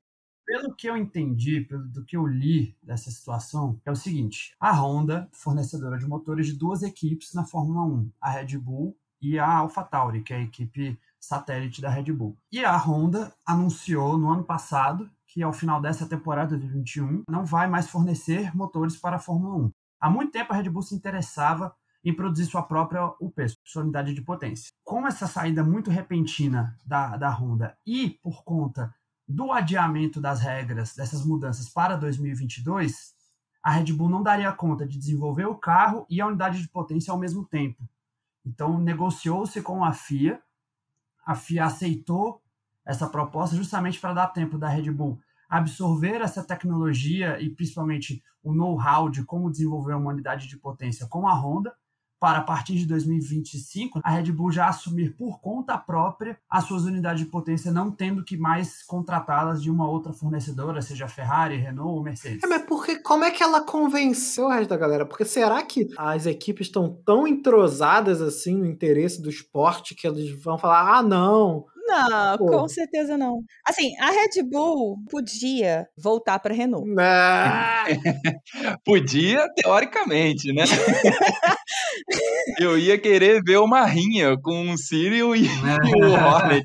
Pelo 0.45 0.75
que 0.75 0.89
eu 0.89 0.97
entendi, 0.97 1.61
pelo 1.63 1.85
do 1.89 2.05
que 2.05 2.17
eu 2.17 2.27
li 2.27 2.77
dessa 2.83 3.11
situação, 3.11 3.81
é 3.87 3.91
o 3.91 3.97
seguinte: 3.97 4.55
a 4.61 4.73
Honda, 4.73 5.29
fornecedora 5.33 5.97
de 5.97 6.07
motores 6.07 6.47
de 6.47 6.59
duas 6.59 6.83
equipes 6.83 7.33
na 7.33 7.45
Fórmula 7.45 7.83
1, 7.87 8.11
a 8.21 8.31
Red 8.31 8.59
Bull 8.59 8.97
e 9.21 9.39
a 9.39 9.47
AlphaTauri, 9.47 10.23
que 10.23 10.35
é 10.35 10.37
a 10.37 10.43
equipe 10.43 10.99
satélite 11.23 11.81
da 11.81 11.89
Red 11.89 12.13
Bull. 12.13 12.37
E 12.51 12.65
a 12.65 12.77
Honda 12.77 13.33
anunciou 13.47 14.19
no 14.19 14.29
ano 14.31 14.45
passado 14.45 15.09
que 15.27 15.43
ao 15.43 15.53
final 15.53 15.81
dessa 15.81 16.07
temporada 16.07 16.59
de 16.59 16.67
21 16.67 17.23
não 17.29 17.45
vai 17.47 17.67
mais 17.67 17.89
fornecer 17.89 18.55
motores 18.55 18.97
para 18.97 19.17
a 19.17 19.21
Fórmula 19.21 19.57
1. 19.57 19.71
Há 20.01 20.11
muito 20.11 20.33
tempo 20.33 20.53
a 20.53 20.57
Red 20.57 20.69
Bull 20.69 20.83
se 20.83 20.95
interessava 20.95 21.75
em 22.05 22.13
produzir 22.13 22.47
sua 22.47 22.63
própria 22.63 23.07
UP, 23.21 23.37
sua 23.65 23.83
unidade 23.83 24.13
de 24.13 24.21
potência. 24.21 24.73
Com 24.85 25.07
essa 25.07 25.27
saída 25.27 25.63
muito 25.63 25.91
repentina 25.91 26.77
da, 26.85 27.17
da 27.17 27.31
Honda 27.31 27.79
e 27.87 28.11
por 28.23 28.43
conta 28.43 28.93
do 29.27 29.53
adiamento 29.53 30.21
das 30.21 30.41
regras 30.41 30.95
dessas 30.95 31.25
mudanças 31.25 31.69
para 31.69 31.97
2022, 31.97 33.15
a 33.63 33.71
Red 33.71 33.93
Bull 33.93 34.09
não 34.09 34.23
daria 34.23 34.53
conta 34.53 34.85
de 34.85 34.99
desenvolver 34.99 35.47
o 35.47 35.55
carro 35.55 36.05
e 36.11 36.21
a 36.21 36.27
unidade 36.27 36.61
de 36.61 36.69
potência 36.69 37.13
ao 37.13 37.19
mesmo 37.19 37.47
tempo. 37.47 37.89
Então 38.45 38.79
negociou-se 38.79 39.63
com 39.63 39.85
a 39.85 39.93
FIA, 39.93 40.43
a 41.25 41.35
FIA 41.35 41.67
aceitou 41.67 42.43
essa 42.85 43.09
proposta 43.09 43.57
justamente 43.57 44.01
para 44.01 44.15
dar 44.15 44.29
tempo 44.29 44.59
da 44.59 44.69
Red 44.69 44.91
Bull 44.91 45.21
absorver 45.53 46.23
essa 46.23 46.43
tecnologia 46.43 47.39
e 47.39 47.51
principalmente 47.51 48.23
o 48.43 48.55
know-how 48.55 49.11
de 49.11 49.23
como 49.23 49.51
desenvolver 49.51 49.93
uma 49.95 50.11
unidade 50.11 50.49
de 50.49 50.57
potência 50.57 51.07
com 51.07 51.29
a 51.29 51.35
Honda 51.35 51.75
para 52.23 52.39
a 52.39 52.43
partir 52.43 52.77
de 52.77 52.87
2025 52.87 53.99
a 54.01 54.11
Red 54.13 54.31
Bull 54.31 54.53
já 54.53 54.69
assumir 54.69 55.17
por 55.17 55.41
conta 55.41 55.77
própria 55.77 56.39
as 56.49 56.63
suas 56.63 56.85
unidades 56.85 57.25
de 57.25 57.29
potência, 57.29 57.73
não 57.73 57.91
tendo 57.91 58.23
que 58.23 58.37
mais 58.37 58.85
contratá-las 58.85 59.61
de 59.61 59.69
uma 59.69 59.91
outra 59.91 60.13
fornecedora, 60.13 60.81
seja 60.81 61.09
Ferrari, 61.09 61.57
Renault 61.57 61.97
ou 61.97 62.01
Mercedes. 62.01 62.45
É, 62.45 62.47
mas 62.47 62.63
porque, 62.63 63.01
como 63.01 63.25
é 63.25 63.33
que 63.33 63.43
ela 63.43 63.63
convenceu 63.63 64.45
o 64.45 64.51
resto 64.51 64.71
da 64.71 64.77
galera? 64.77 65.05
Porque 65.05 65.25
será 65.25 65.61
que 65.65 65.89
as 65.99 66.25
equipes 66.25 66.69
estão 66.69 66.97
tão 67.05 67.27
entrosadas 67.27 68.23
assim 68.23 68.55
no 68.55 68.67
interesse 68.67 69.21
do 69.21 69.29
esporte 69.29 69.93
que 69.93 70.07
eles 70.07 70.31
vão 70.41 70.57
falar: 70.57 70.99
ah, 70.99 71.03
não, 71.03 71.67
Não, 71.93 72.39
Pô. 72.39 72.47
com 72.47 72.69
certeza 72.69 73.19
não. 73.19 73.43
Assim, 73.67 73.95
a 74.01 74.11
Red 74.11 74.43
Bull 74.43 74.97
podia 75.11 75.87
voltar 75.97 76.39
para 76.39 76.55
Renault. 76.55 76.89
Ah, 76.99 77.85
Podia, 78.85 79.47
teoricamente, 79.57 80.53
né? 80.53 80.65
Eu 82.59 82.79
ia 82.79 82.99
querer 82.99 83.43
ver 83.45 83.59
uma 83.59 83.85
rinha 83.85 84.37
com 84.41 84.71
o 84.71 84.79
Cyril 84.79 85.37
e, 85.37 85.45
e 85.45 85.47
o 86.05 86.13
Hornet. 86.13 86.65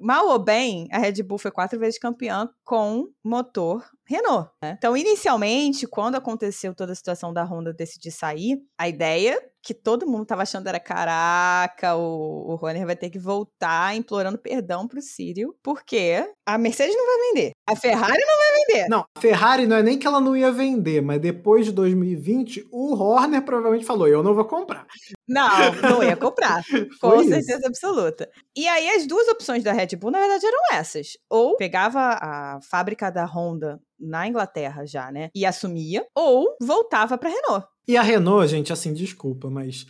Mal 0.00 0.26
ou 0.28 0.38
bem, 0.38 0.88
a 0.90 0.98
Red 0.98 1.22
Bull 1.22 1.38
foi 1.38 1.50
quatro 1.50 1.78
vezes 1.78 1.98
campeã 1.98 2.48
com 2.64 3.04
motor 3.24 3.84
Renault. 4.06 4.50
né? 4.62 4.74
Então, 4.78 4.96
inicialmente, 4.96 5.86
quando 5.86 6.14
aconteceu 6.14 6.74
toda 6.74 6.92
a 6.92 6.96
situação 6.96 7.32
da 7.32 7.44
Honda 7.44 7.72
decidir 7.72 8.10
sair, 8.10 8.62
a 8.78 8.88
ideia 8.88 9.40
que 9.66 9.74
todo 9.74 10.06
mundo 10.06 10.24
tava 10.24 10.42
achando 10.42 10.68
era: 10.68 10.78
caraca, 10.78 11.96
o, 11.96 12.52
o 12.52 12.54
Horner 12.54 12.86
vai 12.86 12.94
ter 12.94 13.10
que 13.10 13.18
voltar 13.18 13.96
implorando 13.96 14.38
perdão 14.38 14.86
pro 14.86 15.02
Cyril, 15.02 15.56
porque 15.60 16.24
a 16.46 16.56
Mercedes 16.56 16.94
não 16.94 17.04
vai 17.04 17.28
vender, 17.28 17.50
a 17.68 17.74
Ferrari 17.74 18.22
não 18.24 18.38
vai 18.38 18.64
vender. 18.64 18.88
Não, 18.88 19.04
a 19.16 19.20
Ferrari 19.20 19.66
não 19.66 19.76
é 19.76 19.82
nem 19.82 19.98
que 19.98 20.06
ela 20.06 20.20
não 20.20 20.36
ia 20.36 20.52
vender, 20.52 21.02
mas 21.02 21.20
depois 21.20 21.66
de 21.66 21.72
2020, 21.72 22.68
o 22.70 22.94
Horner 22.94 23.42
provavelmente 23.42 23.84
falou: 23.84 24.06
eu 24.06 24.22
não 24.22 24.36
vou 24.36 24.44
comprar. 24.44 24.86
Não, 25.28 25.74
não 25.82 26.02
ia 26.02 26.16
comprar. 26.16 26.62
Com 27.00 27.10
Foi 27.10 27.20
isso. 27.22 27.30
certeza 27.30 27.66
absoluta. 27.66 28.30
E 28.56 28.68
aí, 28.68 28.88
as 28.90 29.04
duas 29.04 29.26
opções 29.26 29.64
da 29.64 29.72
Red 29.72 29.96
Bull, 29.96 30.12
na 30.12 30.20
verdade, 30.20 30.46
eram 30.46 30.58
essas. 30.78 31.08
Ou 31.28 31.56
pegava 31.56 32.16
a 32.22 32.60
fábrica 32.62 33.10
da 33.10 33.24
Honda 33.24 33.80
na 33.98 34.26
Inglaterra 34.28 34.84
já, 34.86 35.10
né? 35.10 35.30
E 35.34 35.44
assumia, 35.46 36.06
ou 36.14 36.56
voltava 36.60 37.16
pra 37.18 37.30
Renault. 37.30 37.66
E 37.88 37.96
a 37.96 38.02
Renault, 38.02 38.48
gente, 38.48 38.72
assim, 38.72 38.92
desculpa, 38.92 39.48
mas 39.50 39.86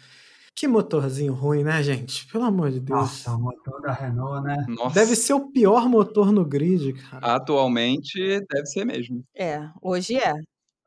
que 0.54 0.66
motorzinho 0.66 1.32
ruim, 1.34 1.62
né, 1.64 1.82
gente? 1.82 2.26
Pelo 2.32 2.44
amor 2.44 2.70
de 2.70 2.80
Deus. 2.80 2.98
Nossa, 2.98 3.32
o 3.34 3.40
motor 3.40 3.80
da 3.82 3.92
Renault, 3.92 4.42
né? 4.46 4.57
Nossa, 4.68 4.94
Deve 4.94 5.14
ser 5.16 5.34
o 5.34 5.50
pior 5.50 5.88
motor 5.88 6.32
no 6.32 6.44
grid, 6.44 6.92
cara. 6.94 7.34
atualmente 7.36 8.18
deve 8.50 8.66
ser 8.66 8.84
mesmo. 8.84 9.22
É, 9.36 9.61
hoje 9.82 10.16
é. 10.16 10.32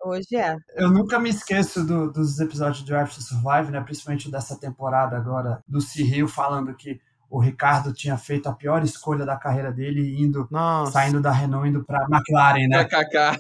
Hoje 0.04 0.36
é. 0.38 0.56
Eu 0.76 0.90
nunca 0.90 1.20
me 1.20 1.30
esqueço 1.30 1.86
do- 1.86 2.10
dos 2.12 2.40
episódios 2.40 2.78
de 2.80 2.86
Drive 2.86 3.10
to 3.14 3.22
Survive, 3.22 3.70
né? 3.70 3.82
Principalmente 3.82 4.32
dessa 4.32 4.58
temporada 4.58 5.18
agora 5.18 5.62
do 5.68 5.82
Cyril 5.82 6.26
falando 6.28 6.74
que 6.74 7.00
o 7.30 7.40
Ricardo 7.40 7.94
tinha 7.94 8.18
feito 8.18 8.50
a 8.50 8.54
pior 8.54 8.84
escolha 8.84 9.26
da 9.26 9.38
carreira 9.38 9.72
dele, 9.72 10.20
indo, 10.20 10.48
Nossa. 10.50 10.94
saindo 10.94 11.22
da 11.22 11.32
Renault, 11.32 11.70
indo 11.70 11.84
para 11.84 12.08
McLaren, 12.10 12.68
né? 12.68 12.86
KKK. 12.86 13.38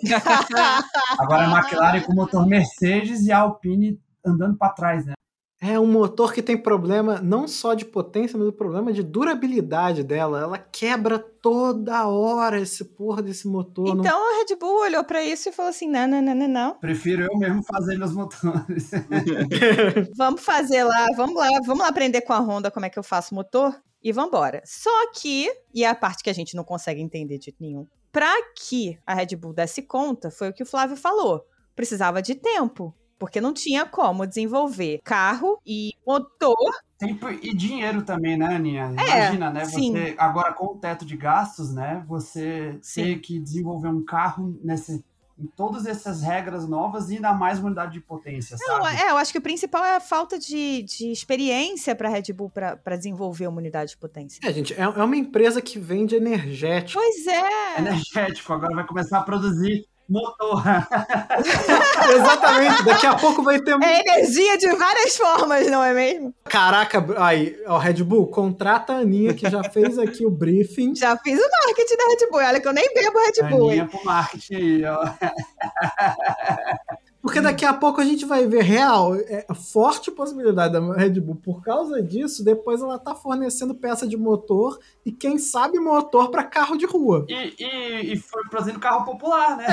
Agora 1.18 1.48
a 1.48 1.60
McLaren 1.60 2.02
com 2.02 2.14
motor 2.14 2.46
Mercedes 2.46 3.26
e 3.26 3.32
a 3.32 3.40
Alpine 3.40 4.00
andando 4.24 4.56
para 4.58 4.74
trás, 4.74 5.06
né? 5.06 5.14
É 5.62 5.78
um 5.78 5.86
motor 5.86 6.32
que 6.34 6.42
tem 6.42 6.56
problema 6.58 7.20
não 7.22 7.46
só 7.46 7.74
de 7.74 7.84
potência, 7.84 8.40
mas 8.40 8.48
o 8.48 8.52
problema 8.54 8.94
de 8.94 9.04
durabilidade 9.04 10.04
dela. 10.04 10.40
Ela 10.40 10.58
quebra 10.58 11.20
toda 11.20 12.08
hora 12.08 12.62
esse 12.62 12.86
porra 12.86 13.22
desse 13.22 13.46
motor. 13.46 13.94
não- 13.94 14.00
Então 14.00 14.18
a 14.18 14.38
Red 14.38 14.56
Bull 14.56 14.80
olhou 14.84 15.04
pra 15.04 15.22
isso 15.22 15.50
e 15.50 15.52
falou 15.52 15.70
assim: 15.70 15.90
não, 15.90 16.08
não, 16.08 16.22
não, 16.22 16.34
não, 16.34 16.48
não. 16.48 16.76
Prefiro 16.80 17.24
eu 17.30 17.38
mesmo 17.38 17.62
fazer 17.64 17.98
meus 17.98 18.14
motores. 18.14 18.90
Vamos 20.16 20.42
fazer 20.42 20.84
lá, 20.84 21.08
vamos 21.16 21.36
lá, 21.36 21.48
vamos 21.66 21.80
lá 21.84 21.90
aprender 21.90 22.22
com 22.22 22.34
a 22.34 22.40
Honda 22.40 22.72
como 22.72 22.86
é 22.86 22.90
que 22.90 22.98
eu 23.00 23.04
faço 23.04 23.36
motor 23.36 23.76
e 24.02 24.12
vambora. 24.12 24.62
Só 24.66 25.12
que, 25.14 25.52
e 25.74 25.84
é 25.84 25.90
a 25.90 25.96
parte 25.96 26.24
que 26.24 26.30
a 26.30 26.34
gente 26.34 26.56
não 26.56 26.64
consegue 26.64 27.02
entender 27.02 27.38
de 27.38 27.54
nenhum, 27.60 27.86
pra 28.12 28.34
que 28.56 28.98
a 29.06 29.14
Red 29.14 29.36
Bull 29.36 29.54
desse 29.54 29.82
conta, 29.82 30.32
foi 30.32 30.50
o 30.50 30.54
que 30.54 30.64
o 30.64 30.66
Flávio 30.66 30.96
falou. 30.96 31.44
Precisava 31.76 32.22
de 32.22 32.36
tempo. 32.36 32.94
Porque 33.20 33.42
não 33.42 33.54
tinha 33.54 33.86
como 33.86 34.26
desenvolver 34.26 35.02
carro 35.04 35.60
e 35.66 35.92
motor. 36.08 36.56
Tempo 36.98 37.30
e 37.30 37.54
dinheiro 37.54 38.02
também, 38.02 38.38
né, 38.38 38.56
Aninha? 38.56 38.94
É, 38.98 39.20
Imagina, 39.20 39.50
né? 39.52 39.66
sim. 39.66 39.92
Você, 39.92 40.16
agora 40.18 40.54
com 40.54 40.68
o 40.68 40.78
teto 40.78 41.06
de 41.06 41.16
gastos, 41.16 41.74
né? 41.74 42.04
Você 42.08 42.78
Sim. 42.82 43.04
ter 43.04 43.20
que 43.20 43.40
desenvolver 43.40 43.90
um 43.90 44.04
carro 44.04 44.58
nesse, 44.64 45.04
em 45.40 45.48
todas 45.56 45.86
essas 45.86 46.22
regras 46.22 46.68
novas 46.68 47.10
e 47.10 47.16
ainda 47.16 47.34
mais 47.34 47.60
uma 47.60 47.68
unidade 47.68 47.94
de 47.94 48.02
potência, 48.02 48.58
Não, 48.68 48.84
sabe? 48.84 48.98
é, 49.02 49.12
eu 49.12 49.18
acho 49.18 49.32
que 49.32 49.38
o 49.38 49.42
principal 49.42 49.84
é 49.86 49.96
a 49.96 50.00
falta 50.02 50.38
de, 50.38 50.84
de 50.84 51.12
experiência 51.12 51.96
pra 51.96 52.10
Red 52.10 52.34
Bull 52.34 52.50
pra 52.50 52.96
desenvolver 52.98 53.48
uma 53.48 53.60
unidade 53.60 53.92
de 53.92 53.98
potência. 53.98 54.40
É, 54.44 54.52
gente, 54.52 54.74
é, 54.74 54.82
é 54.82 55.04
uma 55.04 55.16
empresa 55.16 55.62
que 55.62 55.80
vende 55.80 56.16
energético. 56.16 57.02
Pois 57.02 57.28
é. 57.28 57.80
Energético, 57.80 58.52
agora 58.52 58.76
vai 58.76 58.86
começar 58.86 59.20
a 59.20 59.24
produzir 59.24 59.86
motor. 60.10 60.64
Exatamente. 62.16 62.84
Daqui 62.84 63.06
a 63.06 63.16
pouco 63.16 63.44
vai 63.44 63.60
ter. 63.60 63.76
É 63.82 64.00
energia 64.02 64.58
de 64.58 64.68
várias 64.76 65.16
formas, 65.16 65.70
não 65.70 65.84
é 65.84 65.94
mesmo? 65.94 66.34
Caraca, 66.46 67.06
aí, 67.18 67.56
ó, 67.68 67.78
Red 67.78 68.04
Bull, 68.04 68.28
contrata 68.28 68.94
a 68.94 68.98
Aninha, 68.98 69.34
que 69.34 69.50
já 69.50 69.64
fez 69.64 69.98
aqui 70.00 70.26
o 70.26 70.30
briefing. 70.30 70.96
Já 70.96 71.16
fiz 71.18 71.40
o 71.40 71.50
marketing 71.66 71.96
da 71.98 72.04
Red 72.06 72.30
Bull. 72.32 72.42
Olha 72.42 72.60
que 72.60 72.68
eu 72.68 72.74
nem 72.74 72.94
bebo 72.94 73.20
Red 73.20 73.50
Bull. 73.50 73.72
hein? 73.72 73.80
Aninha 73.82 73.88
pro 73.88 74.06
marketing 74.06 74.56
aí, 74.56 74.86
ó. 74.86 75.00
Porque 77.30 77.42
daqui 77.42 77.64
a 77.64 77.72
pouco 77.76 78.02
a 78.02 78.04
gente 78.04 78.26
vai 78.26 78.48
ver 78.48 78.64
real, 78.64 79.14
é, 79.16 79.46
forte 79.54 80.10
possibilidade 80.10 80.74
da 80.74 80.94
Red 80.96 81.20
Bull. 81.20 81.36
Por 81.36 81.62
causa 81.62 82.02
disso, 82.02 82.44
depois 82.44 82.82
ela 82.82 82.98
tá 82.98 83.14
fornecendo 83.14 83.76
peça 83.76 84.08
de 84.08 84.18
motor 84.18 84.80
e 85.06 85.12
quem 85.12 85.38
sabe 85.38 85.80
motor 85.80 86.32
para 86.32 86.44
carro 86.44 86.76
de 86.76 86.88
rua. 86.88 87.28
E, 87.30 87.54
e, 87.60 88.14
e 88.14 88.18
foi 88.18 88.42
produzindo 88.50 88.80
carro 88.80 89.06
popular, 89.06 89.58
né? 89.58 89.68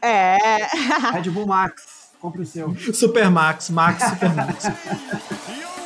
É, 0.00 0.38
É. 0.56 0.56
Red 1.12 1.28
Bull 1.28 1.46
Max, 1.46 2.14
compre 2.18 2.40
o 2.40 2.46
seu. 2.46 2.74
Supermax, 2.94 3.68
Max 3.68 4.04
Supermax. 4.04 4.64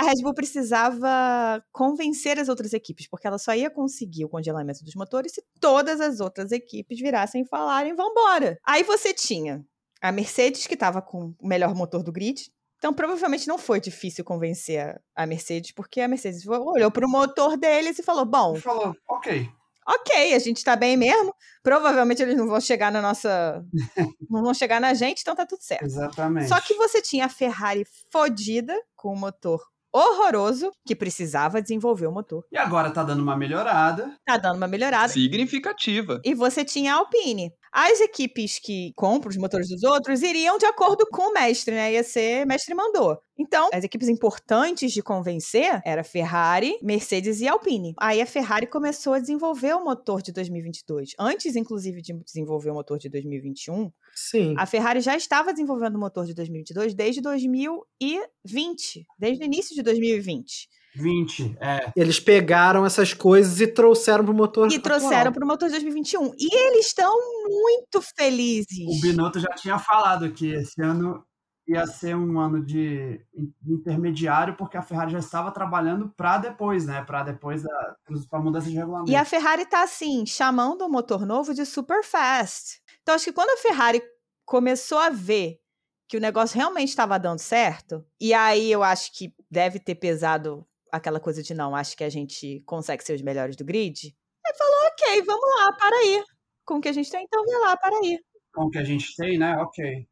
A 0.00 0.02
Red 0.02 0.22
Bull 0.22 0.32
precisava 0.34 1.62
convencer 1.72 2.38
as 2.38 2.48
outras 2.48 2.72
equipes, 2.72 3.06
porque 3.06 3.26
ela 3.26 3.38
só 3.38 3.54
ia 3.54 3.70
conseguir 3.70 4.24
o 4.24 4.28
congelamento 4.28 4.82
dos 4.84 4.94
motores 4.94 5.32
se 5.32 5.42
todas 5.60 6.00
as 6.00 6.20
outras 6.20 6.52
equipes 6.52 6.98
virassem 6.98 7.42
e 7.42 7.46
falarem 7.46 7.94
vambora. 7.94 8.58
Aí 8.64 8.82
você 8.82 9.12
tinha 9.12 9.64
a 10.00 10.10
Mercedes, 10.10 10.66
que 10.66 10.74
estava 10.74 11.02
com 11.02 11.34
o 11.38 11.46
melhor 11.46 11.74
motor 11.74 12.02
do 12.02 12.10
grid. 12.12 12.50
Então, 12.78 12.94
provavelmente 12.94 13.46
não 13.46 13.58
foi 13.58 13.78
difícil 13.78 14.24
convencer 14.24 14.98
a- 15.14 15.26
Mercedes, 15.26 15.72
porque 15.72 16.00
a 16.00 16.08
Mercedes 16.08 16.46
olhou 16.46 16.90
para 16.90 17.06
o 17.06 17.10
motor 17.10 17.58
deles 17.58 17.98
e 17.98 18.02
falou: 18.02 18.24
bom, 18.24 18.56
E 18.56 18.60
falou, 18.62 18.94
ok. 19.06 19.46
ok, 19.86 20.32
a 20.34 20.38
gente 20.38 20.64
tá 20.64 20.74
bem 20.76 20.96
mesmo. 20.96 21.34
Provavelmente 21.62 22.22
eles 22.22 22.36
não 22.38 22.46
vão 22.48 22.58
chegar 22.58 22.90
na 22.90 23.02
nossa. 23.02 23.62
não 24.30 24.42
vão 24.42 24.54
chegar 24.54 24.80
na 24.80 24.94
gente, 24.94 25.20
então 25.20 25.36
tá 25.36 25.44
tudo 25.44 25.60
certo. 25.62 25.84
Exatamente. 25.84 26.48
Só 26.48 26.58
que 26.58 26.72
você 26.72 27.02
tinha 27.02 27.26
a 27.26 27.28
Ferrari 27.28 27.86
fodida, 28.10 28.74
com 28.96 29.12
um 29.12 29.18
motor 29.18 29.60
horroroso, 29.92 30.70
que 30.86 30.94
precisava 30.94 31.60
desenvolver 31.60 32.06
o 32.06 32.12
motor. 32.12 32.44
E 32.50 32.56
agora 32.56 32.90
tá 32.90 33.02
dando 33.02 33.22
uma 33.22 33.36
melhorada. 33.36 34.14
Tá 34.24 34.36
dando 34.36 34.56
uma 34.56 34.68
melhorada. 34.68 35.08
Significativa. 35.08 36.20
E 36.24 36.34
você 36.34 36.64
tinha 36.64 36.94
a 36.94 36.96
Alpine. 36.96 37.52
As 37.72 38.00
equipes 38.00 38.58
que 38.58 38.92
compram 38.96 39.30
os 39.30 39.36
motores 39.36 39.68
dos 39.68 39.82
outros 39.82 40.22
iriam 40.22 40.58
de 40.58 40.66
acordo 40.66 41.06
com 41.06 41.30
o 41.30 41.32
mestre, 41.32 41.74
né? 41.74 41.92
Ia 41.92 42.02
ser 42.02 42.44
mestre 42.44 42.74
mandou. 42.74 43.18
Então, 43.38 43.70
as 43.72 43.84
equipes 43.84 44.08
importantes 44.08 44.92
de 44.92 45.02
convencer 45.02 45.80
era 45.84 46.04
Ferrari, 46.04 46.76
Mercedes 46.82 47.40
e 47.40 47.48
Alpine. 47.48 47.94
Aí 47.98 48.20
a 48.20 48.26
Ferrari 48.26 48.66
começou 48.66 49.14
a 49.14 49.18
desenvolver 49.18 49.72
o 49.74 49.84
motor 49.84 50.20
de 50.20 50.30
2022. 50.32 51.12
Antes, 51.18 51.56
inclusive, 51.56 52.02
de 52.02 52.12
desenvolver 52.24 52.70
o 52.70 52.74
motor 52.74 52.98
de 52.98 53.08
2021, 53.08 53.90
Sim. 54.14 54.54
a 54.58 54.66
Ferrari 54.66 55.00
já 55.00 55.16
estava 55.16 55.52
desenvolvendo 55.52 55.94
o 55.94 55.98
motor 56.00 56.26
de 56.26 56.34
2022 56.34 56.92
desde 56.92 57.22
2020, 57.22 59.06
desde 59.18 59.42
o 59.42 59.46
início 59.46 59.74
de 59.74 59.82
2020. 59.82 60.68
20, 60.94 61.56
é. 61.60 61.92
Eles 61.96 62.18
pegaram 62.18 62.84
essas 62.84 63.14
coisas 63.14 63.60
e 63.60 63.66
trouxeram 63.66 64.24
pro 64.24 64.34
motor. 64.34 64.72
E 64.72 64.78
trouxeram 64.78 65.32
para 65.32 65.44
o 65.44 65.46
motor 65.46 65.68
de 65.68 65.74
2021. 65.74 66.32
E 66.38 66.54
eles 66.54 66.86
estão 66.86 67.14
muito 67.48 68.02
felizes. 68.16 68.86
O 68.86 69.00
Binotto 69.00 69.38
já 69.38 69.50
tinha 69.50 69.78
falado 69.78 70.32
que 70.32 70.52
esse 70.52 70.82
ano 70.82 71.24
ia 71.68 71.86
ser 71.86 72.16
um 72.16 72.38
ano 72.40 72.64
de 72.64 73.24
intermediário, 73.64 74.56
porque 74.56 74.76
a 74.76 74.82
Ferrari 74.82 75.12
já 75.12 75.20
estava 75.20 75.52
trabalhando 75.52 76.12
para 76.16 76.38
depois, 76.38 76.84
né? 76.86 77.02
Para 77.04 77.22
depois 77.22 77.62
da 77.62 77.96
pra 78.28 78.40
mudança 78.40 78.68
de 78.68 78.76
regulamento. 78.76 79.10
E 79.10 79.14
a 79.14 79.24
Ferrari 79.24 79.64
tá 79.64 79.84
assim, 79.84 80.26
chamando 80.26 80.82
o 80.82 80.88
motor 80.88 81.24
novo 81.24 81.54
de 81.54 81.64
super 81.64 82.02
fast. 82.02 82.80
Então 83.02 83.14
acho 83.14 83.26
que 83.26 83.32
quando 83.32 83.50
a 83.50 83.62
Ferrari 83.62 84.02
começou 84.44 84.98
a 84.98 85.10
ver 85.10 85.60
que 86.08 86.16
o 86.16 86.20
negócio 86.20 86.56
realmente 86.56 86.88
estava 86.88 87.18
dando 87.18 87.38
certo, 87.38 88.04
e 88.20 88.34
aí 88.34 88.72
eu 88.72 88.82
acho 88.82 89.16
que 89.16 89.32
deve 89.48 89.78
ter 89.78 89.94
pesado 89.94 90.66
aquela 90.92 91.20
coisa 91.20 91.42
de 91.42 91.54
não, 91.54 91.74
acho 91.74 91.96
que 91.96 92.04
a 92.04 92.08
gente 92.08 92.60
consegue 92.66 93.04
ser 93.04 93.14
os 93.14 93.22
melhores 93.22 93.56
do 93.56 93.64
grid. 93.64 94.14
Aí 94.46 94.54
falou, 94.56 94.74
ok, 94.88 95.22
vamos 95.22 95.60
lá, 95.60 95.72
para 95.72 95.96
aí. 95.96 96.24
Com 96.64 96.74
o 96.74 96.80
que 96.80 96.88
a 96.88 96.92
gente 96.92 97.10
tem, 97.10 97.24
então 97.24 97.44
vai 97.44 97.60
lá, 97.60 97.76
para 97.76 97.96
aí. 97.98 98.18
Com 98.52 98.64
o 98.64 98.70
que 98.70 98.78
a 98.78 98.84
gente 98.84 99.14
tem, 99.16 99.38
né? 99.38 99.56
Ok. 99.56 100.08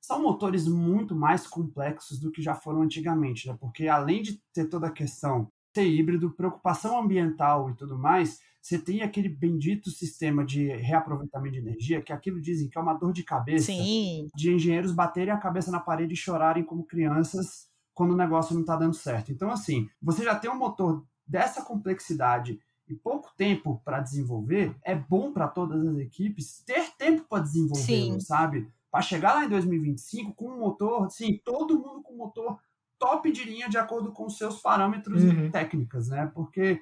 São 0.00 0.22
motores 0.22 0.66
muito 0.66 1.14
mais 1.14 1.46
complexos 1.46 2.18
do 2.18 2.30
que 2.30 2.40
já 2.40 2.54
foram 2.54 2.82
antigamente, 2.82 3.46
né? 3.46 3.56
Porque 3.60 3.88
além 3.88 4.22
de 4.22 4.40
ter 4.52 4.66
toda 4.66 4.86
a 4.86 4.92
questão 4.92 5.50
ser 5.74 5.86
híbrido, 5.86 6.34
preocupação 6.34 6.98
ambiental 6.98 7.70
e 7.70 7.76
tudo 7.76 7.96
mais, 7.96 8.40
você 8.60 8.78
tem 8.78 9.02
aquele 9.02 9.28
bendito 9.28 9.90
sistema 9.90 10.44
de 10.44 10.66
reaproveitamento 10.66 11.52
de 11.52 11.60
energia, 11.60 12.02
que 12.02 12.12
aquilo 12.12 12.40
dizem 12.40 12.68
que 12.68 12.76
é 12.76 12.80
uma 12.80 12.94
dor 12.94 13.12
de 13.12 13.22
cabeça 13.22 13.66
Sim. 13.66 14.28
de 14.34 14.52
engenheiros 14.52 14.92
baterem 14.92 15.32
a 15.32 15.38
cabeça 15.38 15.70
na 15.70 15.78
parede 15.78 16.14
e 16.14 16.16
chorarem 16.16 16.64
como 16.64 16.84
crianças 16.84 17.67
quando 17.98 18.12
o 18.12 18.16
negócio 18.16 18.54
não 18.54 18.60
está 18.60 18.76
dando 18.76 18.94
certo. 18.94 19.32
Então, 19.32 19.50
assim, 19.50 19.88
você 20.00 20.22
já 20.22 20.36
tem 20.36 20.48
um 20.48 20.56
motor 20.56 21.04
dessa 21.26 21.62
complexidade 21.62 22.60
e 22.86 22.94
pouco 22.94 23.30
tempo 23.36 23.82
para 23.84 23.98
desenvolver, 23.98 24.74
é 24.84 24.94
bom 24.94 25.32
para 25.32 25.48
todas 25.48 25.84
as 25.84 25.98
equipes 25.98 26.62
ter 26.64 26.90
tempo 26.96 27.24
para 27.28 27.42
desenvolver, 27.42 27.82
sabe? 28.20 28.70
Para 28.88 29.02
chegar 29.02 29.34
lá 29.34 29.44
em 29.44 29.48
2025 29.48 30.32
com 30.32 30.48
um 30.48 30.58
motor, 30.60 31.06
assim, 31.06 31.40
todo 31.44 31.74
mundo 31.78 32.00
com 32.04 32.14
motor 32.16 32.56
top 33.00 33.30
de 33.32 33.42
linha 33.44 33.68
de 33.68 33.76
acordo 33.76 34.12
com 34.12 34.26
os 34.26 34.38
seus 34.38 34.60
parâmetros 34.60 35.22
Uhum. 35.24 35.46
e 35.46 35.50
técnicas, 35.50 36.08
né? 36.08 36.30
Porque 36.32 36.80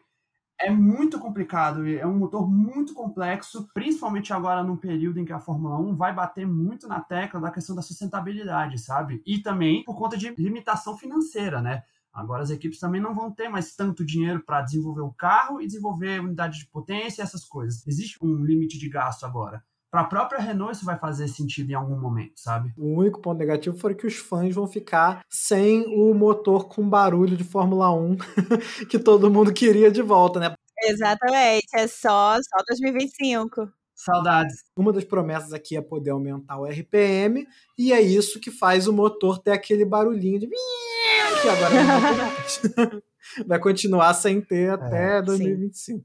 é 0.58 0.70
muito 0.70 1.18
complicado, 1.18 1.86
é 1.86 2.06
um 2.06 2.16
motor 2.16 2.48
muito 2.50 2.94
complexo, 2.94 3.68
principalmente 3.74 4.32
agora 4.32 4.62
num 4.62 4.76
período 4.76 5.20
em 5.20 5.24
que 5.24 5.32
a 5.32 5.40
Fórmula 5.40 5.78
1 5.78 5.94
vai 5.94 6.14
bater 6.14 6.46
muito 6.46 6.88
na 6.88 7.00
tecla 7.00 7.40
da 7.40 7.50
questão 7.50 7.76
da 7.76 7.82
sustentabilidade, 7.82 8.78
sabe? 8.78 9.22
E 9.26 9.38
também 9.38 9.84
por 9.84 9.96
conta 9.96 10.16
de 10.16 10.34
limitação 10.36 10.96
financeira, 10.96 11.60
né? 11.60 11.82
Agora 12.12 12.42
as 12.42 12.50
equipes 12.50 12.80
também 12.80 13.00
não 13.00 13.14
vão 13.14 13.30
ter 13.30 13.48
mais 13.48 13.76
tanto 13.76 14.04
dinheiro 14.04 14.42
para 14.42 14.62
desenvolver 14.62 15.02
o 15.02 15.12
carro 15.12 15.60
e 15.60 15.66
desenvolver 15.66 16.20
unidade 16.20 16.60
de 16.60 16.66
potência 16.66 17.22
essas 17.22 17.44
coisas. 17.44 17.86
Existe 17.86 18.18
um 18.24 18.42
limite 18.42 18.78
de 18.78 18.88
gasto 18.88 19.24
agora. 19.24 19.62
Para 19.90 20.02
a 20.02 20.04
própria 20.04 20.40
Renault 20.40 20.76
isso 20.76 20.84
vai 20.84 20.98
fazer 20.98 21.28
sentido 21.28 21.70
em 21.70 21.74
algum 21.74 21.98
momento, 21.98 22.32
sabe? 22.36 22.72
O 22.76 22.98
único 22.98 23.20
ponto 23.20 23.38
negativo 23.38 23.76
foi 23.76 23.94
que 23.94 24.06
os 24.06 24.16
fãs 24.16 24.54
vão 24.54 24.66
ficar 24.66 25.24
sem 25.30 25.86
o 25.86 26.12
motor 26.12 26.68
com 26.68 26.88
barulho 26.88 27.36
de 27.36 27.44
Fórmula 27.44 27.92
1 27.92 28.16
que 28.90 28.98
todo 28.98 29.30
mundo 29.30 29.52
queria 29.52 29.90
de 29.90 30.02
volta, 30.02 30.40
né? 30.40 30.54
Exatamente, 30.82 31.68
é 31.74 31.86
só, 31.86 32.34
só 32.34 32.64
2025. 32.68 33.72
Saudades. 33.94 34.62
Uma 34.76 34.92
das 34.92 35.04
promessas 35.04 35.54
aqui 35.54 35.74
é 35.74 35.80
poder 35.80 36.10
aumentar 36.10 36.58
o 36.58 36.66
RPM, 36.66 37.46
e 37.78 37.94
é 37.94 38.00
isso 38.00 38.38
que 38.38 38.50
faz 38.50 38.86
o 38.86 38.92
motor 38.92 39.38
ter 39.38 39.52
aquele 39.52 39.86
barulhinho 39.86 40.38
de 40.38 40.48
que 41.40 41.48
agora 41.48 41.74
não 41.74 42.00
vai 42.00 43.02
vai 43.48 43.58
continuar 43.58 44.12
sem 44.14 44.40
ter 44.40 44.70
até 44.70 45.22
2025. 45.22 46.04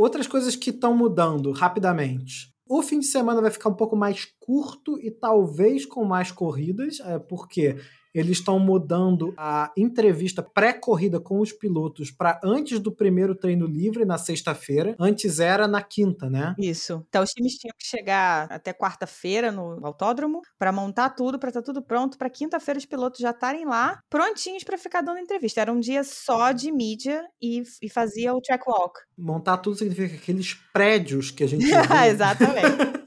Outras 0.00 0.26
coisas 0.26 0.56
que 0.56 0.70
estão 0.70 0.96
mudando 0.96 1.52
rapidamente. 1.52 2.54
O 2.66 2.80
fim 2.80 3.00
de 3.00 3.06
semana 3.06 3.42
vai 3.42 3.50
ficar 3.50 3.68
um 3.68 3.74
pouco 3.74 3.94
mais 3.94 4.26
curto 4.40 4.98
e 4.98 5.10
talvez 5.10 5.84
com 5.84 6.06
mais 6.06 6.32
corridas, 6.32 7.00
é, 7.00 7.18
porque 7.18 7.76
eles 8.14 8.38
estão 8.38 8.58
mudando 8.58 9.32
a 9.36 9.72
entrevista 9.76 10.42
pré-corrida 10.42 11.20
com 11.20 11.40
os 11.40 11.52
pilotos 11.52 12.10
para 12.10 12.40
antes 12.42 12.78
do 12.78 12.92
primeiro 12.92 13.34
treino 13.34 13.66
livre 13.66 14.04
na 14.04 14.18
sexta-feira. 14.18 14.94
Antes 14.98 15.40
era 15.40 15.66
na 15.66 15.82
quinta, 15.82 16.28
né? 16.28 16.54
Isso. 16.58 17.04
Então 17.08 17.22
os 17.22 17.30
times 17.30 17.54
tinham 17.54 17.74
que 17.78 17.86
chegar 17.86 18.50
até 18.50 18.72
quarta-feira 18.72 19.52
no 19.52 19.84
autódromo 19.84 20.42
para 20.58 20.72
montar 20.72 21.10
tudo, 21.10 21.38
para 21.38 21.48
estar 21.50 21.62
tudo 21.62 21.82
pronto, 21.82 22.18
para 22.18 22.30
quinta-feira 22.30 22.78
os 22.78 22.86
pilotos 22.86 23.20
já 23.20 23.30
estarem 23.30 23.64
lá, 23.64 24.00
prontinhos 24.08 24.64
para 24.64 24.78
ficar 24.78 25.02
dando 25.02 25.18
entrevista. 25.18 25.60
Era 25.60 25.72
um 25.72 25.80
dia 25.80 26.04
só 26.04 26.52
de 26.52 26.70
mídia 26.72 27.24
e, 27.40 27.62
e 27.82 27.88
fazia 27.88 28.34
o 28.34 28.40
track 28.40 28.64
walk. 28.68 29.00
Montar 29.16 29.58
tudo 29.58 29.76
significa 29.76 30.14
aqueles 30.14 30.54
prédios 30.72 31.30
que 31.30 31.44
a 31.44 31.46
gente. 31.46 31.66
Exatamente. 32.08 32.99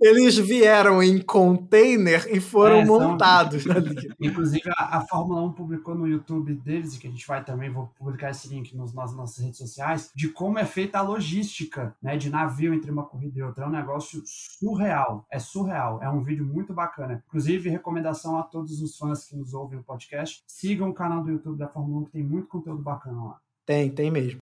Eles 0.00 0.36
vieram 0.36 1.02
em 1.02 1.20
container 1.20 2.26
e 2.34 2.40
foram 2.40 2.76
É, 2.80 2.86
são- 2.86 3.00
montados 3.10 3.64
ali. 3.70 4.10
Inclusive, 4.20 4.62
a, 4.76 4.98
a 4.98 5.00
Fórmula 5.06 5.42
1 5.42 5.52
publicou 5.52 5.94
no 5.94 6.06
YouTube 6.06 6.54
deles, 6.54 6.94
e 6.94 6.98
que 7.00 7.06
a 7.06 7.10
gente 7.10 7.26
vai 7.26 7.44
também, 7.44 7.70
vou 7.70 7.90
publicar 7.98 8.30
esse 8.30 8.48
link 8.48 8.76
nos, 8.76 8.92
nas 8.94 9.14
nossas 9.14 9.44
redes 9.44 9.58
sociais, 9.58 10.10
de 10.14 10.28
como 10.28 10.58
é 10.58 10.64
feita 10.64 10.98
a 10.98 11.02
logística 11.02 11.94
né, 12.02 12.16
de 12.16 12.30
navio 12.30 12.72
entre 12.74 12.90
uma 12.90 13.04
corrida 13.04 13.38
e 13.38 13.42
outra. 13.42 13.64
É 13.64 13.66
um 13.66 13.70
negócio 13.70 14.22
surreal. 14.24 15.26
É 15.30 15.38
surreal. 15.38 16.02
É 16.02 16.08
um 16.08 16.22
vídeo 16.22 16.44
muito 16.44 16.72
bacana. 16.72 17.22
Inclusive, 17.28 17.68
recomendação 17.70 18.38
a 18.38 18.42
todos 18.42 18.80
os 18.82 18.96
fãs 18.96 19.24
que 19.24 19.36
nos 19.36 19.54
ouvem 19.54 19.78
no 19.78 19.84
podcast: 19.84 20.42
sigam 20.46 20.90
o 20.90 20.94
canal 20.94 21.22
do 21.22 21.30
YouTube 21.30 21.58
da 21.58 21.68
Fórmula 21.68 22.00
1, 22.02 22.04
que 22.04 22.10
tem 22.12 22.22
muito 22.22 22.48
conteúdo 22.48 22.82
bacana 22.82 23.22
lá. 23.24 23.36
Tem, 23.66 23.90
tem 23.90 24.10
mesmo. 24.10 24.40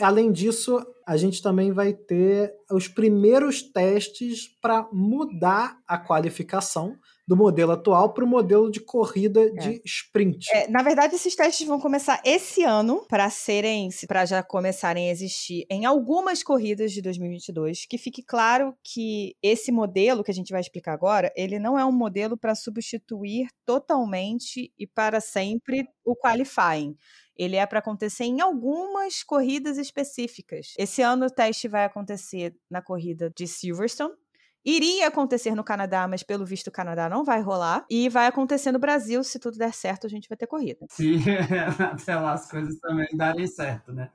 Além 0.00 0.32
disso, 0.32 0.84
a 1.06 1.16
gente 1.16 1.42
também 1.42 1.72
vai 1.72 1.92
ter 1.92 2.54
os 2.70 2.86
primeiros 2.86 3.62
testes 3.62 4.48
para 4.60 4.88
mudar 4.92 5.76
a 5.86 5.98
qualificação 5.98 6.96
do 7.26 7.36
modelo 7.36 7.70
atual 7.70 8.12
para 8.12 8.24
o 8.24 8.26
modelo 8.26 8.70
de 8.70 8.80
corrida 8.80 9.52
de 9.52 9.80
sprint. 9.84 10.48
É, 10.52 10.68
na 10.68 10.82
verdade, 10.82 11.14
esses 11.14 11.36
testes 11.36 11.64
vão 11.64 11.78
começar 11.78 12.20
esse 12.24 12.64
ano 12.64 13.06
para 13.08 13.30
serem, 13.30 13.88
para 14.08 14.24
já 14.24 14.42
começarem 14.42 15.08
a 15.08 15.12
existir 15.12 15.64
em 15.70 15.84
algumas 15.84 16.42
corridas 16.42 16.90
de 16.90 17.00
2022. 17.00 17.86
Que 17.86 17.98
fique 17.98 18.20
claro 18.20 18.74
que 18.82 19.36
esse 19.40 19.70
modelo 19.70 20.24
que 20.24 20.30
a 20.32 20.34
gente 20.34 20.50
vai 20.50 20.60
explicar 20.60 20.92
agora, 20.92 21.32
ele 21.36 21.60
não 21.60 21.78
é 21.78 21.84
um 21.84 21.92
modelo 21.92 22.36
para 22.36 22.56
substituir 22.56 23.46
totalmente 23.64 24.72
e 24.76 24.84
para 24.84 25.20
sempre 25.20 25.86
o 26.04 26.16
qualifying. 26.16 26.96
Ele 27.40 27.56
é 27.56 27.64
para 27.64 27.78
acontecer 27.78 28.24
em 28.24 28.42
algumas 28.42 29.22
corridas 29.22 29.78
específicas. 29.78 30.74
Esse 30.76 31.00
ano 31.00 31.24
o 31.24 31.30
teste 31.30 31.68
vai 31.68 31.86
acontecer 31.86 32.54
na 32.70 32.82
corrida 32.82 33.32
de 33.34 33.46
Silverstone. 33.46 34.12
Iria 34.62 35.08
acontecer 35.08 35.54
no 35.54 35.64
Canadá, 35.64 36.06
mas 36.06 36.22
pelo 36.22 36.44
visto 36.44 36.66
o 36.66 36.70
Canadá 36.70 37.08
não 37.08 37.24
vai 37.24 37.40
rolar. 37.40 37.86
E 37.88 38.10
vai 38.10 38.26
acontecer 38.26 38.70
no 38.72 38.78
Brasil, 38.78 39.24
se 39.24 39.38
tudo 39.38 39.56
der 39.56 39.72
certo, 39.72 40.06
a 40.06 40.10
gente 40.10 40.28
vai 40.28 40.36
ter 40.36 40.46
corrida. 40.46 40.84
Se 40.90 41.14
até 41.80 42.14
lá 42.14 42.34
as 42.34 42.50
coisas 42.50 42.78
também 42.78 43.08
darem 43.14 43.46
certo, 43.46 43.90
né? 43.90 44.10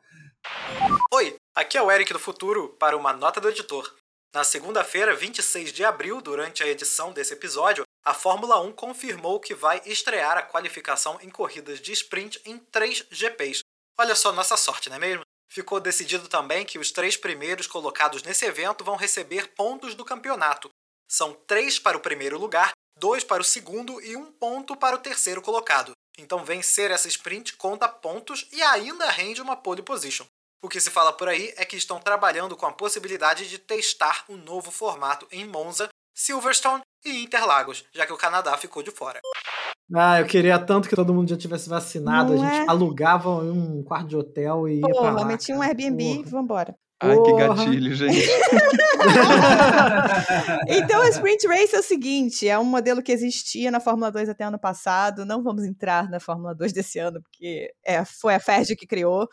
Oi, 1.12 1.36
aqui 1.56 1.80
é 1.80 1.82
o 1.82 1.90
Eric 1.90 2.14
do 2.14 2.20
Futuro 2.20 2.78
para 2.80 2.96
uma 2.96 3.12
nota 3.12 3.42
do 3.42 3.50
editor. 3.50 3.92
Na 4.36 4.44
segunda-feira, 4.44 5.16
26 5.16 5.74
de 5.74 5.84
abril, 5.84 6.22
durante 6.22 6.62
a 6.62 6.68
edição 6.68 7.12
desse 7.12 7.34
episódio, 7.34 7.85
a 8.06 8.14
Fórmula 8.14 8.62
1 8.62 8.72
confirmou 8.74 9.40
que 9.40 9.56
vai 9.56 9.82
estrear 9.84 10.38
a 10.38 10.44
qualificação 10.44 11.20
em 11.22 11.30
corridas 11.30 11.82
de 11.82 11.92
sprint 11.92 12.40
em 12.46 12.60
três 12.60 13.04
GPs. 13.10 13.62
Olha 13.98 14.14
só 14.14 14.32
nossa 14.32 14.56
sorte, 14.56 14.90
não 14.90 14.98
é 14.98 15.00
mesmo? 15.00 15.24
Ficou 15.52 15.80
decidido 15.80 16.28
também 16.28 16.66
que 16.66 16.78
os 16.78 16.92
três 16.92 17.18
primeiros 17.18 17.66
colocados 17.66 18.22
nesse 18.22 18.46
evento 18.46 18.84
vão 18.84 18.96
receber 18.96 19.48
pontos 19.56 19.96
do 19.96 20.06
campeonato. 20.06 20.70
São 21.10 21.34
três 21.34 21.80
para 21.80 21.98
o 21.98 22.02
primeiro 22.02 22.38
lugar, 22.38 22.74
dois 22.96 23.24
para 23.24 23.42
o 23.42 23.46
segundo 23.46 24.00
e 24.02 24.16
um 24.16 24.32
ponto 24.32 24.76
para 24.76 24.96
o 24.96 25.00
terceiro 25.00 25.42
colocado. 25.42 25.94
Então 26.18 26.46
vencer 26.46 26.92
essa 26.92 27.08
sprint 27.08 27.56
conta 27.56 27.90
pontos 27.90 28.48
e 28.52 28.62
ainda 28.62 29.10
rende 29.10 29.42
uma 29.42 29.56
pole 29.56 29.82
position. 29.82 30.28
O 30.64 30.70
que 30.70 30.80
se 30.80 30.92
fala 30.92 31.12
por 31.12 31.28
aí 31.28 31.54
é 31.58 31.66
que 31.66 31.76
estão 31.76 32.00
trabalhando 32.00 32.56
com 32.56 32.66
a 32.66 32.72
possibilidade 32.72 33.50
de 33.50 33.58
testar 33.58 34.26
um 34.30 34.38
novo 34.38 34.72
formato 34.72 35.28
em 35.32 35.46
Monza, 35.46 35.90
Silverstone 36.16 36.82
e 37.04 37.24
Interlagos, 37.24 37.86
já 37.94 38.06
que 38.06 38.14
o 38.14 38.18
Canadá 38.18 38.58
ficou 38.58 38.82
de 38.82 38.90
fora. 38.90 39.20
Ah, 39.94 40.22
eu 40.22 40.26
queria 40.26 40.58
tanto 40.58 40.88
que 40.88 40.96
todo 40.96 41.14
mundo 41.14 41.30
já 41.30 41.38
tivesse 41.38 41.70
vacinado. 41.70 42.34
Não 42.34 42.42
a 42.42 42.50
gente 42.50 42.66
é? 42.66 42.70
alugava 42.70 43.30
um 43.30 43.84
quarto 43.84 44.08
de 44.08 44.16
hotel 44.16 44.68
e 44.68 44.76
ia 44.76 44.82
pra 44.82 44.92
Porra, 44.92 45.12
lá. 45.12 45.26
meti 45.26 45.54
um. 45.54 45.62
Airbnb 45.62 46.04
e 46.04 46.24
vambora. 46.24 46.74
Ai, 47.04 47.22
que 47.22 47.34
gatilho, 47.34 47.94
gente. 47.94 48.30
Então, 50.68 51.02
a 51.02 51.10
Sprint 51.10 51.46
Race 51.48 51.76
é 51.76 51.80
o 51.80 51.84
seguinte: 51.84 52.48
é 52.48 52.58
um 52.58 52.64
modelo 52.64 53.04
que 53.04 53.12
existia 53.12 53.70
na 53.70 53.82
Fórmula 53.82 54.10
2 54.10 54.30
até 54.30 54.46
ano 54.46 54.58
passado. 54.58 55.26
Não 55.26 55.44
vamos 55.44 55.66
entrar 55.66 56.10
na 56.10 56.20
Fórmula 56.20 56.56
2 56.56 56.72
desse 56.72 56.98
ano, 56.98 57.22
porque 57.22 57.74
é, 57.86 58.04
foi 58.06 58.34
a 58.34 58.40
Ferdi 58.40 58.76
que 58.76 58.88
criou. 58.88 59.28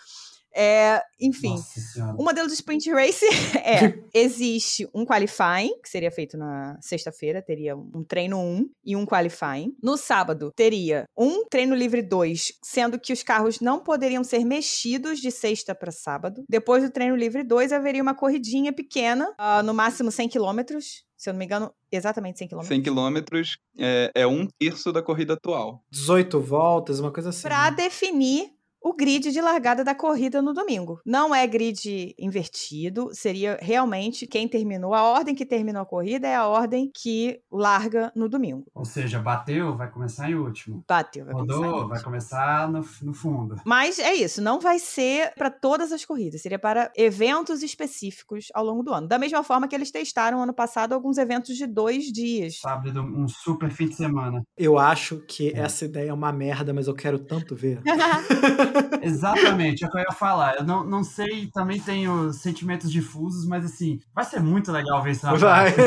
É, 0.55 1.01
enfim, 1.21 1.51
Nossa 1.51 2.15
o 2.19 2.25
modelo 2.25 2.49
de 2.49 2.55
Sprint 2.55 2.91
Race 2.91 3.25
é: 3.59 3.99
existe 4.13 4.89
um 4.95 5.05
qualifying, 5.05 5.81
que 5.83 5.89
seria 5.89 6.11
feito 6.11 6.37
na 6.37 6.79
sexta-feira, 6.81 7.43
teria 7.43 7.77
um 7.77 8.05
treino 8.05 8.39
1 8.39 8.71
e 8.85 8.97
um 8.97 9.07
qualifying. 9.07 9.75
No 9.83 9.97
sábado, 9.97 10.53
teria 10.55 11.05
um 11.17 11.47
treino 11.49 11.75
livre 11.75 12.03
2, 12.03 12.59
sendo 12.63 12.99
que 12.99 13.13
os 13.13 13.23
carros 13.23 13.61
não 13.61 13.81
poderiam 13.81 14.25
ser 14.25 14.45
mexidos 14.45 15.21
de 15.21 15.31
sexta 15.31 15.75
para 15.75 15.91
sábado. 15.91 16.45
Depois 16.49 16.83
do 16.83 16.91
treino 16.91 17.17
livre 17.17 17.43
2, 17.43 17.73
haveria 17.73 18.03
uma 18.03 18.15
corridinha 18.15 18.73
pequena, 18.73 19.33
ah, 19.39 19.63
no 19.63 19.73
máximo 19.75 20.11
100 20.11 20.29
quilômetros. 20.29 21.05
Se 21.17 21.31
eu 21.31 21.35
não 21.35 21.39
me 21.39 21.45
engano, 21.45 21.73
exatamente 21.91 22.41
100 22.41 22.49
quilômetros. 22.49 22.77
100 22.77 22.83
quilômetros 22.83 23.59
é, 23.79 24.11
é 24.13 24.27
um 24.27 24.45
terço 24.59 24.93
da 24.93 25.01
corrida 25.01 25.35
atual. 25.35 25.85
18 25.89 26.41
voltas, 26.41 26.99
uma 26.99 27.13
coisa 27.13 27.29
assim. 27.29 27.43
Para 27.43 27.71
né? 27.71 27.77
definir 27.77 28.51
o 28.83 28.95
grid 28.95 29.31
de 29.31 29.41
largada 29.41 29.85
da 29.85 29.95
corrida 29.95 30.43
no 30.43 30.53
domingo. 30.53 31.01
Não 31.05 31.35
é 31.35 31.47
grid 31.47 32.15
invertido, 32.19 33.11
seria 33.13 33.59
realmente 33.61 34.27
quem 34.27 34.49
terminou, 34.49 34.95
a 34.95 35.03
ordem 35.03 35.35
que 35.35 35.47
terminou 35.47 35.83
a 35.83 35.87
corrida 35.87 36.27
é 36.27 36.35
a 36.35 36.47
ordem 36.47 36.91
que 36.93 37.41
larga 37.51 38.13
no 38.15 38.29
domingo. 38.29 38.67
Ou 38.75 38.85
seja, 38.85 39.19
bateu, 39.19 39.77
vai 39.77 39.91
começar 39.91 40.31
em 40.31 40.35
último. 40.35 40.85
Bateu, 40.89 41.25
vai 41.25 41.35
começar 41.35 41.55
Rodou, 41.55 41.89
vai 41.89 42.03
começar 42.03 42.69
no, 42.71 42.85
no 43.03 43.15
fundo. 43.15 43.57
Mas 43.65 43.99
é 43.99 44.15
isso, 44.15 44.43
não 44.43 44.61
vai 44.61 44.79
ser 44.79 45.33
para 45.35 45.51
todas 45.51 45.93
as 45.93 46.05
corridas, 46.05 46.43
seria 46.43 46.59
para 46.59 46.91
eventos 46.97 47.63
específicos 47.63 48.47
ao 48.55 48.65
longo 48.65 48.83
do 48.83 48.93
ano. 48.93 49.07
Da 49.07 49.19
mesma 49.19 49.43
forma 49.43 49.69
que 49.69 49.75
eles 49.75 49.91
testaram 49.91 50.43
ano 50.43 50.55
passado 50.55 50.93
alguns 50.93 51.19
eventos 51.19 51.57
de 51.57 51.67
dois 51.67 52.05
dias. 52.07 52.59
Sábado, 52.61 53.01
um 53.01 53.29
super 53.29 53.71
fim 53.71 53.89
de 53.89 53.95
semana. 53.95 54.43
Eu 54.57 54.79
acho 54.79 55.19
que 55.27 55.53
essa 55.55 55.85
ideia 55.85 56.11
é 56.11 56.13
uma 56.15 56.33
merda, 56.33 56.73
mas 56.73 56.87
eu 56.89 56.95
quero 56.95 57.19
tanto 57.19 57.55
ver. 57.55 57.81
Exatamente, 59.03 59.85
é 59.85 59.87
o 59.87 59.91
que 59.91 59.99
eu 59.99 60.03
ia 60.03 60.13
falar. 60.13 60.57
Eu 60.57 60.65
não, 60.65 60.85
não 60.85 61.03
sei, 61.05 61.47
também 61.53 61.81
tenho 61.81 62.33
sentimentos 62.33 62.91
difusos, 62.91 63.47
mas 63.47 63.65
assim, 63.65 64.01
vai 64.15 64.25
ser 64.25 64.41
muito 64.41 64.71
legal 64.73 65.03
ver 65.03 65.13
isso 65.13 65.27
na 65.27 65.35
Vai. 65.35 65.73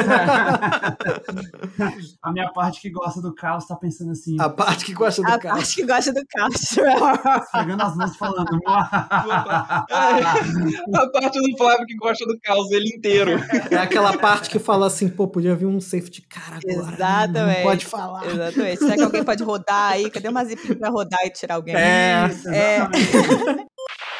A 2.22 2.32
minha 2.32 2.50
parte 2.52 2.82
que 2.82 2.90
gosta 2.90 3.22
do 3.22 3.34
caos 3.34 3.66
tá 3.66 3.76
pensando 3.76 4.12
assim, 4.12 4.36
A 4.40 4.50
parte 4.50 4.86
que 4.86 4.94
gosta 4.94 5.22
do 5.22 5.28
a 5.28 5.38
carro. 5.40 5.58
parte 5.58 5.76
que 5.76 5.86
gosta 5.86 6.14
do 6.14 6.22
caos. 6.28 6.56
pegando 7.52 7.82
as 7.84 7.96
mãos 7.96 8.14
e 8.14 8.18
falando. 8.18 8.60
A 8.68 9.86
parte 11.12 11.40
do 11.40 11.58
Flávio 11.58 11.86
que 11.86 11.96
gosta 11.96 12.26
do 12.26 12.40
caos 12.40 12.72
ele 12.72 12.90
inteiro. 12.96 13.32
É 13.72 13.78
aquela 13.78 14.18
parte 14.18 14.50
que 14.50 14.60
fala 14.60 14.88
assim, 14.88 15.08
pô, 15.10 15.28
podia 15.28 15.56
vir 15.56 15.66
um 15.66 15.80
safety 15.80 16.22
car 16.22 16.60
agora. 16.64 16.94
Exatamente. 16.94 17.58
Não 17.58 17.64
pode 17.64 17.86
falar. 17.86 18.26
Exatamente. 18.26 18.80
Será 18.80 18.96
que 18.96 19.04
alguém 19.04 19.24
pode 19.24 19.44
rodar 19.44 19.92
aí? 19.94 20.10
Cadê 20.10 20.28
uma 20.28 20.44
zipinha 20.46 20.76
pra 20.76 20.90
rodar 20.90 21.20
e 21.26 21.30
tirar 21.30 21.56
alguém? 21.56 21.76
É. 21.76 22.28
Isso, 22.30 22.50
É. 22.76 23.66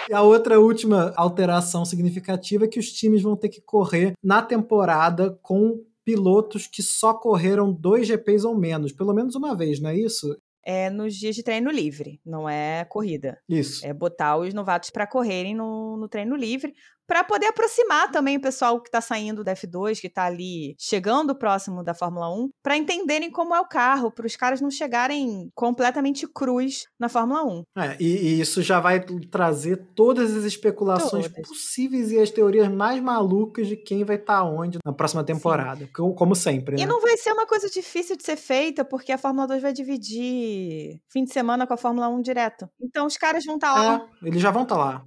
E 0.08 0.14
a 0.14 0.22
outra 0.22 0.60
última 0.60 1.14
alteração 1.16 1.84
significativa 1.84 2.66
é 2.66 2.68
que 2.68 2.80
os 2.80 2.92
times 2.92 3.24
vão 3.24 3.36
ter 3.36 3.50
que 3.50 3.60
correr 3.60 4.14
na 4.24 4.40
temporada 4.40 5.32
com 5.42 5.84
pilotos 6.04 6.68
que 6.68 6.84
só 6.84 7.12
correram 7.14 7.74
dois 7.74 8.08
GPs 8.08 8.46
ou 8.46 8.56
menos, 8.56 8.92
pelo 8.92 9.14
menos 9.14 9.34
uma 9.34 9.56
vez, 9.56 9.80
não 9.80 9.90
é 9.90 9.98
isso? 9.98 10.38
É 10.64 10.90
nos 10.90 11.16
dias 11.16 11.36
de 11.36 11.44
treino 11.44 11.72
livre, 11.72 12.20
não 12.26 12.48
é 12.48 12.86
corrida. 12.86 13.40
Isso. 13.50 13.86
É 13.86 13.94
botar 13.94 14.38
os 14.38 14.54
novatos 14.54 14.90
para 14.90 15.08
correrem 15.08 15.56
no, 15.56 15.98
no 15.98 16.08
treino 16.08 16.36
livre, 16.36 16.74
para 17.08 17.24
poder 17.24 17.48
aproximar 17.48 18.12
também 18.12 18.38
o 18.38 18.42
pessoal 18.42 18.82
que 18.82 18.88
está 18.88 19.02
saindo 19.02 19.44
da 19.44 19.54
F2, 19.54 20.00
que 20.00 20.08
está 20.08 20.26
ali 20.26 20.76
chegando 20.78 21.36
próximo 21.36 21.84
da 21.84 21.94
Fórmula 21.94 22.30
1, 22.34 22.50
para 22.64 22.78
entenderem 22.78 23.32
como 23.32 23.56
é 23.56 23.60
o 23.60 23.68
carro, 23.68 24.12
para 24.12 24.26
os 24.26 24.36
caras 24.36 24.62
não 24.62 24.72
chegarem 24.72 25.50
completamente 25.54 26.28
crus 26.28 26.86
na 27.00 27.10
Fórmula 27.10 27.44
1. 27.44 27.64
É, 27.78 27.98
e, 28.00 28.06
e 28.06 28.42
isso 28.42 28.62
já 28.62 28.80
vai 28.80 29.00
trazer 29.30 29.78
todas 29.96 30.36
as 30.36 30.44
especulações 30.44 31.28
Todas. 31.28 31.48
possíveis 31.48 32.12
e 32.12 32.20
as 32.20 32.30
teorias 32.30 32.68
mais 32.70 33.02
malucas 33.02 33.68
de 33.68 33.76
quem 33.76 34.04
vai 34.04 34.16
estar 34.16 34.44
onde 34.44 34.80
na 34.84 34.94
próxima 34.94 35.24
temporada. 35.24 35.88
Como, 35.94 36.14
como 36.14 36.36
sempre, 36.36 36.76
E 36.76 36.80
né? 36.82 36.86
não 36.86 37.02
vai 37.02 37.18
ser 37.18 37.32
uma 37.32 37.46
coisa 37.46 37.70
difícil 37.70 38.16
de 38.16 38.24
ser 38.24 38.36
feita, 38.36 38.84
porque 38.84 39.12
a 39.12 39.18
Fórmula 39.18 39.48
2 39.48 39.62
vai 39.62 39.74
dividir 39.74 41.00
fim 41.12 41.24
de 41.24 41.32
semana 41.32 41.68
com 41.68 41.74
a 41.74 41.78
Fórmula 41.78 42.08
1 42.10 42.22
direto. 42.22 42.68
Então 42.82 43.06
os 43.06 43.18
caras 43.18 43.46
vão 43.46 43.56
estar 43.56 43.74
lá. 43.74 44.08
É, 44.24 44.28
eles 44.28 44.42
já 44.42 44.52
vão 44.52 44.64
estar 44.64 44.78
lá. 44.78 45.04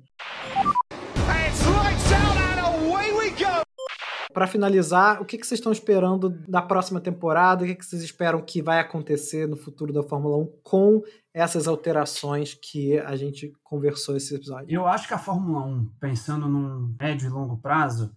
Para 4.39 4.47
finalizar, 4.47 5.20
o 5.20 5.24
que, 5.24 5.36
que 5.36 5.45
vocês 5.45 5.59
estão 5.59 5.72
esperando 5.72 6.30
da 6.47 6.62
próxima 6.62 7.01
temporada? 7.01 7.64
O 7.64 7.66
que, 7.66 7.74
que 7.74 7.84
vocês 7.84 8.05
esperam 8.05 8.41
que 8.41 8.62
vai 8.62 8.78
acontecer 8.78 9.49
no 9.49 9.57
futuro 9.57 9.93
da 9.93 10.01
Fórmula 10.01 10.36
1 10.36 10.61
com 10.62 11.03
essas 11.34 11.66
alterações 11.66 12.55
que 12.55 12.97
a 13.01 13.16
gente 13.16 13.53
conversou 13.64 14.16
esse 14.16 14.32
episódio? 14.36 14.72
Eu 14.72 14.86
acho 14.86 15.09
que 15.09 15.14
a 15.14 15.18
Fórmula 15.18 15.66
1, 15.66 15.86
pensando 15.99 16.47
num 16.47 16.95
médio 17.01 17.26
e 17.26 17.32
longo 17.32 17.59
prazo, 17.59 18.14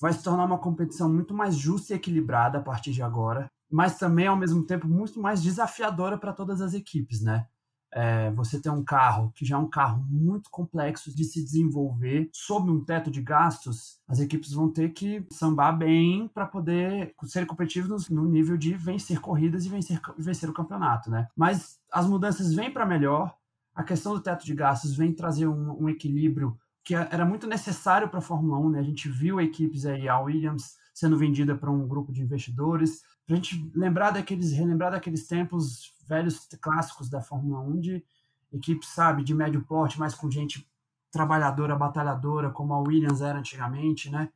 vai 0.00 0.12
se 0.12 0.22
tornar 0.22 0.44
uma 0.44 0.60
competição 0.60 1.12
muito 1.12 1.34
mais 1.34 1.56
justa 1.56 1.92
e 1.92 1.96
equilibrada 1.96 2.58
a 2.58 2.62
partir 2.62 2.92
de 2.92 3.02
agora, 3.02 3.50
mas 3.68 3.98
também, 3.98 4.28
ao 4.28 4.36
mesmo 4.36 4.64
tempo, 4.64 4.86
muito 4.86 5.20
mais 5.20 5.42
desafiadora 5.42 6.16
para 6.16 6.32
todas 6.32 6.60
as 6.60 6.72
equipes, 6.72 7.20
né? 7.20 7.48
É, 7.92 8.30
você 8.32 8.60
tem 8.60 8.70
um 8.70 8.84
carro 8.84 9.32
que 9.34 9.44
já 9.44 9.56
é 9.56 9.58
um 9.58 9.68
carro 9.68 10.04
muito 10.08 10.50
complexo 10.50 11.14
de 11.14 11.24
se 11.24 11.42
desenvolver 11.42 12.28
sob 12.32 12.70
um 12.70 12.84
teto 12.84 13.10
de 13.10 13.22
gastos, 13.22 13.98
as 14.06 14.20
equipes 14.20 14.52
vão 14.52 14.70
ter 14.70 14.90
que 14.90 15.26
sambar 15.32 15.76
bem 15.76 16.28
para 16.28 16.46
poder 16.46 17.14
ser 17.24 17.46
competitivos 17.46 18.08
no 18.10 18.26
nível 18.26 18.56
de 18.56 18.74
vencer 18.74 19.20
corridas 19.20 19.64
e 19.64 19.68
vencer, 19.68 20.00
vencer 20.18 20.50
o 20.50 20.54
campeonato, 20.54 21.10
né? 21.10 21.28
Mas 21.36 21.78
as 21.90 22.06
mudanças 22.06 22.52
vêm 22.52 22.70
para 22.70 22.84
melhor, 22.84 23.34
a 23.74 23.82
questão 23.82 24.12
do 24.12 24.20
teto 24.20 24.44
de 24.44 24.54
gastos 24.54 24.96
vem 24.96 25.12
trazer 25.12 25.46
um, 25.46 25.84
um 25.84 25.88
equilíbrio 25.88 26.58
que 26.84 26.94
era 26.94 27.24
muito 27.24 27.46
necessário 27.46 28.08
para 28.08 28.18
a 28.18 28.22
Fórmula 28.22 28.58
1, 28.58 28.70
né? 28.70 28.78
A 28.80 28.82
gente 28.82 29.08
viu 29.08 29.40
equipes 29.40 29.84
aí, 29.84 30.08
a 30.08 30.18
Williams 30.18 30.76
sendo 30.94 31.16
vendida 31.16 31.54
para 31.54 31.70
um 31.70 31.86
grupo 31.86 32.12
de 32.12 32.22
investidores, 32.22 33.02
a 33.28 33.34
gente 33.34 33.70
lembrar 33.74 34.10
daqueles, 34.10 34.52
relembrar 34.52 34.92
daqueles 34.92 35.26
tempos 35.26 35.94
velhos 36.08 36.48
clássicos 36.60 37.10
da 37.10 37.20
Fórmula 37.20 37.60
1 37.60 37.80
de 37.80 38.04
equipes, 38.52 38.88
sabe, 38.88 39.22
de 39.22 39.34
médio 39.34 39.62
porte, 39.62 39.98
mas 39.98 40.14
com 40.14 40.30
gente 40.30 40.66
trabalhadora, 41.10 41.76
batalhadora, 41.76 42.50
como 42.50 42.72
a 42.72 42.80
Williams 42.80 43.20
era 43.20 43.38
antigamente, 43.38 44.10
né? 44.10 44.30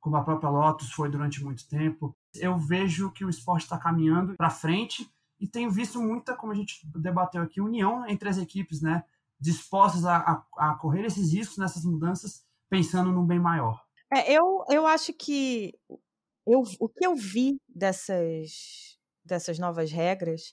Como 0.00 0.16
a 0.16 0.22
própria 0.22 0.50
Lotus 0.50 0.92
foi 0.92 1.08
durante 1.08 1.42
muito 1.42 1.66
tempo. 1.66 2.14
Eu 2.34 2.56
vejo 2.58 3.10
que 3.10 3.24
o 3.24 3.30
esporte 3.30 3.62
está 3.62 3.78
caminhando 3.78 4.34
para 4.36 4.50
frente 4.50 5.10
e 5.40 5.48
tenho 5.48 5.70
visto 5.70 6.00
muita, 6.00 6.34
como 6.34 6.52
a 6.52 6.54
gente 6.54 6.80
debateu 6.94 7.42
aqui, 7.42 7.60
união 7.60 8.06
entre 8.06 8.28
as 8.28 8.38
equipes, 8.38 8.80
né? 8.80 9.04
Dispostas 9.38 10.04
a, 10.04 10.16
a, 10.16 10.70
a 10.70 10.74
correr 10.74 11.04
esses 11.04 11.32
riscos 11.32 11.58
nessas 11.58 11.84
mudanças, 11.84 12.44
pensando 12.68 13.10
num 13.10 13.26
bem 13.26 13.38
maior. 13.38 13.82
É, 14.10 14.32
eu, 14.32 14.64
eu 14.68 14.86
acho 14.86 15.12
que 15.12 15.74
eu, 16.46 16.62
o 16.78 16.88
que 16.88 17.06
eu 17.06 17.14
vi 17.14 17.60
dessas, 17.68 18.98
dessas 19.24 19.58
novas 19.58 19.90
regras 19.90 20.52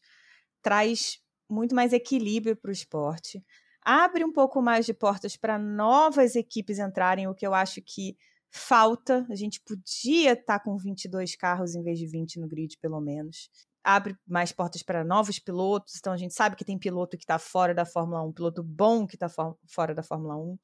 traz 0.61 1.19
muito 1.49 1.75
mais 1.75 1.93
equilíbrio 1.93 2.55
para 2.55 2.69
o 2.69 2.73
esporte. 2.73 3.43
Abre 3.81 4.23
um 4.23 4.31
pouco 4.31 4.61
mais 4.61 4.85
de 4.85 4.93
portas 4.93 5.35
para 5.35 5.59
novas 5.59 6.35
equipes 6.35 6.79
entrarem, 6.79 7.27
o 7.27 7.35
que 7.35 7.45
eu 7.45 7.53
acho 7.53 7.81
que 7.81 8.15
falta. 8.49 9.25
A 9.29 9.35
gente 9.35 9.61
podia 9.61 10.33
estar 10.33 10.59
com 10.59 10.77
22 10.77 11.35
carros 11.35 11.75
em 11.75 11.83
vez 11.83 11.99
de 11.99 12.07
20 12.07 12.39
no 12.39 12.47
grid, 12.47 12.77
pelo 12.79 13.01
menos. 13.01 13.49
Abre 13.83 14.15
mais 14.25 14.53
portas 14.53 14.81
para 14.81 15.03
novos 15.03 15.37
pilotos. 15.37 15.95
Então 15.97 16.13
a 16.13 16.17
gente 16.17 16.33
sabe 16.33 16.55
que 16.55 16.63
tem 16.63 16.79
piloto 16.79 17.17
que 17.17 17.23
está 17.23 17.37
fora 17.37 17.73
da 17.73 17.85
Fórmula 17.85 18.23
1, 18.23 18.31
piloto 18.31 18.63
bom 18.63 19.05
que 19.05 19.15
está 19.15 19.27
fora 19.67 19.93
da 19.93 20.01
Fórmula 20.01 20.37
1. 20.37 20.57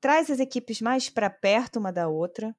Traz 0.00 0.30
as 0.30 0.40
equipes 0.40 0.80
mais 0.80 1.10
para 1.10 1.28
perto 1.28 1.78
uma 1.78 1.92
da 1.92 2.08
outra, 2.08 2.56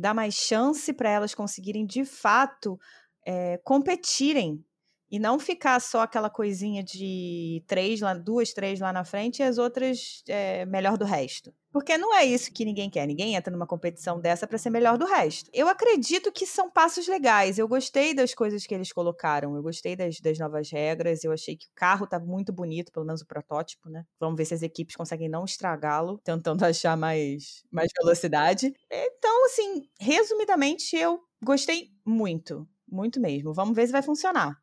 dá 0.00 0.14
mais 0.14 0.34
chance 0.34 0.92
para 0.92 1.10
elas 1.10 1.34
conseguirem 1.34 1.86
de 1.86 2.04
fato 2.04 2.78
é, 3.26 3.58
competirem 3.58 4.64
e 5.10 5.18
não 5.18 5.38
ficar 5.40 5.80
só 5.80 6.02
aquela 6.02 6.30
coisinha 6.30 6.84
de 6.84 7.62
três 7.66 8.00
lá, 8.00 8.14
duas, 8.14 8.52
três 8.52 8.78
lá 8.78 8.92
na 8.92 9.04
frente 9.04 9.40
e 9.40 9.42
as 9.42 9.58
outras 9.58 10.22
é, 10.28 10.64
melhor 10.66 10.96
do 10.96 11.04
resto. 11.04 11.52
Porque 11.72 11.96
não 11.96 12.14
é 12.14 12.24
isso 12.24 12.52
que 12.52 12.64
ninguém 12.64 12.90
quer. 12.90 13.06
Ninguém 13.06 13.34
entra 13.34 13.52
numa 13.52 13.66
competição 13.66 14.20
dessa 14.20 14.46
para 14.46 14.58
ser 14.58 14.70
melhor 14.70 14.98
do 14.98 15.06
resto. 15.06 15.48
Eu 15.52 15.68
acredito 15.68 16.32
que 16.32 16.44
são 16.44 16.70
passos 16.70 17.06
legais. 17.06 17.58
Eu 17.58 17.68
gostei 17.68 18.12
das 18.12 18.34
coisas 18.34 18.66
que 18.66 18.74
eles 18.74 18.92
colocaram. 18.92 19.54
Eu 19.54 19.62
gostei 19.62 19.94
das, 19.94 20.18
das 20.20 20.38
novas 20.38 20.70
regras. 20.70 21.22
Eu 21.22 21.32
achei 21.32 21.56
que 21.56 21.66
o 21.66 21.74
carro 21.74 22.08
tá 22.08 22.18
muito 22.18 22.52
bonito, 22.52 22.90
pelo 22.92 23.06
menos 23.06 23.20
o 23.20 23.26
protótipo, 23.26 23.88
né? 23.88 24.04
Vamos 24.18 24.36
ver 24.36 24.44
se 24.46 24.54
as 24.54 24.62
equipes 24.62 24.96
conseguem 24.96 25.28
não 25.28 25.44
estragá-lo, 25.44 26.18
tentando 26.24 26.62
achar 26.64 26.96
mais, 26.96 27.62
mais 27.70 27.90
velocidade. 28.00 28.72
Então, 29.20 29.44
assim, 29.44 29.82
resumidamente, 30.00 30.96
eu 30.96 31.20
gostei 31.44 31.88
muito. 32.06 32.66
Muito 32.90 33.20
mesmo. 33.20 33.52
Vamos 33.52 33.76
ver 33.76 33.86
se 33.86 33.92
vai 33.92 34.02
funcionar. 34.02 34.56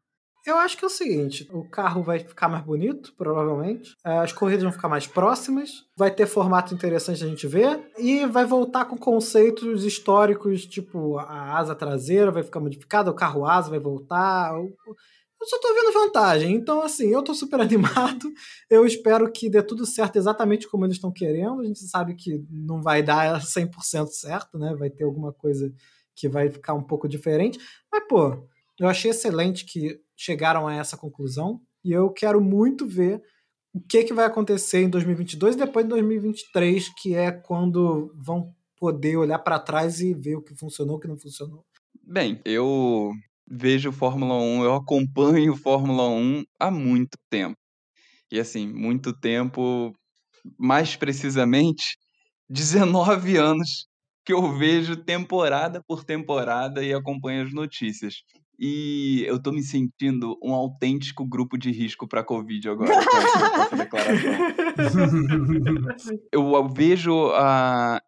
Eu 0.45 0.57
acho 0.57 0.77
que 0.77 0.83
é 0.83 0.87
o 0.87 0.89
seguinte: 0.89 1.47
o 1.51 1.69
carro 1.69 2.01
vai 2.01 2.19
ficar 2.19 2.49
mais 2.49 2.63
bonito, 2.63 3.13
provavelmente. 3.15 3.93
É, 4.03 4.17
as 4.17 4.33
corridas 4.33 4.63
vão 4.63 4.71
ficar 4.71 4.89
mais 4.89 5.05
próximas. 5.05 5.83
Vai 5.95 6.09
ter 6.09 6.25
formato 6.25 6.73
interessante 6.73 7.23
a 7.23 7.27
gente 7.27 7.45
ver. 7.45 7.91
E 7.97 8.25
vai 8.25 8.45
voltar 8.45 8.85
com 8.85 8.97
conceitos 8.97 9.85
históricos, 9.85 10.65
tipo 10.65 11.19
a 11.19 11.57
asa 11.57 11.75
traseira 11.75 12.31
vai 12.31 12.43
ficar 12.43 12.59
modificada, 12.59 13.11
o 13.11 13.15
carro 13.15 13.45
asa 13.45 13.69
vai 13.69 13.79
voltar. 13.79 14.53
Eu 15.39 15.47
só 15.47 15.59
tô 15.59 15.73
vendo 15.73 15.93
vantagem. 15.93 16.55
Então, 16.55 16.81
assim, 16.81 17.07
eu 17.07 17.23
tô 17.23 17.33
super 17.33 17.59
animado. 17.61 18.31
Eu 18.69 18.85
espero 18.85 19.31
que 19.31 19.49
dê 19.49 19.61
tudo 19.61 19.85
certo 19.85 20.17
exatamente 20.17 20.67
como 20.67 20.85
eles 20.85 20.97
estão 20.97 21.11
querendo. 21.11 21.61
A 21.61 21.65
gente 21.65 21.79
sabe 21.87 22.15
que 22.15 22.43
não 22.49 22.81
vai 22.81 23.03
dar 23.03 23.41
100% 23.41 24.07
certo, 24.07 24.57
né? 24.57 24.75
Vai 24.75 24.89
ter 24.89 25.03
alguma 25.03 25.31
coisa 25.31 25.73
que 26.15 26.27
vai 26.27 26.49
ficar 26.49 26.73
um 26.73 26.83
pouco 26.83 27.07
diferente. 27.07 27.59
Mas, 27.91 28.03
pô, 28.07 28.47
eu 28.79 28.87
achei 28.87 29.11
excelente 29.11 29.65
que 29.65 29.99
chegaram 30.15 30.67
a 30.67 30.75
essa 30.75 30.97
conclusão 30.97 31.61
e 31.83 31.91
eu 31.91 32.09
quero 32.09 32.41
muito 32.41 32.87
ver 32.87 33.21
o 33.73 33.79
que, 33.79 34.03
que 34.03 34.13
vai 34.13 34.25
acontecer 34.25 34.81
em 34.81 34.89
2022 34.89 35.55
e 35.55 35.59
depois 35.59 35.85
de 35.85 35.89
2023, 35.89 36.89
que 36.99 37.13
é 37.13 37.31
quando 37.31 38.11
vão 38.15 38.53
poder 38.75 39.17
olhar 39.17 39.39
para 39.39 39.59
trás 39.59 39.99
e 40.01 40.13
ver 40.13 40.35
o 40.35 40.41
que 40.41 40.55
funcionou, 40.55 40.97
o 40.97 40.99
que 40.99 41.07
não 41.07 41.17
funcionou. 41.17 41.63
Bem, 42.03 42.41
eu 42.45 43.11
vejo 43.49 43.91
Fórmula 43.91 44.35
1, 44.35 44.63
eu 44.63 44.75
acompanho 44.75 45.55
Fórmula 45.55 46.09
1 46.09 46.43
há 46.59 46.69
muito 46.69 47.17
tempo. 47.29 47.57
E 48.31 48.39
assim, 48.39 48.67
muito 48.67 49.13
tempo, 49.13 49.93
mais 50.59 50.95
precisamente, 50.95 51.97
19 52.49 53.37
anos 53.37 53.87
que 54.25 54.33
eu 54.33 54.57
vejo 54.57 54.97
temporada 54.97 55.81
por 55.87 56.03
temporada 56.03 56.83
e 56.83 56.93
acompanho 56.93 57.45
as 57.45 57.53
notícias. 57.53 58.15
E 58.59 59.23
eu 59.25 59.41
tô 59.41 59.51
me 59.51 59.61
sentindo 59.61 60.37
um 60.43 60.53
autêntico 60.53 61.25
grupo 61.25 61.57
de 61.57 61.71
risco 61.71 62.07
para 62.07 62.23
Covid 62.23 62.69
agora 62.69 62.93
com 62.93 63.17
essa 63.17 63.75
declaração. 63.77 64.31
eu 66.31 66.67
vejo 66.67 67.27
a, 67.35 68.01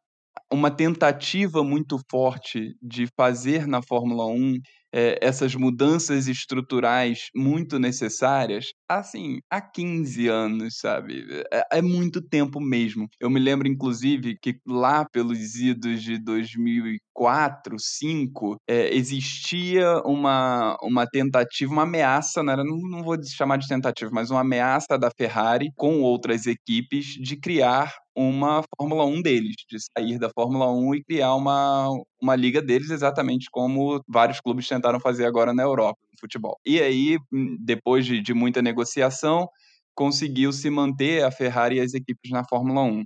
uma 0.52 0.72
tentativa 0.72 1.64
muito 1.64 2.00
forte 2.10 2.76
de 2.82 3.08
fazer 3.16 3.68
na 3.68 3.82
Fórmula 3.82 4.26
1 4.26 4.60
é, 4.94 5.18
essas 5.22 5.56
mudanças 5.56 6.28
estruturais 6.28 7.30
muito 7.36 7.80
necessárias, 7.80 8.68
assim, 8.88 9.40
há 9.50 9.62
15 9.62 10.28
anos, 10.28 10.78
sabe? 10.80 11.26
É, 11.52 11.78
é, 11.78 11.82
muito 11.82 12.22
tempo 12.22 12.60
mesmo. 12.60 13.08
Eu 13.20 13.30
me 13.30 13.40
lembro, 13.40 13.68
inclusive, 13.68 14.38
que 14.42 14.60
lá 14.68 15.06
pelos 15.06 15.56
idos 15.56 16.02
de 16.04 16.18
2004, 16.18 17.72
2005, 17.72 18.58
é, 18.68 18.96
existia 18.96 20.02
uma, 20.06 20.78
uma 20.82 21.06
tentativa, 21.08 21.72
uma 21.72 21.84
ameaça, 21.84 22.42
era, 22.42 22.64
não, 22.64 22.78
não 22.90 23.04
vou 23.04 23.18
chamar 23.24 23.58
de 23.58 23.68
tentativa, 23.68 24.10
mas 24.14 24.32
uma 24.32 24.42
ameaça 24.42 24.98
da 24.98 25.10
Ferrari 25.16 25.70
com 25.76 26.02
outras 26.02 26.46
equipes 26.46 27.06
de 27.06 27.38
criar 27.38 27.94
uma 28.20 28.62
Fórmula 28.76 29.06
1 29.06 29.22
deles, 29.22 29.56
de 29.70 29.78
sair 29.80 30.20
da 30.20 30.30
Fórmula 30.30 30.70
1 30.70 30.96
e 30.96 31.04
criar 31.04 31.34
uma, 31.36 31.90
uma 32.22 32.36
liga 32.36 32.62
deles, 32.62 32.90
exatamente 32.90 33.48
como 33.50 34.04
vários 34.08 34.42
clubes 34.42 34.68
tentaram 34.68 35.00
fazer 35.00 35.26
agora 35.26 35.54
na 35.54 35.64
Europa, 35.64 36.00
no 36.12 36.20
futebol. 36.20 36.60
E 36.66 36.82
aí, 36.82 37.18
hum, 37.32 37.56
depois 37.62 38.06
de, 38.06 38.22
de 38.22 38.34
muita 38.34 38.62
negociação, 38.62 39.48
conseguiu 39.96 40.52
se 40.52 40.70
manter 40.70 41.24
a 41.24 41.32
Ferrari 41.32 41.78
e 41.78 41.80
as 41.80 41.94
equipes 41.94 42.30
na 42.30 42.44
Fórmula 42.44 42.84
1. 42.84 43.06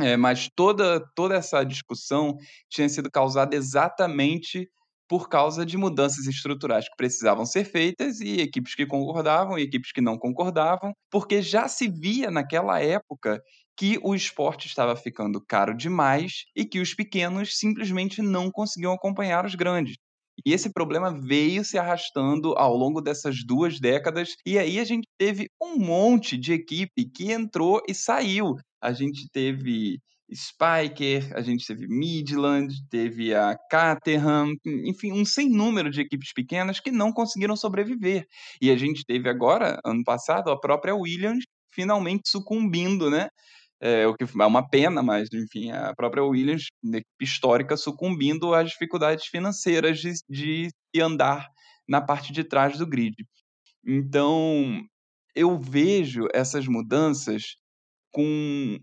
É, 0.00 0.16
mas 0.16 0.48
toda, 0.56 1.00
toda 1.14 1.34
essa 1.34 1.62
discussão 1.62 2.34
tinha 2.70 2.88
sido 2.88 3.10
causada 3.10 3.54
exatamente 3.54 4.66
por 5.12 5.28
causa 5.28 5.66
de 5.66 5.76
mudanças 5.76 6.26
estruturais 6.26 6.88
que 6.88 6.96
precisavam 6.96 7.44
ser 7.44 7.66
feitas 7.66 8.18
e 8.20 8.40
equipes 8.40 8.74
que 8.74 8.86
concordavam 8.86 9.58
e 9.58 9.62
equipes 9.62 9.92
que 9.92 10.00
não 10.00 10.16
concordavam, 10.16 10.94
porque 11.10 11.42
já 11.42 11.68
se 11.68 11.86
via 11.86 12.30
naquela 12.30 12.80
época 12.80 13.42
que 13.76 13.98
o 14.02 14.14
esporte 14.14 14.66
estava 14.66 14.94
ficando 14.96 15.40
caro 15.40 15.76
demais 15.76 16.44
e 16.54 16.64
que 16.64 16.80
os 16.80 16.94
pequenos 16.94 17.58
simplesmente 17.58 18.22
não 18.22 18.50
conseguiam 18.50 18.92
acompanhar 18.92 19.44
os 19.44 19.54
grandes. 19.54 19.96
E 20.44 20.52
esse 20.52 20.72
problema 20.72 21.12
veio 21.20 21.64
se 21.64 21.78
arrastando 21.78 22.54
ao 22.56 22.74
longo 22.76 23.00
dessas 23.00 23.44
duas 23.44 23.78
décadas, 23.78 24.34
e 24.46 24.58
aí 24.58 24.80
a 24.80 24.84
gente 24.84 25.06
teve 25.18 25.48
um 25.62 25.76
monte 25.76 26.36
de 26.36 26.52
equipe 26.52 27.04
que 27.04 27.30
entrou 27.30 27.82
e 27.88 27.94
saiu. 27.94 28.56
A 28.80 28.92
gente 28.92 29.28
teve 29.30 29.98
Spiker, 30.34 31.30
a 31.36 31.42
gente 31.42 31.66
teve 31.66 31.86
Midland, 31.86 32.74
teve 32.88 33.34
a 33.34 33.56
Caterham, 33.70 34.54
enfim, 34.64 35.12
um 35.12 35.24
sem 35.24 35.48
número 35.50 35.90
de 35.90 36.00
equipes 36.00 36.32
pequenas 36.32 36.80
que 36.80 36.90
não 36.90 37.12
conseguiram 37.12 37.54
sobreviver. 37.54 38.26
E 38.60 38.70
a 38.70 38.76
gente 38.76 39.04
teve 39.04 39.28
agora, 39.28 39.78
ano 39.84 40.02
passado, 40.02 40.50
a 40.50 40.58
própria 40.58 40.94
Williams 40.94 41.44
finalmente 41.74 42.28
sucumbindo, 42.28 43.10
né? 43.10 43.28
É, 43.84 44.06
o 44.06 44.14
que 44.14 44.22
é 44.24 44.46
uma 44.46 44.68
pena, 44.68 45.02
mas 45.02 45.28
enfim, 45.32 45.72
a 45.72 45.92
própria 45.94 46.22
Williams, 46.22 46.66
equipe 46.84 47.04
histórica, 47.20 47.76
sucumbindo 47.76 48.54
às 48.54 48.70
dificuldades 48.70 49.26
financeiras 49.26 49.98
de, 49.98 50.68
de 50.94 51.00
andar 51.00 51.48
na 51.88 52.00
parte 52.00 52.32
de 52.32 52.44
trás 52.44 52.78
do 52.78 52.86
grid. 52.86 53.14
Então, 53.84 54.80
eu 55.34 55.58
vejo 55.58 56.28
essas 56.32 56.68
mudanças 56.68 57.56
com 58.12 58.78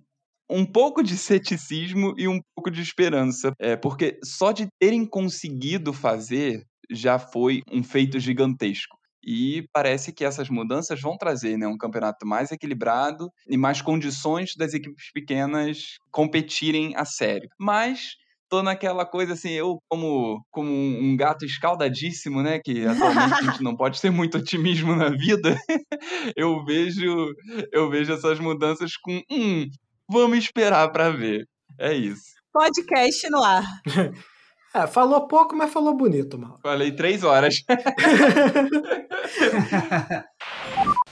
um 0.50 0.66
pouco 0.66 1.04
de 1.04 1.16
ceticismo 1.16 2.14
e 2.18 2.28
um 2.28 2.42
pouco 2.56 2.72
de 2.72 2.82
esperança, 2.82 3.54
é, 3.60 3.78
porque 3.78 4.20
só 4.24 4.52
de 4.52 4.68
terem 4.80 5.06
conseguido 5.06 5.94
fazer 5.94 6.66
já 6.92 7.20
foi 7.20 7.62
um 7.72 7.84
feito 7.84 8.20
gigantesco. 8.20 8.99
E 9.24 9.68
parece 9.74 10.14
que 10.14 10.24
essas 10.24 10.50
mudanças 10.50 11.02
vão 11.02 11.18
trazer 11.18 11.58
né, 11.58 11.68
um 11.68 11.78
campeonato 11.78 12.26
mais 12.26 12.52
equilibrado 12.52 13.30
e 13.48 13.58
mais 13.58 13.82
condições 13.82 14.56
das 14.56 14.74
equipes 14.74 15.12
pequenas 15.14 15.98
competirem 16.12 16.96
a 16.96 17.06
sério. 17.06 17.50
Mas 17.60 18.16
tô 18.50 18.64
naquela 18.64 19.06
coisa 19.06 19.34
assim, 19.34 19.52
eu 19.52 19.80
como, 19.88 20.44
como 20.50 20.72
um 20.72 21.16
gato 21.16 21.46
escaldadíssimo, 21.46 22.42
né, 22.42 22.60
que 22.60 22.86
atualmente 22.86 23.34
a 23.34 23.42
gente 23.44 23.64
não 23.64 23.76
pode 23.76 24.02
ter 24.02 24.10
muito 24.10 24.38
otimismo 24.38 24.96
na 24.96 25.10
vida, 25.10 25.56
eu 26.36 26.66
vejo 26.66 27.34
eu 27.72 27.90
vejo 27.90 28.12
essas 28.12 28.40
mudanças 28.40 28.98
com 28.98 29.22
hum, 29.32 29.68
vamos 30.10 30.40
esperar 30.40 30.92
para 30.92 31.12
ver. 31.12 31.48
É 31.78 31.94
isso. 31.94 32.40
Podcast 32.52 33.30
no 33.30 33.44
ar. 33.44 33.64
É, 34.74 34.86
falou 34.86 35.28
pouco, 35.28 35.56
mas 35.56 35.72
falou 35.72 35.96
bonito, 35.96 36.38
mal. 36.38 36.60
Falei 36.64 36.92
três 36.92 37.24
horas. 37.24 37.64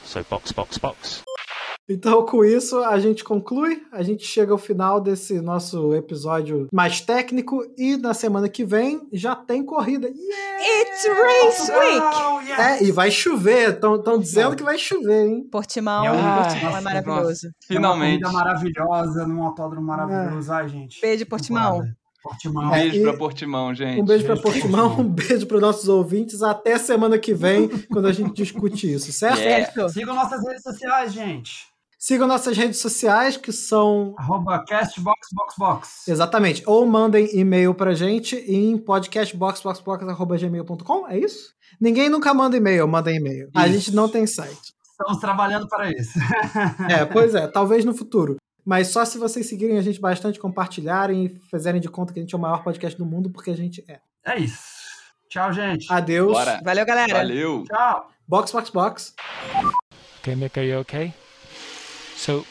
so 0.04 0.24
box, 0.30 0.52
box, 0.52 0.78
box. 0.78 1.24
Então, 1.90 2.26
com 2.26 2.44
isso, 2.44 2.84
a 2.84 3.00
gente 3.00 3.24
conclui. 3.24 3.82
A 3.94 4.04
gente 4.04 4.26
chega 4.26 4.52
ao 4.52 4.58
final 4.58 5.00
desse 5.00 5.40
nosso 5.40 5.96
episódio 5.96 6.68
mais 6.72 7.00
técnico. 7.00 7.64
E 7.78 7.96
na 7.96 8.14
semana 8.14 8.50
que 8.50 8.66
vem 8.66 9.08
já 9.14 9.34
tem 9.36 9.64
corrida. 9.64 10.10
Yeah! 10.10 10.82
It's 10.82 11.08
Race 11.08 11.72
Week! 11.72 12.04
Oh, 12.04 12.42
yes! 12.42 12.60
É, 12.60 12.84
e 12.84 12.92
vai 12.92 13.10
chover. 13.10 13.70
Estão 13.70 14.20
dizendo 14.20 14.56
que 14.58 14.64
vai 14.64 14.78
chover, 14.78 15.28
hein? 15.28 15.48
Portimão, 15.50 16.04
ah, 16.06 16.44
Portimão 16.44 16.78
é 16.78 16.82
maravilhoso. 16.82 17.52
Finalmente. 17.66 18.22
É 18.22 18.28
uma 18.28 18.34
corrida 18.34 18.54
maravilhosa, 18.84 19.26
num 19.26 19.42
autódromo 19.44 19.88
maravilhoso. 19.88 20.52
É. 20.52 20.56
Ai, 20.56 20.68
gente. 20.68 21.00
Beijo, 21.00 21.26
Portimão. 21.26 21.84
Portimão. 22.28 22.68
Um 22.68 22.72
beijo 22.72 23.02
para 23.02 23.18
Portimão, 23.18 23.74
gente. 23.74 24.02
Um 24.02 24.06
beijo 24.06 24.26
para 24.26 24.36
Portimão, 24.38 25.00
um 25.00 25.10
beijo 25.10 25.46
para 25.46 25.56
os 25.56 25.62
nossos 25.62 25.88
ouvintes. 25.88 26.44
Até 26.44 26.78
semana 26.78 27.18
que 27.18 27.34
vem, 27.34 27.70
quando 27.92 28.08
a 28.08 28.14
gente 28.14 28.34
discute 28.34 28.92
isso, 28.92 29.14
certo? 29.14 29.40
Yeah. 29.40 29.90
Sigam 29.90 30.16
nossas 30.16 30.46
redes 30.46 30.64
sociais, 30.64 31.14
gente. 31.14 31.68
Sigam 32.00 32.28
nossas 32.28 32.56
redes 32.56 32.78
sociais, 32.80 33.38
que 33.38 33.52
são. 33.52 34.14
Arroba 34.18 34.64
castboxboxbox. 34.66 36.08
Exatamente. 36.08 36.62
Ou 36.68 36.86
mandem 36.86 37.36
e-mail 37.36 37.74
pra 37.74 37.96
gente 37.96 38.36
em 38.36 38.78
podcastboxboxbox.gmail.com, 38.78 41.08
é 41.08 41.18
isso? 41.18 41.56
Ninguém 41.82 42.08
nunca 42.10 42.32
manda 42.34 42.56
e-mail, 42.56 42.88
manda 42.88 43.12
e-mail. 43.12 43.50
A 43.56 43.68
gente 43.68 43.94
não 43.96 44.08
tem 44.08 44.28
site. 44.28 44.78
Estamos 44.92 45.18
trabalhando 45.20 45.68
para 45.68 45.92
isso. 45.92 46.14
é, 46.90 47.04
pois 47.06 47.36
é, 47.36 47.46
talvez 47.48 47.86
no 47.86 47.94
futuro. 47.94 48.38
Mas 48.68 48.90
só 48.90 49.06
se 49.06 49.18
vocês 49.18 49.48
seguirem 49.48 49.78
a 49.78 49.82
gente 49.82 49.98
bastante, 49.98 50.38
compartilharem 50.38 51.24
e 51.24 51.30
fizerem 51.30 51.80
de 51.80 51.88
conta 51.88 52.12
que 52.12 52.20
a 52.20 52.22
gente 52.22 52.36
é 52.36 52.38
o 52.38 52.42
maior 52.42 52.66
podcast 52.66 52.98
do 52.98 53.06
mundo, 53.06 53.30
porque 53.30 53.50
a 53.50 53.56
gente 53.56 53.82
é. 53.88 54.02
É 54.26 54.38
isso. 54.38 54.60
Tchau, 55.30 55.54
gente. 55.54 55.88
Adeus. 55.90 56.34
Bora. 56.34 56.60
Valeu, 56.62 56.86
galera. 56.86 57.14
Valeu. 57.14 57.64
Tchau. 57.64 58.12
Box, 58.28 58.52
box, 58.52 58.70
box. 58.70 59.14
Okay, 60.20 60.36
Mick, 60.36 60.60
are 60.60 60.68
you 60.68 60.80
okay? 60.80 61.14
So, 62.18 62.46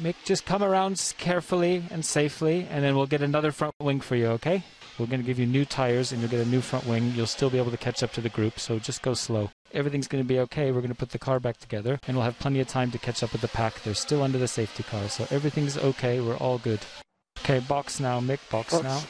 Mick, 0.00 0.16
just 0.24 0.46
come 0.46 0.64
around 0.64 0.96
carefully 1.18 1.82
and 1.92 2.02
safely, 2.02 2.66
and 2.70 2.82
then 2.82 2.96
we'll 2.96 3.06
get 3.06 3.20
another 3.20 3.52
front 3.52 3.74
wing 3.78 4.00
for 4.00 4.16
you, 4.16 4.28
okay? 4.36 4.62
We're 4.98 5.04
going 5.04 5.20
to 5.20 5.26
give 5.26 5.38
you 5.38 5.46
new 5.46 5.66
tires, 5.66 6.12
and 6.12 6.22
you'll 6.22 6.30
get 6.30 6.40
a 6.40 6.48
new 6.48 6.62
front 6.62 6.86
wing. 6.86 7.12
You'll 7.14 7.26
still 7.26 7.50
be 7.50 7.58
able 7.58 7.72
to 7.72 7.76
catch 7.76 8.02
up 8.02 8.12
to 8.12 8.22
the 8.22 8.30
group, 8.30 8.58
so 8.58 8.78
just 8.78 9.02
go 9.02 9.12
slow. 9.12 9.50
Everything's 9.72 10.08
going 10.08 10.22
to 10.22 10.28
be 10.28 10.38
okay. 10.40 10.72
We're 10.72 10.80
going 10.80 10.92
to 10.92 10.98
put 10.98 11.10
the 11.10 11.18
car 11.18 11.40
back 11.40 11.58
together, 11.58 12.00
and 12.06 12.16
we'll 12.16 12.24
have 12.24 12.38
plenty 12.38 12.60
of 12.60 12.68
time 12.68 12.90
to 12.92 12.98
catch 12.98 13.22
up 13.22 13.32
with 13.32 13.40
the 13.40 13.48
pack. 13.48 13.82
They're 13.82 13.94
still 13.94 14.22
under 14.22 14.38
the 14.38 14.48
safety 14.48 14.82
car, 14.82 15.08
so 15.08 15.26
everything's 15.30 15.76
okay. 15.76 16.20
We're 16.20 16.36
all 16.36 16.58
good. 16.58 16.80
Okay, 17.40 17.60
box 17.60 18.00
now, 18.00 18.20
Mick, 18.20 18.40
box, 18.50 18.72
box. 18.72 18.82
now. 18.84 19.00